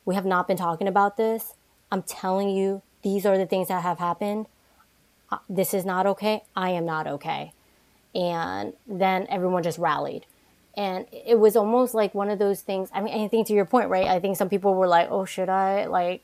we 0.04 0.16
have 0.16 0.26
not 0.26 0.48
been 0.48 0.58
talking 0.58 0.88
about 0.88 1.18
this. 1.18 1.54
I'm 1.92 2.04
telling 2.04 2.50
you, 2.50 2.82
these 3.02 3.26
are 3.26 3.38
the 3.38 3.46
things 3.46 3.70
that 3.70 3.82
have 3.82 4.00
happened. 4.00 4.48
Uh, 5.32 5.38
this 5.50 5.74
is 5.74 5.86
not 5.86 6.06
okay. 6.06 6.44
I 6.56 6.72
am 6.72 6.86
not 6.86 7.08
okay. 7.08 7.54
And 8.14 8.74
then 8.86 9.26
everyone 9.30 9.64
just 9.64 9.80
rallied 9.80 10.26
and 10.78 11.06
it 11.12 11.40
was 11.40 11.56
almost 11.56 11.94
like 11.94 12.14
one 12.14 12.30
of 12.30 12.40
those 12.40 12.62
things 12.62 12.90
i 12.94 13.02
mean 13.02 13.14
i 13.24 13.28
think 13.28 13.48
to 13.48 13.54
your 13.54 13.66
point 13.66 13.90
right 13.90 14.08
i 14.08 14.20
think 14.20 14.38
some 14.38 14.50
people 14.50 14.74
were 14.76 14.88
like 14.88 15.08
oh 15.10 15.26
should 15.26 15.50
i 15.50 15.86
like 15.86 16.24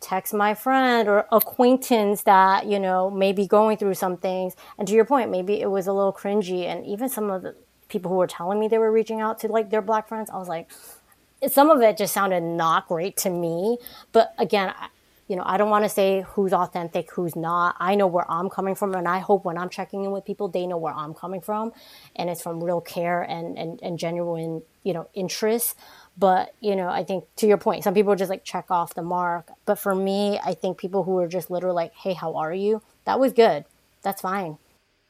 text 0.00 0.32
my 0.32 0.54
friend 0.54 1.08
or 1.08 1.26
acquaintance 1.32 2.22
that 2.22 2.66
you 2.66 2.78
know 2.78 3.10
may 3.10 3.32
be 3.32 3.46
going 3.46 3.76
through 3.76 3.94
some 3.94 4.16
things? 4.16 4.54
And 4.78 4.86
to 4.88 4.94
your 4.94 5.04
point 5.04 5.30
maybe 5.30 5.60
it 5.60 5.70
was 5.70 5.86
a 5.86 5.92
little 5.92 6.12
cringy. 6.12 6.64
And 6.64 6.86
even 6.86 7.08
some 7.08 7.30
of 7.30 7.42
the 7.42 7.54
people 7.88 8.10
who 8.10 8.16
were 8.18 8.26
telling 8.26 8.60
me 8.60 8.68
they 8.68 8.78
were 8.78 8.92
reaching 8.92 9.20
out 9.20 9.38
to 9.40 9.48
like 9.48 9.70
their 9.70 9.80
black 9.80 10.08
friends 10.08 10.28
i 10.28 10.36
was 10.36 10.46
like 10.46 10.68
some 11.48 11.70
of 11.70 11.80
it 11.80 11.96
just 11.96 12.12
sounded 12.12 12.42
not 12.42 12.86
great 12.88 13.16
to 13.16 13.30
me. 13.30 13.78
But 14.12 14.34
again 14.38 14.74
you 15.28 15.36
know, 15.36 15.42
I 15.44 15.58
don't 15.58 15.68
want 15.68 15.84
to 15.84 15.90
say 15.90 16.24
who's 16.30 16.54
authentic, 16.54 17.12
who's 17.12 17.36
not. 17.36 17.76
I 17.78 17.94
know 17.94 18.06
where 18.06 18.28
I'm 18.30 18.48
coming 18.48 18.74
from, 18.74 18.94
and 18.94 19.06
I 19.06 19.18
hope 19.18 19.44
when 19.44 19.58
I'm 19.58 19.68
checking 19.68 20.04
in 20.04 20.10
with 20.10 20.24
people, 20.24 20.48
they 20.48 20.66
know 20.66 20.78
where 20.78 20.94
I'm 20.94 21.12
coming 21.12 21.42
from, 21.42 21.72
and 22.16 22.30
it's 22.30 22.42
from 22.42 22.64
real 22.64 22.80
care 22.80 23.22
and 23.22 23.58
and, 23.58 23.78
and 23.82 23.98
genuine, 23.98 24.62
you 24.82 24.94
know, 24.94 25.08
interest. 25.14 25.76
But 26.16 26.54
you 26.60 26.74
know, 26.74 26.88
I 26.88 27.04
think 27.04 27.24
to 27.36 27.46
your 27.46 27.58
point, 27.58 27.84
some 27.84 27.94
people 27.94 28.16
just 28.16 28.30
like 28.30 28.42
check 28.42 28.70
off 28.70 28.94
the 28.94 29.02
mark. 29.02 29.50
But 29.66 29.78
for 29.78 29.94
me, 29.94 30.40
I 30.44 30.54
think 30.54 30.78
people 30.78 31.04
who 31.04 31.18
are 31.18 31.28
just 31.28 31.50
literally 31.50 31.76
like, 31.76 31.94
"Hey, 31.94 32.14
how 32.14 32.34
are 32.36 32.54
you?" 32.54 32.82
That 33.04 33.20
was 33.20 33.32
good. 33.34 33.66
That's 34.02 34.22
fine. 34.22 34.56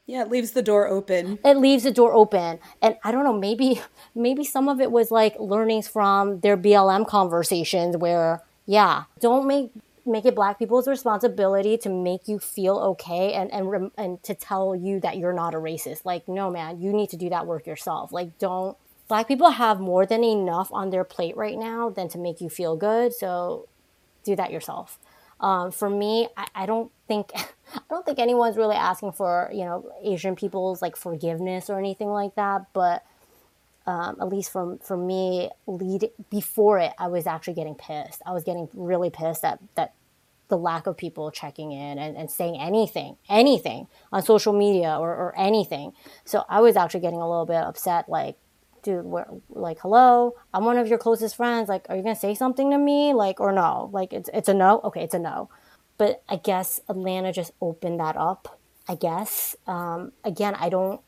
Yeah, 0.06 0.22
it 0.22 0.30
leaves 0.30 0.52
the 0.52 0.62
door 0.62 0.88
open. 0.88 1.38
It 1.44 1.58
leaves 1.58 1.84
the 1.84 1.92
door 1.92 2.14
open. 2.14 2.58
And 2.80 2.96
I 3.04 3.12
don't 3.12 3.24
know, 3.24 3.38
maybe 3.38 3.82
maybe 4.16 4.42
some 4.42 4.68
of 4.68 4.80
it 4.80 4.90
was 4.90 5.12
like 5.12 5.38
learnings 5.38 5.86
from 5.86 6.40
their 6.40 6.56
BLM 6.56 7.06
conversations 7.06 7.96
where 7.96 8.42
yeah, 8.66 9.04
don't 9.20 9.46
make 9.46 9.70
make 10.09 10.24
it 10.24 10.34
black 10.34 10.59
people's 10.59 10.88
responsibility 10.88 11.76
to 11.78 11.88
make 11.88 12.28
you 12.28 12.38
feel 12.38 12.78
okay 12.78 13.32
and 13.32 13.52
and 13.52 13.90
and 13.96 14.22
to 14.22 14.34
tell 14.34 14.74
you 14.74 15.00
that 15.00 15.18
you're 15.18 15.32
not 15.32 15.54
a 15.54 15.59
racist. 15.59 16.04
Like 16.04 16.28
no 16.28 16.50
man, 16.50 16.80
you 16.80 16.92
need 16.92 17.11
to 17.11 17.16
do 17.16 17.28
that 17.30 17.46
work 17.46 17.66
yourself. 17.66 18.12
Like 18.12 18.38
don't 18.38 18.76
black 19.09 19.28
people 19.28 19.50
have 19.50 19.80
more 19.80 20.06
than 20.06 20.22
enough 20.22 20.70
on 20.72 20.90
their 20.90 21.04
plate 21.04 21.36
right 21.36 21.59
now 21.59 21.90
than 21.90 22.09
to 22.11 22.18
make 22.18 22.40
you 22.40 22.48
feel 22.48 22.76
good. 22.76 23.14
So 23.14 23.68
do 24.24 24.36
that 24.36 24.52
yourself. 24.52 24.98
Um, 25.40 25.70
for 25.70 25.88
me, 25.88 26.28
I, 26.36 26.46
I 26.54 26.66
don't 26.66 26.90
think 27.06 27.30
I 27.34 27.80
don't 27.90 28.04
think 28.04 28.18
anyone's 28.18 28.56
really 28.56 28.76
asking 28.76 29.12
for 29.12 29.50
you 29.52 29.64
know 29.64 29.90
Asian 30.02 30.36
people's 30.36 30.82
like 30.82 30.96
forgiveness 30.96 31.70
or 31.70 31.78
anything 31.78 32.09
like 32.09 32.34
that. 32.36 32.66
But 32.72 33.04
um, 33.89 34.18
at 34.20 34.28
least 34.28 34.53
from 34.53 34.78
for 34.80 34.99
me, 34.99 35.49
lead 35.66 36.11
before 36.28 36.78
it, 36.78 36.93
I 36.99 37.09
was 37.09 37.26
actually 37.26 37.55
getting 37.55 37.74
pissed. 37.74 38.20
I 38.26 38.32
was 38.32 38.45
getting 38.45 38.68
really 38.74 39.09
pissed 39.09 39.41
that 39.41 39.61
that 39.76 39.95
the 40.49 40.59
lack 40.59 40.86
of 40.86 40.97
people 40.97 41.30
checking 41.30 41.72
in 41.72 41.99
and, 41.99 42.14
and 42.14 42.30
saying 42.30 42.61
anything, 42.61 43.16
anything 43.30 43.86
on 44.12 44.22
social 44.22 44.53
media 44.53 44.99
or, 44.99 45.11
or 45.11 45.34
anything. 45.39 45.93
So 46.26 46.45
I 46.51 46.61
was 46.61 46.76
actually 46.76 47.01
getting 47.01 47.20
a 47.20 47.28
little 47.28 47.47
bit 47.47 47.57
upset, 47.57 48.11
like, 48.11 48.36
dude, 48.82 49.07
like, 49.49 49.78
hello, 49.80 50.34
I'm 50.53 50.66
one 50.66 50.76
of 50.76 50.89
your 50.89 50.99
closest 50.99 51.36
friends. 51.36 51.70
Like, 51.70 51.86
are 51.89 51.97
you 51.97 52.03
gonna 52.03 52.14
say 52.14 52.34
something 52.34 52.70
to 52.70 52.78
me? 52.78 53.14
Like, 53.14 53.41
or 53.41 53.53
no? 53.53 53.89
Like, 53.91 54.12
it's 54.12 54.28
it's 54.34 54.51
a 54.51 54.55
no. 54.55 54.82
Okay, 54.84 55.03
it's 55.03 55.14
a 55.14 55.18
no. 55.18 55.49
But 55.97 56.22
I 56.28 56.36
guess 56.36 56.78
Atlanta 56.91 57.32
just 57.32 57.53
opened 57.62 58.01
that 58.01 58.18
up. 58.18 58.61
I 58.86 58.97
guess. 58.97 59.57
Um, 59.66 60.12
again, 60.24 60.55
I 60.57 60.68
don't. 60.68 61.01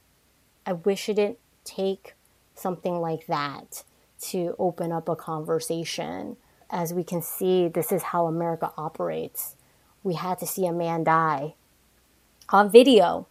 I 0.65 0.73
wish 0.73 1.11
it 1.11 1.15
didn't 1.15 1.39
take 1.65 2.15
something 2.61 3.01
like 3.01 3.27
that 3.27 3.85
to 4.21 4.55
open 4.59 4.93
up 4.93 5.09
a 5.09 5.17
conversation. 5.17 6.37
As 6.69 6.93
we 6.93 7.03
can 7.03 7.23
see, 7.23 7.69
this 7.69 7.91
is 7.91 8.03
how 8.03 8.27
America 8.27 8.73
operates. 8.77 9.57
We 10.03 10.15
had 10.15 10.39
to 10.39 10.47
see 10.47 10.67
a 10.67 10.73
man 10.73 11.05
die 11.05 11.55
on 12.51 12.71
video 12.71 13.27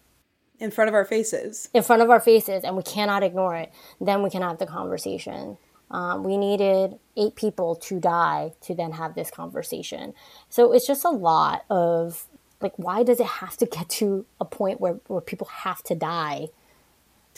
in 0.59 0.71
front 0.71 0.89
of 0.89 0.93
our 0.93 1.05
faces. 1.05 1.69
In 1.73 1.83
front 1.83 2.01
of 2.01 2.09
our 2.09 2.19
faces, 2.19 2.63
and 2.63 2.75
we 2.75 2.83
cannot 2.83 3.23
ignore 3.23 3.55
it. 3.55 3.71
Then 4.01 4.23
we 4.23 4.29
can 4.29 4.41
have 4.41 4.57
the 4.57 4.65
conversation. 4.65 5.57
Um, 5.91 6.23
we 6.23 6.37
needed 6.37 6.99
eight 7.17 7.35
people 7.35 7.75
to 7.75 7.99
die 7.99 8.53
to 8.61 8.75
then 8.75 8.91
have 8.91 9.15
this 9.15 9.31
conversation. 9.31 10.13
So 10.49 10.73
it's 10.73 10.85
just 10.85 11.05
a 11.05 11.09
lot 11.09 11.63
of 11.69 12.27
like, 12.61 12.73
why 12.77 13.03
does 13.03 13.19
it 13.19 13.25
have 13.25 13.55
to 13.57 13.65
get 13.65 13.89
to 13.89 14.25
a 14.39 14.45
point 14.45 14.81
where, 14.81 14.99
where 15.07 15.21
people 15.21 15.47
have 15.47 15.81
to 15.83 15.95
die? 15.95 16.49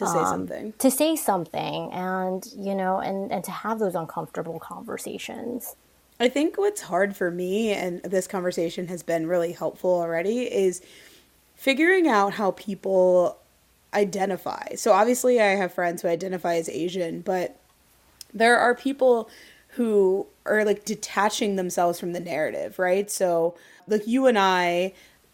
To 0.01 0.07
say 0.07 0.17
um, 0.17 0.25
something. 0.25 0.73
To 0.79 0.89
say 0.89 1.15
something 1.15 1.91
and, 1.91 2.43
you 2.57 2.73
know, 2.73 2.97
and, 2.97 3.31
and 3.31 3.43
to 3.43 3.51
have 3.51 3.77
those 3.77 3.93
uncomfortable 3.93 4.59
conversations. 4.59 5.75
I 6.19 6.27
think 6.27 6.57
what's 6.57 6.81
hard 6.81 7.15
for 7.15 7.29
me, 7.29 7.71
and 7.71 8.01
this 8.01 8.27
conversation 8.27 8.87
has 8.87 9.03
been 9.03 9.27
really 9.27 9.51
helpful 9.51 9.91
already, 9.91 10.51
is 10.51 10.81
figuring 11.55 12.07
out 12.07 12.33
how 12.33 12.51
people 12.51 13.37
identify. 13.93 14.73
So 14.75 14.91
obviously, 14.91 15.39
I 15.39 15.55
have 15.55 15.71
friends 15.71 16.01
who 16.01 16.07
identify 16.07 16.55
as 16.55 16.67
Asian, 16.67 17.21
but 17.21 17.59
there 18.33 18.57
are 18.57 18.73
people 18.73 19.29
who 19.75 20.25
are 20.47 20.65
like 20.65 20.83
detaching 20.83 21.57
themselves 21.57 21.99
from 21.99 22.13
the 22.13 22.19
narrative, 22.19 22.79
right? 22.79 23.09
So 23.11 23.55
like 23.87 24.07
you 24.07 24.25
and 24.25 24.37
I 24.39 24.93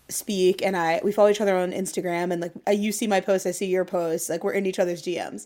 speak 0.09 0.61
and 0.61 0.77
I 0.77 1.01
we 1.03 1.11
follow 1.11 1.29
each 1.29 1.41
other 1.41 1.57
on 1.57 1.71
Instagram 1.71 2.31
and 2.31 2.41
like 2.41 2.53
you 2.71 2.91
see 2.91 3.07
my 3.07 3.19
posts, 3.19 3.45
I 3.45 3.51
see 3.51 3.65
your 3.65 3.85
posts, 3.85 4.29
like 4.29 4.43
we're 4.43 4.53
in 4.53 4.65
each 4.65 4.79
other's 4.79 5.03
DMs. 5.03 5.45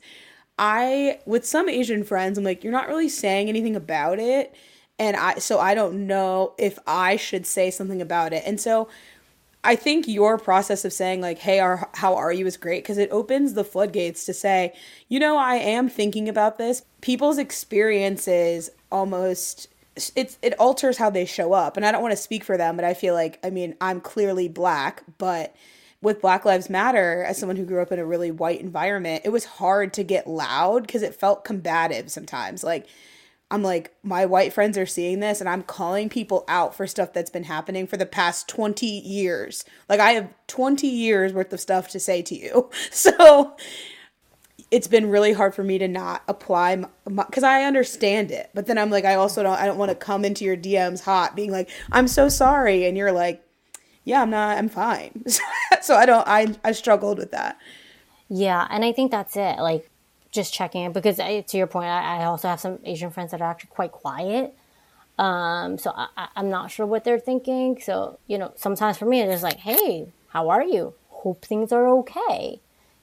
I 0.57 1.19
with 1.25 1.45
some 1.45 1.69
Asian 1.69 2.03
friends, 2.03 2.37
I'm 2.37 2.43
like, 2.43 2.63
you're 2.63 2.73
not 2.73 2.87
really 2.87 3.09
saying 3.09 3.49
anything 3.49 3.75
about 3.75 4.19
it. 4.19 4.55
And 4.99 5.17
I 5.17 5.35
so 5.39 5.59
I 5.59 5.73
don't 5.73 6.05
know 6.07 6.53
if 6.57 6.77
I 6.85 7.15
should 7.15 7.45
say 7.45 7.71
something 7.71 8.01
about 8.01 8.33
it. 8.33 8.43
And 8.45 8.59
so 8.59 8.87
I 9.63 9.75
think 9.75 10.07
your 10.07 10.37
process 10.37 10.85
of 10.85 10.93
saying 10.93 11.21
like, 11.21 11.39
"Hey, 11.39 11.59
our, 11.59 11.89
how 11.93 12.15
are 12.15 12.31
you?" 12.33 12.45
is 12.47 12.57
great 12.57 12.83
because 12.83 12.97
it 12.97 13.11
opens 13.11 13.53
the 13.53 13.63
floodgates 13.63 14.25
to 14.25 14.33
say, 14.33 14.73
you 15.07 15.19
know, 15.19 15.37
I 15.37 15.55
am 15.55 15.87
thinking 15.87 16.27
about 16.27 16.57
this. 16.57 16.83
People's 17.01 17.37
experiences 17.37 18.71
almost 18.91 19.67
it's 20.15 20.37
it 20.41 20.57
alters 20.59 20.97
how 20.97 21.09
they 21.09 21.25
show 21.25 21.53
up, 21.53 21.77
and 21.77 21.85
I 21.85 21.91
don't 21.91 22.01
want 22.01 22.13
to 22.13 22.17
speak 22.17 22.43
for 22.43 22.57
them, 22.57 22.75
but 22.75 22.85
I 22.85 22.93
feel 22.93 23.13
like 23.13 23.39
I 23.43 23.49
mean 23.49 23.75
I'm 23.79 24.01
clearly 24.01 24.47
black, 24.47 25.03
but 25.17 25.55
with 26.01 26.21
Black 26.21 26.45
Lives 26.45 26.69
Matter, 26.69 27.23
as 27.23 27.37
someone 27.37 27.57
who 27.57 27.65
grew 27.65 27.81
up 27.81 27.91
in 27.91 27.99
a 27.99 28.05
really 28.05 28.31
white 28.31 28.59
environment, 28.59 29.21
it 29.23 29.29
was 29.29 29.45
hard 29.45 29.93
to 29.93 30.03
get 30.03 30.25
loud 30.25 30.81
because 30.81 31.03
it 31.03 31.13
felt 31.13 31.45
combative 31.45 32.09
sometimes. 32.09 32.63
Like 32.63 32.87
I'm 33.51 33.63
like, 33.63 33.93
my 34.01 34.25
white 34.25 34.53
friends 34.53 34.77
are 34.77 34.85
seeing 34.85 35.19
this 35.19 35.41
and 35.41 35.49
I'm 35.49 35.61
calling 35.61 36.07
people 36.07 36.45
out 36.47 36.73
for 36.73 36.87
stuff 36.87 37.11
that's 37.11 37.29
been 37.29 37.43
happening 37.43 37.85
for 37.85 37.97
the 37.97 38.05
past 38.05 38.47
20 38.47 38.85
years. 38.85 39.65
Like, 39.89 39.99
I 39.99 40.11
have 40.11 40.33
20 40.47 40.87
years 40.87 41.33
worth 41.33 41.51
of 41.51 41.59
stuff 41.59 41.89
to 41.89 41.99
say 41.99 42.21
to 42.23 42.35
you. 42.35 42.69
So 42.91 43.55
it's 44.71 44.87
been 44.87 45.09
really 45.09 45.33
hard 45.33 45.53
for 45.53 45.63
me 45.63 45.77
to 45.77 45.87
not 45.87 46.23
apply 46.29 46.83
because 47.05 47.43
I 47.43 47.63
understand 47.63 48.31
it. 48.31 48.49
But 48.53 48.67
then 48.67 48.77
I'm 48.77 48.89
like, 48.89 49.03
I 49.03 49.15
also 49.15 49.43
don't, 49.43 49.59
I 49.59 49.65
don't 49.65 49.77
want 49.77 49.89
to 49.89 49.95
come 49.95 50.23
into 50.23 50.45
your 50.45 50.55
DMs 50.55 51.01
hot 51.01 51.35
being 51.35 51.51
like, 51.51 51.69
I'm 51.91 52.07
so 52.07 52.29
sorry. 52.29 52.85
And 52.85 52.97
you're 52.97 53.11
like, 53.11 53.43
yeah, 54.05 54.21
I'm 54.21 54.29
not, 54.29 54.57
I'm 54.57 54.69
fine. 54.69 55.25
so 55.81 55.95
I 55.95 56.05
don't, 56.05 56.25
I, 56.25 56.55
I 56.63 56.71
struggled 56.71 57.17
with 57.17 57.31
that. 57.31 57.57
Yeah. 58.29 58.65
And 58.69 58.85
I 58.85 58.93
think 58.93 59.11
that's 59.11 59.35
it. 59.35 59.59
Like, 59.59 59.89
just 60.31 60.53
checking 60.53 60.83
in 60.83 60.93
because 60.93 61.19
I, 61.19 61.41
to 61.41 61.57
your 61.57 61.67
point, 61.67 61.87
I, 61.87 62.21
I, 62.21 62.23
also 62.23 62.47
have 62.47 62.61
some 62.61 62.79
Asian 62.85 63.11
friends 63.11 63.31
that 63.31 63.41
are 63.41 63.51
actually 63.51 63.71
quite 63.71 63.91
quiet. 63.91 64.55
Um, 65.19 65.77
so 65.77 65.91
I, 65.93 66.29
I'm 66.37 66.49
not 66.49 66.71
sure 66.71 66.85
what 66.85 67.03
they're 67.03 67.19
thinking. 67.19 67.81
So, 67.81 68.17
you 68.27 68.37
know, 68.37 68.53
sometimes 68.55 68.97
for 68.97 69.05
me, 69.05 69.19
it's 69.19 69.33
just 69.33 69.43
like, 69.43 69.57
hey, 69.57 70.07
how 70.29 70.47
are 70.47 70.63
you? 70.63 70.93
Hope 71.09 71.43
things 71.43 71.73
are 71.73 71.85
okay. 71.99 72.61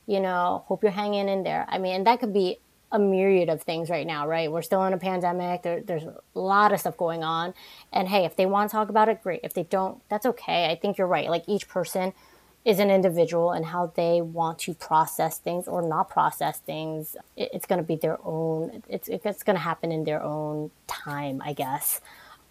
You 0.09 0.19
know, 0.19 0.65
hope 0.67 0.83
you're 0.83 0.91
hanging 0.91 1.29
in 1.29 1.45
there. 1.45 1.67
I 1.69 1.79
mean, 1.79 1.95
and 1.95 2.07
that 2.09 2.19
could 2.19 2.33
be 2.33 2.59
a 2.91 2.99
myriad 2.99 3.49
of 3.51 3.63
things 3.63 3.91
right 3.91 4.07
now, 4.07 4.27
right? 4.27 4.51
We're 4.51 4.63
still 4.63 4.83
in 4.85 4.93
a 4.95 4.99
pandemic. 4.99 5.63
There, 5.63 5.83
there's 5.83 6.05
a 6.05 6.17
lot 6.35 6.73
of 6.73 6.81
stuff 6.81 6.97
going 6.97 7.23
on. 7.23 7.53
And 7.93 8.09
hey, 8.09 8.25
if 8.25 8.35
they 8.35 8.47
want 8.47 8.71
to 8.71 8.73
talk 8.73 8.89
about 8.89 9.09
it, 9.09 9.23
great. 9.23 9.41
If 9.45 9.53
they 9.53 9.65
don't, 9.65 10.01
that's 10.09 10.25
okay. 10.25 10.71
I 10.71 10.77
think 10.77 10.97
you're 10.97 11.07
right. 11.07 11.29
Like 11.29 11.45
each 11.47 11.69
person 11.69 12.15
is 12.65 12.79
an 12.79 12.91
individual 12.91 13.53
and 13.53 13.67
how 13.67 13.93
they 13.95 14.21
want 14.21 14.59
to 14.61 14.75
process 14.75 15.39
things 15.39 15.69
or 15.69 15.83
not 15.83 16.09
process 16.09 16.59
things. 16.59 17.17
it's 17.37 17.67
going 17.67 17.81
to 17.81 17.87
be 17.87 17.97
their 17.97 18.19
own, 18.25 18.83
it's, 18.89 19.09
it's 19.09 19.43
going 19.43 19.57
to 19.57 19.63
happen 19.63 19.93
in 19.93 20.05
their 20.05 20.23
own 20.23 20.71
time, 20.87 21.43
I 21.45 21.53
guess. 21.53 22.01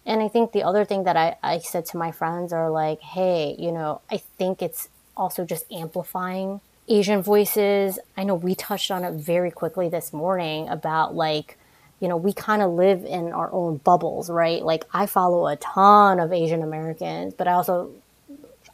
And 0.06 0.22
I 0.22 0.28
think 0.28 0.52
the 0.52 0.62
other 0.62 0.84
thing 0.84 1.04
that 1.04 1.16
I, 1.16 1.36
I 1.42 1.58
said 1.58 1.84
to 1.86 1.98
my 1.98 2.12
friends 2.12 2.52
are 2.52 2.70
like, 2.70 3.00
hey, 3.00 3.54
you 3.58 3.70
know, 3.72 4.00
I 4.10 4.16
think 4.16 4.62
it's 4.62 4.88
also 5.16 5.44
just 5.44 5.70
amplifying 5.70 6.60
Asian 6.88 7.22
voices. 7.22 7.98
I 8.16 8.24
know 8.24 8.34
we 8.34 8.54
touched 8.54 8.90
on 8.90 9.04
it 9.04 9.12
very 9.12 9.50
quickly 9.50 9.88
this 9.88 10.12
morning 10.12 10.68
about 10.68 11.14
like, 11.14 11.58
you 12.00 12.08
know, 12.08 12.16
we 12.16 12.32
kind 12.32 12.62
of 12.62 12.72
live 12.72 13.04
in 13.04 13.32
our 13.32 13.52
own 13.52 13.78
bubbles, 13.78 14.30
right? 14.30 14.62
Like, 14.64 14.84
I 14.92 15.06
follow 15.06 15.46
a 15.46 15.56
ton 15.56 16.20
of 16.20 16.32
Asian 16.32 16.62
Americans, 16.62 17.34
but 17.34 17.48
I 17.48 17.52
also 17.52 17.90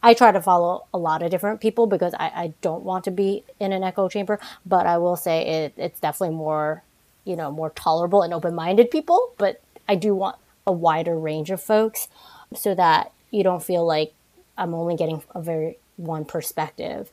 I 0.05 0.13
try 0.13 0.31
to 0.31 0.41
follow 0.41 0.85
a 0.93 0.99
lot 0.99 1.23
of 1.23 1.31
different 1.31 1.61
people 1.61 1.87
because 1.87 2.13
I, 2.13 2.27
I 2.27 2.53
don't 2.61 2.83
want 2.83 3.05
to 3.05 3.11
be 3.11 3.43
in 3.59 3.71
an 3.71 3.83
echo 3.83 4.07
chamber. 4.07 4.39
But 4.63 4.85
I 4.85 4.99
will 4.99 5.15
say 5.15 5.47
it, 5.47 5.73
it's 5.77 5.99
definitely 5.99 6.35
more, 6.35 6.83
you 7.23 7.35
know, 7.35 7.51
more 7.51 7.71
tolerable 7.71 8.21
and 8.21 8.31
open 8.31 8.53
minded 8.53 8.91
people. 8.91 9.33
But 9.39 9.61
I 9.89 9.95
do 9.95 10.13
want 10.13 10.37
a 10.67 10.71
wider 10.71 11.17
range 11.17 11.49
of 11.49 11.59
folks 11.59 12.07
so 12.55 12.75
that 12.75 13.13
you 13.31 13.43
don't 13.43 13.63
feel 13.63 13.83
like 13.83 14.13
I'm 14.57 14.75
only 14.75 14.95
getting 14.95 15.23
a 15.33 15.41
very 15.41 15.79
one 15.97 16.23
perspective. 16.23 17.09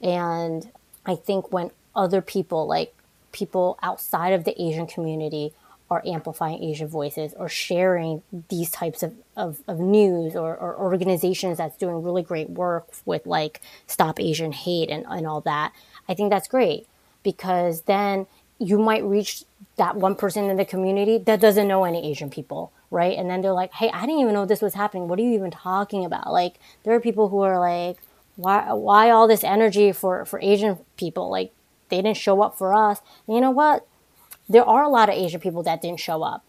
And 0.00 0.70
I 1.04 1.16
think 1.16 1.52
when 1.52 1.70
other 1.94 2.20
people, 2.20 2.66
like 2.66 2.94
people 3.32 3.78
outside 3.82 4.32
of 4.32 4.44
the 4.44 4.60
Asian 4.60 4.86
community, 4.86 5.52
are 5.90 6.02
amplifying 6.06 6.62
Asian 6.62 6.86
voices 6.86 7.34
or 7.34 7.48
sharing 7.48 8.22
these 8.48 8.70
types 8.70 9.02
of, 9.02 9.12
of, 9.36 9.58
of 9.66 9.80
news 9.80 10.36
or, 10.36 10.56
or, 10.56 10.78
organizations 10.78 11.58
that's 11.58 11.76
doing 11.76 12.02
really 12.02 12.22
great 12.22 12.48
work 12.48 12.86
with 13.04 13.26
like 13.26 13.60
Stop 13.88 14.20
Asian 14.20 14.52
Hate 14.52 14.88
and, 14.88 15.04
and 15.08 15.26
all 15.26 15.40
that. 15.40 15.72
I 16.08 16.14
think 16.14 16.30
that's 16.30 16.46
great 16.46 16.86
because 17.24 17.82
then 17.82 18.28
you 18.60 18.78
might 18.78 19.02
reach 19.02 19.44
that 19.76 19.96
one 19.96 20.14
person 20.14 20.48
in 20.48 20.56
the 20.56 20.64
community 20.64 21.18
that 21.18 21.40
doesn't 21.40 21.66
know 21.66 21.84
any 21.84 22.08
Asian 22.08 22.30
people, 22.30 22.70
right? 22.92 23.18
And 23.18 23.28
then 23.28 23.40
they're 23.40 23.52
like, 23.52 23.72
hey, 23.72 23.90
I 23.92 24.02
didn't 24.02 24.20
even 24.20 24.34
know 24.34 24.46
this 24.46 24.62
was 24.62 24.74
happening. 24.74 25.08
What 25.08 25.18
are 25.18 25.22
you 25.22 25.34
even 25.34 25.50
talking 25.50 26.04
about? 26.04 26.32
Like, 26.32 26.54
there 26.84 26.94
are 26.94 27.00
people 27.00 27.30
who 27.30 27.40
are 27.40 27.58
like, 27.58 27.96
why, 28.40 28.72
why 28.72 29.10
all 29.10 29.28
this 29.28 29.44
energy 29.44 29.92
for, 29.92 30.24
for 30.24 30.40
Asian 30.40 30.78
people? 30.96 31.30
Like, 31.30 31.52
they 31.88 32.02
didn't 32.02 32.16
show 32.16 32.42
up 32.42 32.56
for 32.56 32.74
us. 32.74 33.00
And 33.26 33.34
you 33.34 33.40
know 33.40 33.50
what? 33.50 33.86
There 34.48 34.64
are 34.64 34.82
a 34.82 34.88
lot 34.88 35.08
of 35.08 35.14
Asian 35.14 35.40
people 35.40 35.62
that 35.64 35.82
didn't 35.82 36.00
show 36.00 36.22
up. 36.22 36.44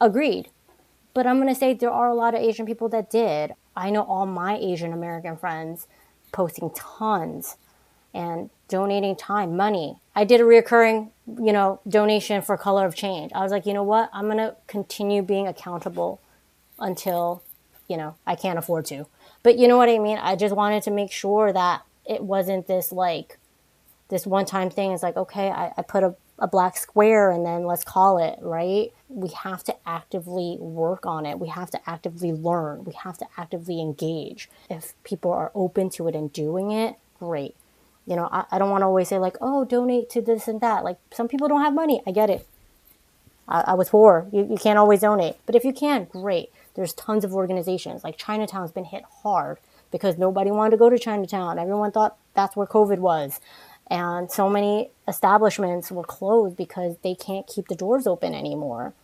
Agreed. 0.00 0.48
But 1.14 1.26
I'm 1.26 1.36
going 1.36 1.52
to 1.52 1.58
say 1.58 1.74
there 1.74 1.90
are 1.90 2.08
a 2.08 2.14
lot 2.14 2.34
of 2.34 2.40
Asian 2.40 2.66
people 2.66 2.88
that 2.90 3.10
did. 3.10 3.54
I 3.76 3.90
know 3.90 4.02
all 4.02 4.26
my 4.26 4.56
Asian 4.56 4.92
American 4.92 5.36
friends 5.36 5.86
posting 6.32 6.70
tons 6.70 7.56
and 8.14 8.50
donating 8.68 9.16
time, 9.16 9.56
money. 9.56 9.98
I 10.14 10.24
did 10.24 10.40
a 10.40 10.44
reoccurring, 10.44 11.10
you 11.26 11.52
know, 11.52 11.80
donation 11.88 12.42
for 12.42 12.56
Color 12.56 12.86
of 12.86 12.94
Change. 12.94 13.32
I 13.34 13.42
was 13.42 13.52
like, 13.52 13.66
you 13.66 13.74
know 13.74 13.82
what? 13.82 14.10
I'm 14.12 14.24
going 14.24 14.38
to 14.38 14.56
continue 14.66 15.22
being 15.22 15.46
accountable 15.46 16.20
until, 16.78 17.42
you 17.88 17.96
know, 17.96 18.16
I 18.26 18.34
can't 18.34 18.58
afford 18.58 18.86
to. 18.86 19.06
But 19.42 19.58
you 19.58 19.68
know 19.68 19.76
what 19.76 19.88
I 19.88 19.98
mean? 19.98 20.18
I 20.18 20.36
just 20.36 20.54
wanted 20.54 20.82
to 20.84 20.90
make 20.90 21.12
sure 21.12 21.52
that 21.52 21.82
it 22.08 22.22
wasn't 22.22 22.66
this 22.66 22.92
like, 22.92 23.38
this 24.08 24.26
one 24.26 24.44
time 24.44 24.70
thing. 24.70 24.92
It's 24.92 25.02
like, 25.02 25.16
okay, 25.16 25.50
I, 25.50 25.72
I 25.76 25.82
put 25.82 26.04
a, 26.04 26.14
a 26.38 26.46
black 26.46 26.76
square 26.76 27.30
and 27.30 27.44
then 27.44 27.64
let's 27.64 27.84
call 27.84 28.18
it, 28.18 28.38
right? 28.40 28.92
We 29.08 29.28
have 29.30 29.64
to 29.64 29.76
actively 29.86 30.56
work 30.58 31.06
on 31.06 31.26
it. 31.26 31.38
We 31.38 31.48
have 31.48 31.70
to 31.72 31.80
actively 31.88 32.32
learn. 32.32 32.84
We 32.84 32.92
have 32.94 33.18
to 33.18 33.26
actively 33.36 33.80
engage. 33.80 34.48
If 34.70 34.94
people 35.04 35.32
are 35.32 35.50
open 35.54 35.90
to 35.90 36.08
it 36.08 36.14
and 36.14 36.32
doing 36.32 36.70
it, 36.70 36.96
great 37.18 37.56
you 38.06 38.16
know, 38.16 38.28
I, 38.30 38.44
I 38.50 38.58
don't 38.58 38.70
want 38.70 38.82
to 38.82 38.86
always 38.86 39.08
say 39.08 39.18
like, 39.18 39.36
oh, 39.40 39.64
donate 39.64 40.10
to 40.10 40.20
this 40.22 40.48
and 40.48 40.60
that. 40.60 40.84
Like 40.84 40.98
some 41.12 41.28
people 41.28 41.48
don't 41.48 41.60
have 41.60 41.74
money. 41.74 42.02
I 42.06 42.10
get 42.10 42.30
it. 42.30 42.46
I, 43.48 43.60
I 43.68 43.74
was 43.74 43.90
poor. 43.90 44.26
You, 44.32 44.46
you 44.50 44.56
can't 44.56 44.78
always 44.78 45.00
donate. 45.00 45.36
But 45.46 45.54
if 45.54 45.64
you 45.64 45.72
can, 45.72 46.04
great. 46.04 46.50
There's 46.74 46.92
tons 46.92 47.24
of 47.24 47.34
organizations. 47.34 48.04
Like 48.04 48.16
Chinatown's 48.16 48.72
been 48.72 48.84
hit 48.84 49.04
hard 49.22 49.58
because 49.90 50.18
nobody 50.18 50.50
wanted 50.50 50.70
to 50.72 50.76
go 50.76 50.90
to 50.90 50.98
Chinatown. 50.98 51.58
Everyone 51.58 51.92
thought 51.92 52.16
that's 52.34 52.56
where 52.56 52.66
COVID 52.66 52.98
was. 52.98 53.40
And 53.90 54.30
so 54.30 54.48
many 54.48 54.90
establishments 55.06 55.90
were 55.90 56.04
closed 56.04 56.56
because 56.56 56.96
they 57.02 57.14
can't 57.14 57.46
keep 57.46 57.68
the 57.68 57.74
doors 57.74 58.06
open 58.06 58.34
anymore. 58.34 58.94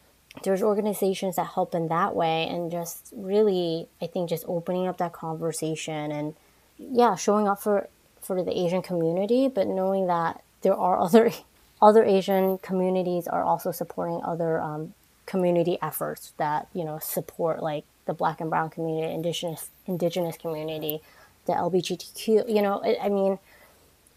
There's 0.45 0.63
organizations 0.63 1.37
that 1.37 1.49
help 1.55 1.75
in 1.75 1.89
that 1.89 2.15
way 2.15 2.47
and 2.49 2.71
just 2.71 3.13
really, 3.15 3.89
I 4.01 4.07
think, 4.07 4.31
just 4.31 4.45
opening 4.47 4.87
up 4.87 4.99
that 4.99 5.13
conversation 5.13 6.13
and, 6.13 6.35
yeah, 6.79 7.17
showing 7.17 7.49
up 7.49 7.61
for 7.61 7.89
for 8.21 8.43
the 8.43 8.57
Asian 8.59 8.83
community, 8.83 9.49
but 9.49 9.67
knowing 9.67 10.07
that 10.07 10.43
there 10.63 10.75
are 10.75 11.01
other 11.07 11.33
other 11.81 12.05
Asian 12.05 12.59
communities 12.59 13.29
are 13.29 13.43
also 13.43 13.71
supporting 13.71 14.21
other 14.25 14.61
um, 14.61 14.95
community 15.29 15.79
efforts 15.83 16.33
that 16.39 16.67
you 16.73 16.85
know 16.85 16.99
support 16.99 17.63
like 17.63 17.85
the 18.07 18.15
Black 18.15 18.41
and 18.41 18.51
Brown 18.51 18.71
community, 18.71 19.13
indigenous 19.13 19.71
indigenous 19.87 20.37
community, 20.37 21.01
the 21.45 21.53
LGBTQ. 21.53 22.53
You 22.53 22.63
know, 22.63 22.81
it, 22.81 22.99
I 23.01 23.11
mean, 23.11 23.39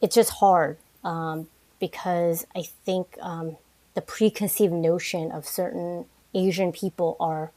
it's 0.02 0.16
just 0.16 0.32
hard 0.32 0.78
um, 1.04 1.48
because 1.80 2.48
I 2.56 2.64
think 2.64 3.18
um, 3.22 3.58
the 3.94 4.02
preconceived 4.02 4.74
notion 4.74 5.32
of 5.32 5.46
certain 5.46 6.06
Asian 6.34 6.72
people 6.72 7.18
are, 7.20 7.52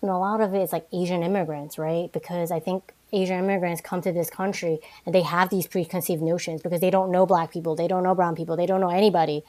and 0.00 0.10
a 0.10 0.16
lot 0.16 0.40
of 0.40 0.54
it 0.54 0.62
is 0.62 0.72
like 0.72 0.86
Asian 0.92 1.24
immigrants, 1.24 1.76
right? 1.76 2.12
Because 2.12 2.52
I 2.52 2.60
think 2.60 2.94
Asian 3.12 3.38
immigrants 3.38 3.80
come 3.80 4.00
to 4.02 4.12
this 4.12 4.30
country 4.30 4.78
and 5.04 5.14
they 5.14 5.22
have 5.22 5.50
these 5.50 5.66
preconceived 5.66 6.22
notions 6.22 6.62
because 6.62 6.80
they 6.80 6.90
don't 6.90 7.10
know 7.10 7.26
black 7.26 7.52
people, 7.52 7.74
they 7.74 7.88
don't 7.88 8.04
know 8.04 8.14
brown 8.14 8.36
people, 8.36 8.56
they 8.56 8.66
don't 8.66 8.80
know 8.80 8.90
anybody, 8.90 9.42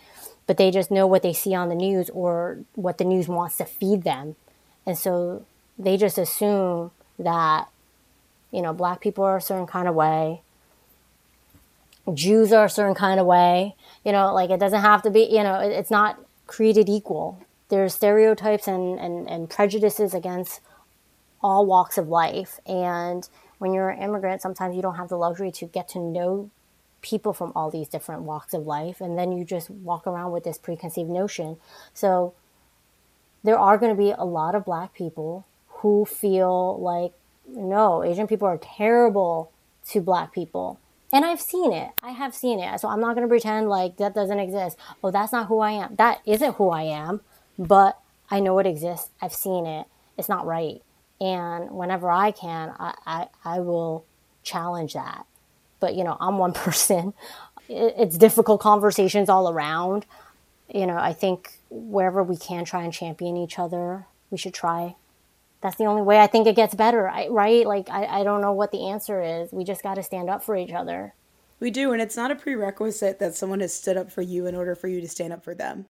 but 0.47 0.57
they 0.57 0.71
just 0.71 0.91
know 0.91 1.07
what 1.07 1.23
they 1.23 1.33
see 1.33 1.53
on 1.55 1.69
the 1.69 1.75
news 1.75 2.09
or 2.11 2.59
what 2.73 2.97
the 2.97 3.03
news 3.03 3.27
wants 3.27 3.57
to 3.57 3.65
feed 3.65 4.03
them. 4.03 4.35
And 4.85 4.97
so 4.97 5.45
they 5.77 5.97
just 5.97 6.17
assume 6.17 6.91
that, 7.17 7.67
you 8.51 8.61
know, 8.61 8.73
black 8.73 9.01
people 9.01 9.23
are 9.23 9.37
a 9.37 9.41
certain 9.41 9.67
kind 9.67 9.87
of 9.87 9.95
way, 9.95 10.41
Jews 12.13 12.53
are 12.53 12.65
a 12.65 12.69
certain 12.69 12.95
kind 12.95 13.19
of 13.19 13.25
way, 13.25 13.75
you 14.03 14.11
know, 14.11 14.33
like 14.33 14.49
it 14.51 14.59
doesn't 14.59 14.81
have 14.81 15.01
to 15.03 15.09
be, 15.09 15.23
you 15.23 15.41
know, 15.41 15.59
it's 15.59 15.89
not 15.89 16.19
created 16.45 16.87
equal. 16.87 17.41
There's 17.69 17.95
stereotypes 17.95 18.67
and, 18.67 18.99
and, 18.99 19.27
and 19.27 19.49
prejudices 19.49 20.13
against 20.13 20.61
all 21.41 21.65
walks 21.65 21.97
of 21.97 22.07
life. 22.07 22.59
And 22.67 23.27
when 23.57 23.73
you're 23.73 23.89
an 23.89 24.03
immigrant, 24.03 24.41
sometimes 24.41 24.75
you 24.75 24.83
don't 24.83 24.95
have 24.95 25.09
the 25.09 25.17
luxury 25.17 25.51
to 25.53 25.65
get 25.65 25.89
to 25.89 25.99
know 25.99 26.51
people 27.05 27.33
from 27.33 27.51
all 27.55 27.69
these 27.69 27.87
different 27.87 28.23
walks 28.23 28.53
of 28.53 28.65
life. 28.65 28.99
And 28.99 29.17
then 29.17 29.31
you 29.31 29.45
just 29.45 29.69
walk 29.69 30.07
around 30.07 30.31
with 30.31 30.43
this 30.43 30.57
preconceived 30.57 31.09
notion. 31.09 31.57
So 31.93 32.33
there 33.43 33.59
are 33.59 33.77
going 33.77 33.95
to 33.95 33.97
be 33.97 34.11
a 34.11 34.25
lot 34.25 34.55
of 34.55 34.65
black 34.65 34.93
people 34.95 35.45
who 35.67 36.03
feel 36.05 36.79
like, 36.79 37.13
no, 37.47 38.03
Asian 38.03 38.25
people 38.25 38.47
are 38.47 38.57
terrible 38.57 39.51
to 39.89 40.01
black 40.01 40.33
people. 40.33 40.79
And 41.13 41.23
I've 41.23 41.39
seen 41.39 41.71
it. 41.71 41.91
I 42.01 42.09
have 42.09 42.33
seen 42.33 42.59
it. 42.59 42.79
So 42.79 42.87
I'm 42.87 42.99
not 42.99 43.15
going 43.15 43.27
to 43.27 43.31
pretend 43.31 43.69
like 43.69 43.97
that 43.97 44.15
doesn't 44.15 44.39
exist. 44.39 44.77
Oh, 45.03 45.11
that's 45.11 45.31
not 45.31 45.47
who 45.47 45.59
I 45.59 45.71
am. 45.71 45.95
That 45.95 46.21
isn't 46.25 46.55
who 46.55 46.71
I 46.71 46.83
am, 46.83 47.21
but 47.59 47.99
I 48.31 48.39
know 48.39 48.57
it 48.57 48.65
exists. 48.65 49.11
I've 49.21 49.33
seen 49.33 49.67
it. 49.67 49.85
It's 50.17 50.27
not 50.27 50.47
right. 50.47 50.81
And 51.21 51.69
whenever 51.69 52.09
I 52.09 52.31
can, 52.31 52.73
I, 52.79 52.95
I, 53.05 53.27
I 53.45 53.59
will 53.59 54.05
challenge 54.43 54.93
that. 54.93 55.25
But, 55.86 55.93
you 55.93 56.03
know, 56.03 56.17
I'm 56.19 56.39
one 56.39 56.53
person. 56.67 57.13
It's 57.69 58.17
difficult 58.17 58.59
conversations 58.59 59.29
all 59.29 59.47
around. 59.47 60.07
You 60.73 60.88
know, 60.88 60.97
I 60.97 61.13
think 61.13 61.59
wherever 61.69 62.23
we 62.23 62.38
can 62.38 62.65
try 62.65 62.81
and 62.81 62.91
champion 62.91 63.38
each 63.38 63.59
other, 63.59 64.07
we 64.31 64.39
should 64.39 64.55
try. 64.55 64.95
That's 65.61 65.75
the 65.75 65.86
only 65.86 66.01
way 66.01 66.19
I 66.19 66.25
think 66.25 66.47
it 66.47 66.55
gets 66.55 66.73
better, 66.73 67.03
right? 67.29 67.67
Like, 67.67 67.88
I, 67.91 68.05
I 68.05 68.23
don't 68.23 68.41
know 68.41 68.51
what 68.51 68.71
the 68.71 68.89
answer 68.89 69.21
is. 69.21 69.51
We 69.51 69.63
just 69.63 69.83
got 69.83 69.93
to 69.93 70.01
stand 70.01 70.27
up 70.27 70.43
for 70.43 70.55
each 70.55 70.71
other. 70.71 71.13
We 71.59 71.69
do, 71.69 71.93
and 71.93 72.01
it's 72.01 72.17
not 72.17 72.31
a 72.31 72.36
prerequisite 72.36 73.19
that 73.19 73.36
someone 73.36 73.59
has 73.59 73.73
stood 73.73 73.95
up 73.95 74.11
for 74.11 74.23
you 74.23 74.47
in 74.47 74.55
order 74.55 74.73
for 74.73 74.88
you 74.88 75.01
to 75.01 75.07
stand 75.07 75.33
up 75.33 75.43
for 75.43 75.53
them. 75.53 75.86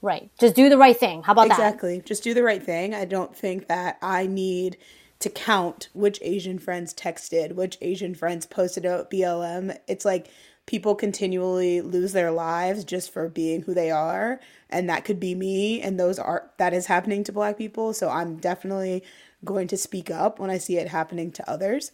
Right. 0.00 0.30
Just 0.40 0.54
do 0.54 0.70
the 0.70 0.78
right 0.78 0.96
thing. 0.96 1.22
How 1.24 1.32
about 1.32 1.46
exactly. 1.46 1.64
that? 1.64 1.68
Exactly. 1.68 2.08
Just 2.08 2.24
do 2.24 2.32
the 2.32 2.42
right 2.42 2.62
thing. 2.62 2.94
I 2.94 3.04
don't 3.04 3.36
think 3.36 3.68
that 3.68 3.98
I 4.00 4.26
need 4.26 4.78
to 5.20 5.30
count 5.30 5.88
which 5.92 6.18
Asian 6.22 6.58
friends 6.58 6.92
texted, 6.92 7.54
which 7.54 7.78
Asian 7.80 8.14
friends 8.14 8.46
posted 8.46 8.84
about 8.84 9.10
BLM. 9.10 9.76
It's 9.88 10.04
like 10.04 10.28
people 10.66 10.94
continually 10.94 11.80
lose 11.80 12.12
their 12.12 12.30
lives 12.30 12.84
just 12.84 13.12
for 13.12 13.28
being 13.28 13.62
who 13.62 13.74
they 13.74 13.90
are, 13.90 14.40
and 14.68 14.88
that 14.90 15.04
could 15.04 15.20
be 15.20 15.34
me 15.34 15.80
and 15.80 15.98
those 15.98 16.18
are 16.18 16.50
that 16.58 16.74
is 16.74 16.86
happening 16.86 17.24
to 17.24 17.32
black 17.32 17.56
people, 17.56 17.94
so 17.94 18.08
I'm 18.08 18.36
definitely 18.36 19.02
going 19.44 19.68
to 19.68 19.76
speak 19.76 20.10
up 20.10 20.38
when 20.38 20.50
I 20.50 20.58
see 20.58 20.76
it 20.76 20.88
happening 20.88 21.30
to 21.32 21.50
others. 21.50 21.92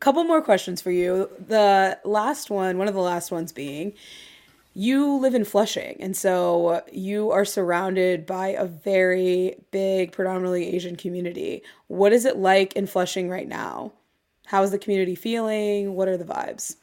Couple 0.00 0.24
more 0.24 0.42
questions 0.42 0.82
for 0.82 0.90
you. 0.90 1.30
The 1.38 1.98
last 2.04 2.50
one, 2.50 2.78
one 2.78 2.88
of 2.88 2.94
the 2.94 3.00
last 3.00 3.30
ones 3.30 3.52
being 3.52 3.94
you 4.74 5.16
live 5.16 5.34
in 5.34 5.44
Flushing, 5.44 5.96
and 6.00 6.16
so 6.16 6.82
you 6.92 7.30
are 7.30 7.44
surrounded 7.44 8.26
by 8.26 8.48
a 8.48 8.66
very 8.66 9.54
big, 9.70 10.10
predominantly 10.10 10.74
Asian 10.74 10.96
community. 10.96 11.62
What 11.86 12.12
is 12.12 12.24
it 12.24 12.36
like 12.36 12.72
in 12.74 12.86
Flushing 12.88 13.30
right 13.30 13.48
now? 13.48 13.92
How 14.46 14.62
is 14.62 14.72
the 14.72 14.78
community 14.78 15.14
feeling? 15.14 15.94
What 15.94 16.08
are 16.08 16.16
the 16.16 16.24
vibes? 16.24 16.76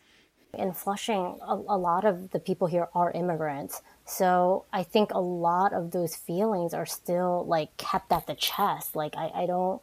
In 0.58 0.74
Flushing, 0.74 1.38
a, 1.46 1.54
a 1.54 1.78
lot 1.78 2.06
of 2.06 2.32
the 2.32 2.39
people 2.39 2.68
here 2.68 2.88
are 2.96 3.12
immigrants. 3.12 3.82
So 4.06 4.66
I 4.74 4.84
think 4.84 5.12
a 5.12 5.20
lot 5.20 5.74
of 5.74 5.92
those 5.92 6.16
feelings 6.16 6.74
are 6.74 6.86
still 6.86 7.46
like 7.46 7.76
kept 7.78 8.12
at 8.12 8.26
the 8.26 8.36
chest. 8.36 8.96
Like 8.96 9.16
I, 9.16 9.32
I 9.34 9.46
don't 9.46 9.82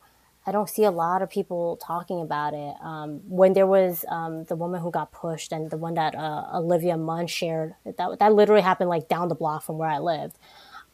I 0.49 0.51
don't 0.51 0.71
see 0.71 0.85
a 0.85 0.91
lot 0.91 1.21
of 1.21 1.29
people 1.29 1.77
talking 1.77 2.23
about 2.23 2.55
it. 2.55 2.75
Um, 2.83 3.21
when 3.29 3.53
there 3.53 3.67
was 3.67 4.07
um, 4.09 4.45
the 4.45 4.57
woman 4.57 4.81
who 4.81 4.91
got 4.91 5.13
pushed 5.13 5.53
and 5.53 5.71
the 5.71 5.77
one 5.77 5.93
that 5.93 6.15
uh, 6.15 6.47
Olivia 6.55 6.97
Munn 6.97 7.27
shared, 7.27 7.75
that, 7.85 8.19
that 8.19 8.33
literally 8.33 8.63
happened 8.63 8.89
like 8.89 9.09
down 9.09 9.29
the 9.29 9.35
block 9.35 9.63
from 9.63 9.77
where 9.77 9.91
I 9.91 9.99
lived. 9.99 10.39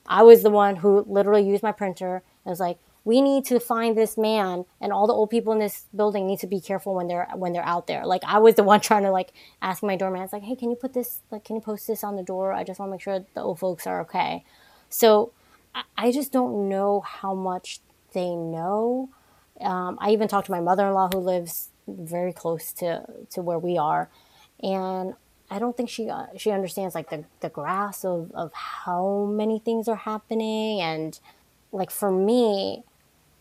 I 0.07 0.25
was 0.25 0.43
the 0.43 0.51
one 0.51 0.75
who 0.75 1.05
literally 1.09 1.47
used 1.47 1.63
my 1.63 1.71
printer 1.71 2.25
and 2.45 2.51
was 2.51 2.59
like, 2.59 2.79
we 3.05 3.23
need 3.23 3.45
to 3.45 3.61
find 3.61 3.97
this 3.97 4.19
man 4.19 4.65
and 4.81 4.93
all 4.93 5.07
the 5.07 5.13
old 5.13 5.31
people 5.31 5.53
in 5.53 5.61
this 5.61 5.85
building 5.95 6.27
need 6.27 6.41
to 6.41 6.49
be 6.49 6.61
careful 6.61 6.97
when 6.97 7.07
they're 7.07 7.29
when 7.37 7.53
they're 7.53 7.65
out 7.65 7.87
there. 7.87 8.05
Like 8.05 8.23
i 8.27 8.39
was 8.39 8.57
the 8.57 8.65
one 8.73 8.81
trying 8.81 9.05
to 9.05 9.13
like 9.13 9.33
ask 9.63 9.85
my 9.85 9.95
doorman. 9.95 10.23
It's 10.23 10.33
like 10.33 10.43
hey 10.43 10.57
can 10.57 10.71
you 10.71 10.77
put 10.77 10.95
this 10.95 11.21
like 11.31 11.45
can 11.45 11.55
you 11.55 11.63
post 11.63 11.87
this 11.87 12.03
on 12.03 12.17
the 12.17 12.25
door? 12.25 12.53
I 12.53 12.65
just 12.65 12.81
want 12.81 12.89
to 12.91 12.95
make 12.95 13.03
sure 13.03 13.25
the 13.35 13.43
old 13.43 13.61
folks 13.61 13.87
are 13.87 14.01
okay. 14.01 14.45
So 14.89 15.33
I, 15.77 15.83
I 15.97 16.13
just 16.13 16.33
don't 16.33 16.69
know 16.69 17.03
how 17.03 17.35
much 17.35 17.81
they 18.15 18.35
know 18.35 19.11
um, 19.61 19.99
I 20.01 20.11
even 20.11 20.29
talked 20.29 20.47
to 20.47 20.53
my 20.53 20.61
mother 20.61 20.87
in 20.87 20.95
law 20.95 21.09
who 21.13 21.19
lives 21.19 21.71
very 21.87 22.33
close 22.33 22.73
to, 22.73 23.05
to 23.31 23.43
where 23.43 23.59
we 23.59 23.79
are. 23.79 24.09
And 24.63 25.15
I 25.51 25.59
don't 25.59 25.77
think 25.77 25.91
she 25.91 26.09
uh, 26.09 26.27
she 26.37 26.51
understands 26.51 26.95
like 26.95 27.11
the, 27.11 27.25
the 27.41 27.49
grasp 27.49 28.05
of, 28.05 28.31
of 28.33 28.53
how 28.53 29.29
many 29.31 29.59
things 29.59 29.89
are 29.89 29.97
happening. 29.97 30.81
And 30.81 31.19
like 31.73 31.91
for 31.91 32.11
me, 32.11 32.85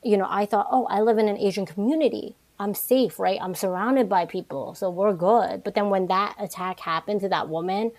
you 0.03 0.17
know, 0.17 0.27
I 0.29 0.45
thought, 0.45 0.67
oh, 0.69 0.85
I 0.87 1.01
live 1.01 1.17
in 1.17 1.27
an 1.27 1.37
Asian 1.37 1.65
community. 1.65 2.35
I'm 2.59 2.73
safe, 2.73 3.19
right? 3.19 3.39
I'm 3.41 3.55
surrounded 3.55 4.07
by 4.07 4.25
people, 4.25 4.75
so 4.75 4.89
we're 4.89 5.13
good. 5.13 5.63
But 5.63 5.75
then 5.75 5.89
when 5.89 6.07
that 6.07 6.35
attack 6.39 6.81
happened 6.81 7.21
to 7.21 7.29
that 7.29 7.49
woman, 7.49 7.91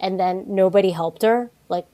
and 0.00 0.18
then 0.20 0.44
nobody 0.48 0.90
helped 0.90 1.22
her, 1.22 1.50
like 1.68 1.86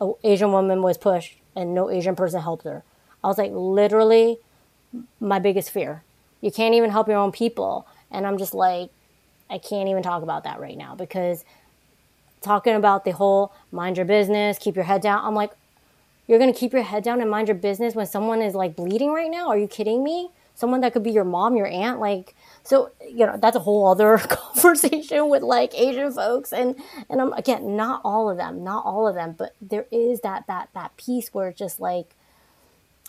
an 0.00 0.14
Asian 0.24 0.52
woman 0.52 0.82
was 0.82 0.98
pushed 0.98 1.38
and 1.54 1.74
no 1.74 1.90
Asian 1.90 2.16
person 2.16 2.40
helped 2.40 2.64
her. 2.64 2.82
I 3.22 3.28
was 3.28 3.38
like, 3.38 3.52
literally, 3.52 4.38
my 5.20 5.38
biggest 5.38 5.70
fear. 5.70 6.02
You 6.40 6.50
can't 6.50 6.74
even 6.74 6.90
help 6.90 7.08
your 7.08 7.16
own 7.16 7.32
people. 7.32 7.86
And 8.10 8.26
I'm 8.26 8.38
just 8.38 8.54
like, 8.54 8.90
I 9.50 9.58
can't 9.58 9.88
even 9.88 10.02
talk 10.02 10.22
about 10.22 10.44
that 10.44 10.60
right 10.60 10.76
now 10.76 10.94
because 10.94 11.44
talking 12.40 12.74
about 12.74 13.04
the 13.04 13.12
whole 13.12 13.52
mind 13.72 13.96
your 13.96 14.06
business, 14.06 14.58
keep 14.58 14.76
your 14.76 14.84
head 14.84 15.02
down. 15.02 15.24
I'm 15.24 15.34
like, 15.34 15.52
you're 16.26 16.38
going 16.38 16.52
to 16.52 16.58
keep 16.58 16.72
your 16.72 16.82
head 16.82 17.02
down 17.02 17.20
and 17.20 17.30
mind 17.30 17.48
your 17.48 17.56
business 17.56 17.94
when 17.94 18.06
someone 18.06 18.42
is 18.42 18.54
like 18.54 18.76
bleeding 18.76 19.12
right 19.12 19.30
now? 19.30 19.48
Are 19.48 19.58
you 19.58 19.66
kidding 19.66 20.04
me? 20.04 20.30
someone 20.58 20.80
that 20.80 20.92
could 20.92 21.04
be 21.04 21.12
your 21.12 21.24
mom, 21.24 21.56
your 21.56 21.68
aunt, 21.68 22.00
like 22.00 22.34
so 22.64 22.90
you 23.08 23.24
know 23.24 23.38
that's 23.40 23.54
a 23.54 23.60
whole 23.60 23.86
other 23.86 24.18
conversation 24.28 25.28
with 25.28 25.42
like 25.42 25.72
Asian 25.78 26.12
folks 26.12 26.52
and 26.52 26.74
and 27.08 27.20
I'm 27.20 27.32
again 27.34 27.76
not 27.76 28.00
all 28.04 28.28
of 28.28 28.36
them, 28.38 28.64
not 28.64 28.84
all 28.84 29.06
of 29.06 29.14
them, 29.14 29.36
but 29.38 29.54
there 29.60 29.86
is 29.92 30.20
that 30.22 30.48
that 30.48 30.70
that 30.74 30.96
piece 30.96 31.32
where 31.32 31.50
it's 31.50 31.58
just 31.58 31.78
like 31.78 32.16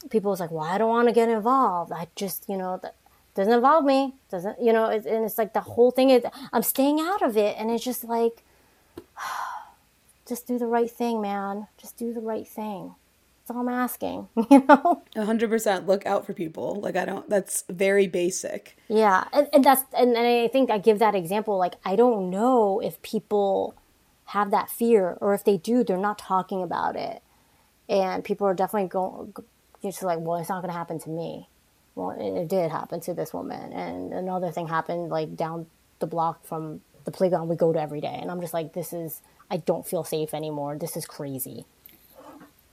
people's 0.09 0.39
like, 0.39 0.51
well, 0.51 0.65
I 0.65 0.77
don't 0.77 0.89
want 0.89 1.07
to 1.07 1.13
get 1.13 1.29
involved. 1.29 1.91
I 1.91 2.07
just 2.15 2.47
you 2.47 2.57
know 2.57 2.79
that 2.81 2.95
doesn't 3.35 3.53
involve 3.53 3.85
me, 3.85 4.15
doesn't 4.29 4.61
you 4.61 4.73
know, 4.73 4.85
and 4.85 5.25
it's 5.25 5.37
like 5.37 5.53
the 5.53 5.61
whole 5.61 5.91
thing 5.91 6.09
is 6.09 6.23
I'm 6.53 6.63
staying 6.63 6.99
out 6.99 7.21
of 7.21 7.37
it, 7.37 7.55
and 7.57 7.71
it's 7.71 7.83
just 7.83 8.03
like 8.03 8.43
just 10.27 10.47
do 10.47 10.57
the 10.57 10.67
right 10.67 10.89
thing, 10.89 11.21
man. 11.21 11.67
Just 11.77 11.97
do 11.97 12.13
the 12.13 12.21
right 12.21 12.47
thing. 12.47 12.95
That's 13.49 13.57
all 13.57 13.67
I'm 13.67 13.73
asking, 13.73 14.27
you 14.51 14.63
know? 14.67 15.01
100% 15.15 15.87
look 15.87 16.05
out 16.05 16.23
for 16.25 16.33
people. 16.33 16.75
Like, 16.75 16.95
I 16.95 17.03
don't, 17.03 17.27
that's 17.27 17.63
very 17.67 18.05
basic. 18.05 18.77
Yeah. 18.87 19.23
And, 19.33 19.49
and 19.51 19.65
that's, 19.65 19.83
and, 19.97 20.15
and 20.15 20.27
I 20.27 20.47
think 20.47 20.69
I 20.69 20.77
give 20.77 20.99
that 20.99 21.15
example. 21.15 21.57
Like, 21.57 21.73
I 21.83 21.95
don't 21.95 22.29
know 22.29 22.79
if 22.79 23.01
people 23.01 23.73
have 24.25 24.51
that 24.51 24.69
fear, 24.69 25.17
or 25.19 25.33
if 25.33 25.43
they 25.43 25.57
do, 25.57 25.83
they're 25.83 25.97
not 25.97 26.19
talking 26.19 26.61
about 26.61 26.95
it. 26.95 27.23
And 27.87 28.23
people 28.23 28.45
are 28.45 28.53
definitely 28.53 28.89
going, 29.81 29.91
just 29.91 30.03
like, 30.03 30.19
well, 30.19 30.37
it's 30.37 30.49
not 30.49 30.61
going 30.61 30.71
to 30.71 30.77
happen 30.77 30.99
to 30.99 31.09
me. 31.09 31.49
Well, 31.95 32.11
it, 32.11 32.41
it 32.41 32.47
did 32.47 32.71
happen 32.71 32.99
to 33.01 33.13
this 33.13 33.33
woman. 33.33 33.73
And 33.73 34.13
another 34.13 34.51
thing 34.51 34.67
happened, 34.67 35.09
like, 35.09 35.35
down 35.35 35.67
the 35.99 36.07
block 36.07 36.45
from 36.45 36.81
the 37.05 37.11
playground 37.11 37.47
we 37.47 37.55
go 37.55 37.73
to 37.73 37.81
every 37.81 38.01
day. 38.01 38.17
And 38.21 38.29
I'm 38.29 38.41
just 38.41 38.53
like, 38.53 38.73
this 38.73 38.93
is, 38.93 39.21
I 39.49 39.57
don't 39.57 39.87
feel 39.87 40.03
safe 40.03 40.33
anymore. 40.33 40.77
This 40.77 40.95
is 40.95 41.05
crazy. 41.05 41.65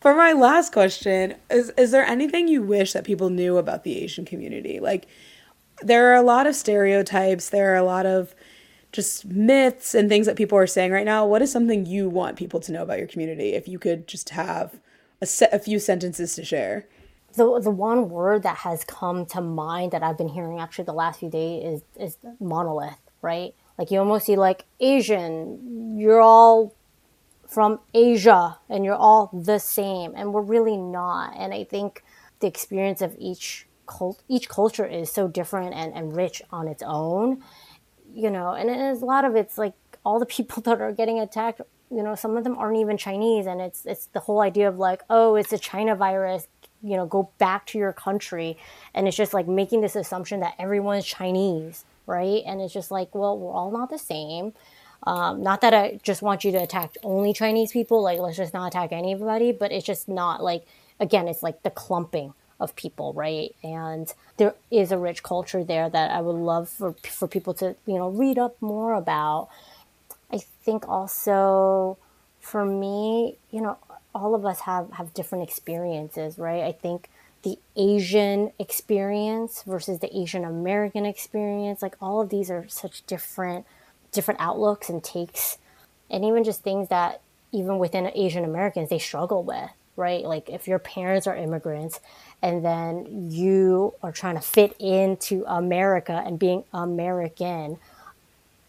For 0.00 0.14
my 0.14 0.32
last 0.32 0.72
question, 0.72 1.34
is 1.50 1.70
is 1.70 1.90
there 1.90 2.04
anything 2.04 2.48
you 2.48 2.62
wish 2.62 2.92
that 2.92 3.04
people 3.04 3.30
knew 3.30 3.56
about 3.56 3.82
the 3.82 3.98
Asian 4.04 4.24
community? 4.24 4.78
Like 4.78 5.08
there 5.82 6.12
are 6.12 6.14
a 6.14 6.22
lot 6.22 6.46
of 6.46 6.54
stereotypes, 6.54 7.48
there 7.48 7.72
are 7.72 7.76
a 7.76 7.82
lot 7.82 8.06
of 8.06 8.34
just 8.92 9.24
myths 9.24 9.94
and 9.94 10.08
things 10.08 10.26
that 10.26 10.36
people 10.36 10.58
are 10.58 10.66
saying 10.66 10.92
right 10.92 11.04
now. 11.04 11.26
What 11.26 11.42
is 11.42 11.50
something 11.50 11.86
you 11.86 12.08
want 12.08 12.36
people 12.36 12.60
to 12.60 12.72
know 12.72 12.82
about 12.82 12.98
your 12.98 13.08
community 13.08 13.54
if 13.54 13.66
you 13.66 13.78
could 13.78 14.06
just 14.06 14.30
have 14.30 14.78
a, 15.20 15.26
set, 15.26 15.52
a 15.52 15.58
few 15.58 15.78
sentences 15.78 16.34
to 16.36 16.44
share? 16.44 16.86
The, 17.36 17.60
the 17.60 17.70
one 17.70 18.08
word 18.08 18.42
that 18.44 18.58
has 18.58 18.84
come 18.84 19.26
to 19.26 19.40
mind 19.40 19.92
that 19.92 20.02
I've 20.02 20.18
been 20.18 20.28
hearing 20.28 20.58
actually 20.58 20.86
the 20.86 20.94
last 20.94 21.20
few 21.20 21.30
days 21.30 21.82
is, 21.98 22.16
is 22.16 22.16
monolith, 22.40 22.98
right? 23.20 23.54
Like 23.78 23.90
you 23.90 23.98
almost 23.98 24.26
see 24.26 24.36
like 24.36 24.64
Asian, 24.80 25.98
you're 25.98 26.20
all 26.20 26.74
from 27.46 27.80
Asia 27.94 28.58
and 28.68 28.84
you're 28.84 28.94
all 28.94 29.30
the 29.32 29.58
same, 29.58 30.12
and 30.16 30.32
we're 30.32 30.42
really 30.42 30.76
not. 30.76 31.34
And 31.36 31.52
I 31.52 31.64
think 31.64 32.02
the 32.40 32.46
experience 32.46 33.00
of 33.00 33.14
each 33.18 33.66
cult, 33.86 34.22
each 34.28 34.48
culture 34.48 34.86
is 34.86 35.10
so 35.10 35.28
different 35.28 35.74
and, 35.74 35.94
and 35.94 36.16
rich 36.16 36.42
on 36.50 36.68
its 36.68 36.82
own, 36.84 37.42
you 38.14 38.30
know. 38.30 38.52
And 38.52 38.70
it's 38.70 39.02
a 39.02 39.04
lot 39.04 39.24
of 39.24 39.36
it's 39.36 39.58
like 39.58 39.74
all 40.04 40.18
the 40.18 40.26
people 40.36 40.62
that 40.62 40.80
are 40.80 40.92
getting 40.92 41.20
attacked. 41.20 41.60
You 41.90 42.02
know, 42.02 42.16
some 42.16 42.36
of 42.36 42.42
them 42.42 42.58
aren't 42.58 42.78
even 42.78 42.96
Chinese, 42.96 43.46
and 43.46 43.60
it's 43.60 43.86
it's 43.86 44.06
the 44.06 44.20
whole 44.20 44.40
idea 44.40 44.68
of 44.68 44.78
like, 44.78 45.02
oh, 45.08 45.36
it's 45.36 45.52
a 45.52 45.58
China 45.58 45.94
virus. 45.94 46.48
You 46.86 46.96
know, 46.96 47.06
go 47.06 47.30
back 47.38 47.66
to 47.66 47.78
your 47.78 47.92
country, 47.92 48.56
and 48.94 49.08
it's 49.08 49.16
just 49.16 49.34
like 49.34 49.48
making 49.48 49.80
this 49.80 49.96
assumption 49.96 50.40
that 50.40 50.54
everyone's 50.58 51.04
Chinese 51.06 51.84
right? 52.06 52.42
And 52.46 52.60
it's 52.60 52.72
just 52.72 52.90
like, 52.90 53.14
well, 53.14 53.38
we're 53.38 53.52
all 53.52 53.70
not 53.70 53.90
the 53.90 53.98
same. 53.98 54.54
Um, 55.02 55.42
not 55.42 55.60
that 55.60 55.74
I 55.74 56.00
just 56.02 56.22
want 56.22 56.44
you 56.44 56.52
to 56.52 56.58
attack 56.58 56.94
only 57.02 57.32
Chinese 57.32 57.72
people, 57.72 58.02
like 58.02 58.18
let's 58.18 58.36
just 58.36 58.54
not 58.54 58.68
attack 58.68 58.92
anybody, 58.92 59.52
but 59.52 59.70
it's 59.70 59.86
just 59.86 60.08
not 60.08 60.42
like, 60.42 60.66
again, 60.98 61.28
it's 61.28 61.42
like 61.42 61.62
the 61.62 61.70
clumping 61.70 62.32
of 62.58 62.74
people, 62.74 63.12
right? 63.12 63.54
And 63.62 64.12
there 64.38 64.54
is 64.70 64.90
a 64.90 64.98
rich 64.98 65.22
culture 65.22 65.62
there 65.62 65.90
that 65.90 66.10
I 66.10 66.20
would 66.22 66.36
love 66.36 66.68
for, 66.68 66.94
for 67.08 67.28
people 67.28 67.54
to, 67.54 67.76
you 67.86 67.94
know, 67.94 68.08
read 68.08 68.38
up 68.38 68.60
more 68.60 68.94
about. 68.94 69.48
I 70.32 70.38
think 70.38 70.88
also 70.88 71.98
for 72.40 72.64
me, 72.64 73.36
you 73.50 73.60
know, 73.60 73.76
all 74.16 74.34
of 74.34 74.44
us 74.46 74.60
have, 74.60 74.90
have 74.92 75.14
different 75.14 75.44
experiences, 75.48 76.38
right? 76.38 76.62
I 76.62 76.72
think 76.72 77.08
the 77.42 77.58
Asian 77.76 78.50
experience 78.58 79.62
versus 79.62 80.00
the 80.00 80.16
Asian 80.16 80.44
American 80.44 81.06
experience. 81.06 81.82
Like 81.82 81.94
all 82.00 82.20
of 82.20 82.30
these 82.30 82.50
are 82.50 82.66
such 82.68 83.06
different 83.06 83.66
different 84.12 84.40
outlooks 84.40 84.88
and 84.88 85.04
takes 85.04 85.58
and 86.10 86.24
even 86.24 86.42
just 86.42 86.62
things 86.62 86.88
that 86.88 87.20
even 87.52 87.78
within 87.78 88.10
Asian 88.14 88.44
Americans 88.44 88.88
they 88.88 88.98
struggle 88.98 89.42
with, 89.42 89.70
right? 89.94 90.24
Like 90.24 90.48
if 90.48 90.66
your 90.66 90.78
parents 90.78 91.26
are 91.26 91.36
immigrants 91.36 92.00
and 92.42 92.64
then 92.64 93.30
you 93.30 93.94
are 94.02 94.12
trying 94.12 94.36
to 94.36 94.40
fit 94.40 94.74
into 94.80 95.44
America 95.46 96.22
and 96.24 96.38
being 96.38 96.64
American, 96.72 97.78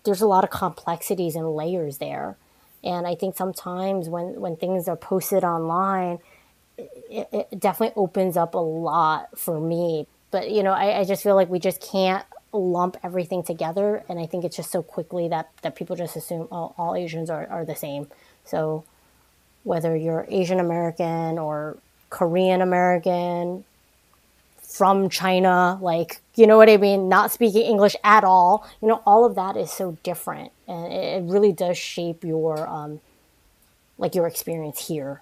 there's 0.03 0.21
a 0.21 0.27
lot 0.27 0.43
of 0.43 0.49
complexities 0.49 1.35
and 1.35 1.55
layers 1.55 1.97
there. 1.97 2.35
And 2.83 3.07
I 3.07 3.15
think 3.15 3.35
sometimes 3.35 4.09
when 4.09 4.39
when 4.39 4.55
things 4.55 4.87
are 4.87 4.95
posted 4.95 5.43
online, 5.43 6.19
it, 6.77 7.27
it 7.31 7.59
definitely 7.59 8.01
opens 8.01 8.37
up 8.37 8.53
a 8.53 8.59
lot 8.59 9.37
for 9.37 9.59
me. 9.59 10.07
But 10.31 10.51
you 10.51 10.63
know, 10.63 10.71
I, 10.71 10.99
I 10.99 11.03
just 11.03 11.23
feel 11.23 11.35
like 11.35 11.49
we 11.49 11.59
just 11.59 11.81
can't 11.81 12.25
lump 12.53 12.97
everything 13.03 13.43
together, 13.43 14.03
and 14.07 14.19
I 14.19 14.25
think 14.25 14.43
it's 14.45 14.55
just 14.55 14.71
so 14.71 14.81
quickly 14.81 15.27
that 15.29 15.49
that 15.61 15.75
people 15.75 15.95
just 15.95 16.15
assume 16.15 16.47
all, 16.51 16.75
all 16.77 16.95
Asians 16.95 17.29
are, 17.29 17.47
are 17.47 17.65
the 17.65 17.75
same. 17.75 18.07
So 18.45 18.83
whether 19.63 19.95
you're 19.95 20.25
Asian 20.29 20.59
American 20.59 21.37
or 21.37 21.77
Korean 22.09 22.61
American 22.61 23.65
from 24.77 25.09
China, 25.09 25.79
like, 25.81 26.21
you 26.35 26.45
know 26.45 26.57
what 26.57 26.69
I 26.69 26.77
mean, 26.77 27.09
not 27.09 27.31
speaking 27.31 27.63
English 27.63 27.95
at 28.03 28.23
all, 28.23 28.67
you 28.81 28.87
know, 28.87 29.01
all 29.05 29.25
of 29.25 29.35
that 29.35 29.57
is 29.57 29.71
so 29.71 29.97
different. 30.03 30.51
And 30.67 30.93
it, 30.93 31.23
really 31.23 31.51
does 31.51 31.77
shape 31.77 32.23
your, 32.23 32.67
um, 32.67 33.01
like 33.97 34.13
your 34.13 34.27
experience 34.27 34.87
here. 34.87 35.21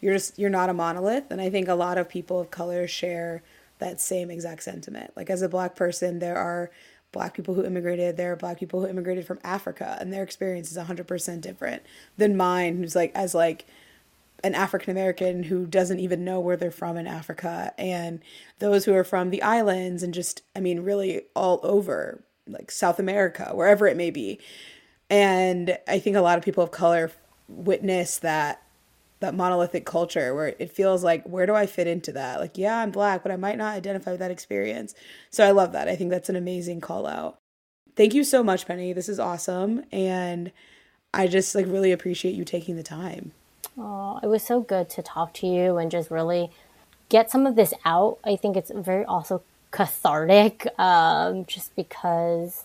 You're 0.00 0.14
just 0.14 0.38
you're 0.38 0.50
not 0.50 0.70
a 0.70 0.74
monolith 0.74 1.30
and 1.30 1.40
i 1.42 1.50
think 1.50 1.68
a 1.68 1.74
lot 1.74 1.98
of 1.98 2.08
people 2.08 2.40
of 2.40 2.50
color 2.50 2.86
share 2.86 3.42
that 3.80 4.00
same 4.00 4.30
exact 4.30 4.62
sentiment. 4.62 5.12
Like 5.16 5.30
as 5.30 5.42
a 5.42 5.48
black 5.48 5.76
person 5.76 6.18
there 6.20 6.36
are 6.36 6.70
black 7.12 7.34
people 7.34 7.54
who 7.54 7.64
immigrated 7.64 8.16
there 8.16 8.32
are 8.32 8.36
black 8.36 8.58
people 8.58 8.80
who 8.80 8.86
immigrated 8.86 9.26
from 9.26 9.40
africa 9.42 9.98
and 10.00 10.12
their 10.12 10.22
experience 10.22 10.70
is 10.70 10.78
100% 10.78 11.40
different 11.40 11.82
than 12.16 12.36
mine 12.36 12.76
who's 12.76 12.94
like 12.94 13.10
as 13.14 13.34
like 13.34 13.66
an 14.42 14.54
african 14.54 14.90
american 14.90 15.42
who 15.44 15.66
doesn't 15.66 16.00
even 16.00 16.24
know 16.24 16.40
where 16.40 16.56
they're 16.56 16.70
from 16.70 16.96
in 16.96 17.06
africa 17.06 17.72
and 17.78 18.20
those 18.58 18.84
who 18.84 18.94
are 18.94 19.04
from 19.04 19.30
the 19.30 19.42
islands 19.42 20.02
and 20.02 20.14
just 20.14 20.42
i 20.56 20.60
mean 20.60 20.80
really 20.80 21.22
all 21.34 21.60
over 21.62 22.22
like 22.46 22.70
south 22.70 22.98
america 22.98 23.50
wherever 23.54 23.86
it 23.86 23.96
may 23.96 24.10
be 24.10 24.38
and 25.08 25.78
i 25.88 25.98
think 25.98 26.16
a 26.16 26.20
lot 26.20 26.38
of 26.38 26.44
people 26.44 26.64
of 26.64 26.70
color 26.70 27.10
witness 27.48 28.18
that 28.18 28.62
that 29.20 29.34
monolithic 29.34 29.84
culture 29.84 30.34
where 30.34 30.54
it 30.58 30.72
feels 30.72 31.04
like 31.04 31.24
where 31.24 31.46
do 31.46 31.54
I 31.54 31.66
fit 31.66 31.86
into 31.86 32.12
that? 32.12 32.40
Like 32.40 32.56
yeah, 32.56 32.78
I'm 32.78 32.90
black, 32.90 33.22
but 33.22 33.30
I 33.30 33.36
might 33.36 33.58
not 33.58 33.76
identify 33.76 34.10
with 34.10 34.20
that 34.20 34.30
experience. 34.30 34.94
So 35.30 35.46
I 35.46 35.50
love 35.50 35.72
that. 35.72 35.88
I 35.88 35.96
think 35.96 36.10
that's 36.10 36.30
an 36.30 36.36
amazing 36.36 36.80
call 36.80 37.06
out. 37.06 37.38
Thank 37.96 38.14
you 38.14 38.24
so 38.24 38.42
much, 38.42 38.66
Penny. 38.66 38.92
This 38.92 39.08
is 39.08 39.20
awesome 39.20 39.84
and 39.92 40.50
I 41.12 41.26
just 41.26 41.54
like 41.54 41.66
really 41.66 41.92
appreciate 41.92 42.34
you 42.34 42.44
taking 42.44 42.76
the 42.76 42.82
time. 42.82 43.32
Oh, 43.78 44.20
it 44.22 44.26
was 44.26 44.42
so 44.42 44.60
good 44.60 44.88
to 44.90 45.02
talk 45.02 45.32
to 45.34 45.46
you 45.46 45.78
and 45.78 45.90
just 45.90 46.10
really 46.10 46.50
get 47.08 47.30
some 47.30 47.46
of 47.46 47.56
this 47.56 47.72
out. 47.84 48.18
I 48.24 48.36
think 48.36 48.56
it's 48.56 48.70
very 48.74 49.04
also 49.04 49.42
cathartic 49.70 50.66
um, 50.78 51.44
just 51.46 51.74
because 51.76 52.64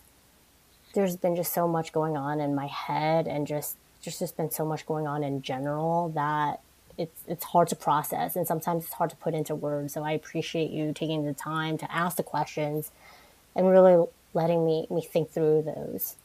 there's 0.93 1.15
been 1.15 1.35
just 1.35 1.53
so 1.53 1.67
much 1.67 1.91
going 1.91 2.17
on 2.17 2.39
in 2.39 2.55
my 2.55 2.67
head 2.67 3.27
and 3.27 3.45
just 3.45 3.75
there's 4.03 4.19
just 4.19 4.37
been 4.37 4.51
so 4.51 4.65
much 4.65 4.85
going 4.85 5.07
on 5.07 5.23
in 5.23 5.41
general 5.41 6.09
that 6.09 6.61
it's 6.97 7.21
it's 7.27 7.43
hard 7.45 7.67
to 7.67 7.75
process 7.75 8.35
and 8.35 8.47
sometimes 8.47 8.85
it's 8.85 8.93
hard 8.93 9.09
to 9.09 9.15
put 9.17 9.33
into 9.33 9.53
words. 9.55 9.93
So 9.93 10.03
I 10.03 10.11
appreciate 10.11 10.71
you 10.71 10.93
taking 10.93 11.25
the 11.25 11.33
time 11.33 11.77
to 11.79 11.91
ask 11.93 12.17
the 12.17 12.23
questions 12.23 12.91
and 13.55 13.69
really 13.69 14.05
letting 14.33 14.65
me 14.65 14.87
me 14.89 15.01
think 15.01 15.31
through 15.31 15.63
those. 15.63 16.15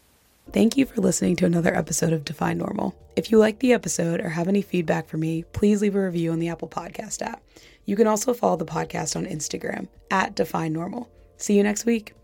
Thank 0.52 0.76
you 0.76 0.84
for 0.84 1.00
listening 1.00 1.36
to 1.36 1.46
another 1.46 1.74
episode 1.74 2.12
of 2.12 2.24
Define 2.24 2.58
Normal. 2.58 2.96
If 3.14 3.30
you 3.30 3.38
like 3.38 3.60
the 3.60 3.72
episode 3.72 4.20
or 4.20 4.30
have 4.30 4.48
any 4.48 4.62
feedback 4.62 5.08
for 5.08 5.16
me, 5.16 5.44
please 5.52 5.80
leave 5.80 5.94
a 5.94 6.04
review 6.04 6.32
on 6.32 6.40
the 6.40 6.48
Apple 6.48 6.68
Podcast 6.68 7.22
app. 7.22 7.42
You 7.84 7.94
can 7.94 8.08
also 8.08 8.34
follow 8.34 8.56
the 8.56 8.64
podcast 8.64 9.14
on 9.14 9.26
Instagram 9.26 9.86
at 10.10 10.34
Define 10.34 10.72
Normal. 10.72 11.08
See 11.36 11.56
you 11.56 11.62
next 11.62 11.86
week. 11.86 12.14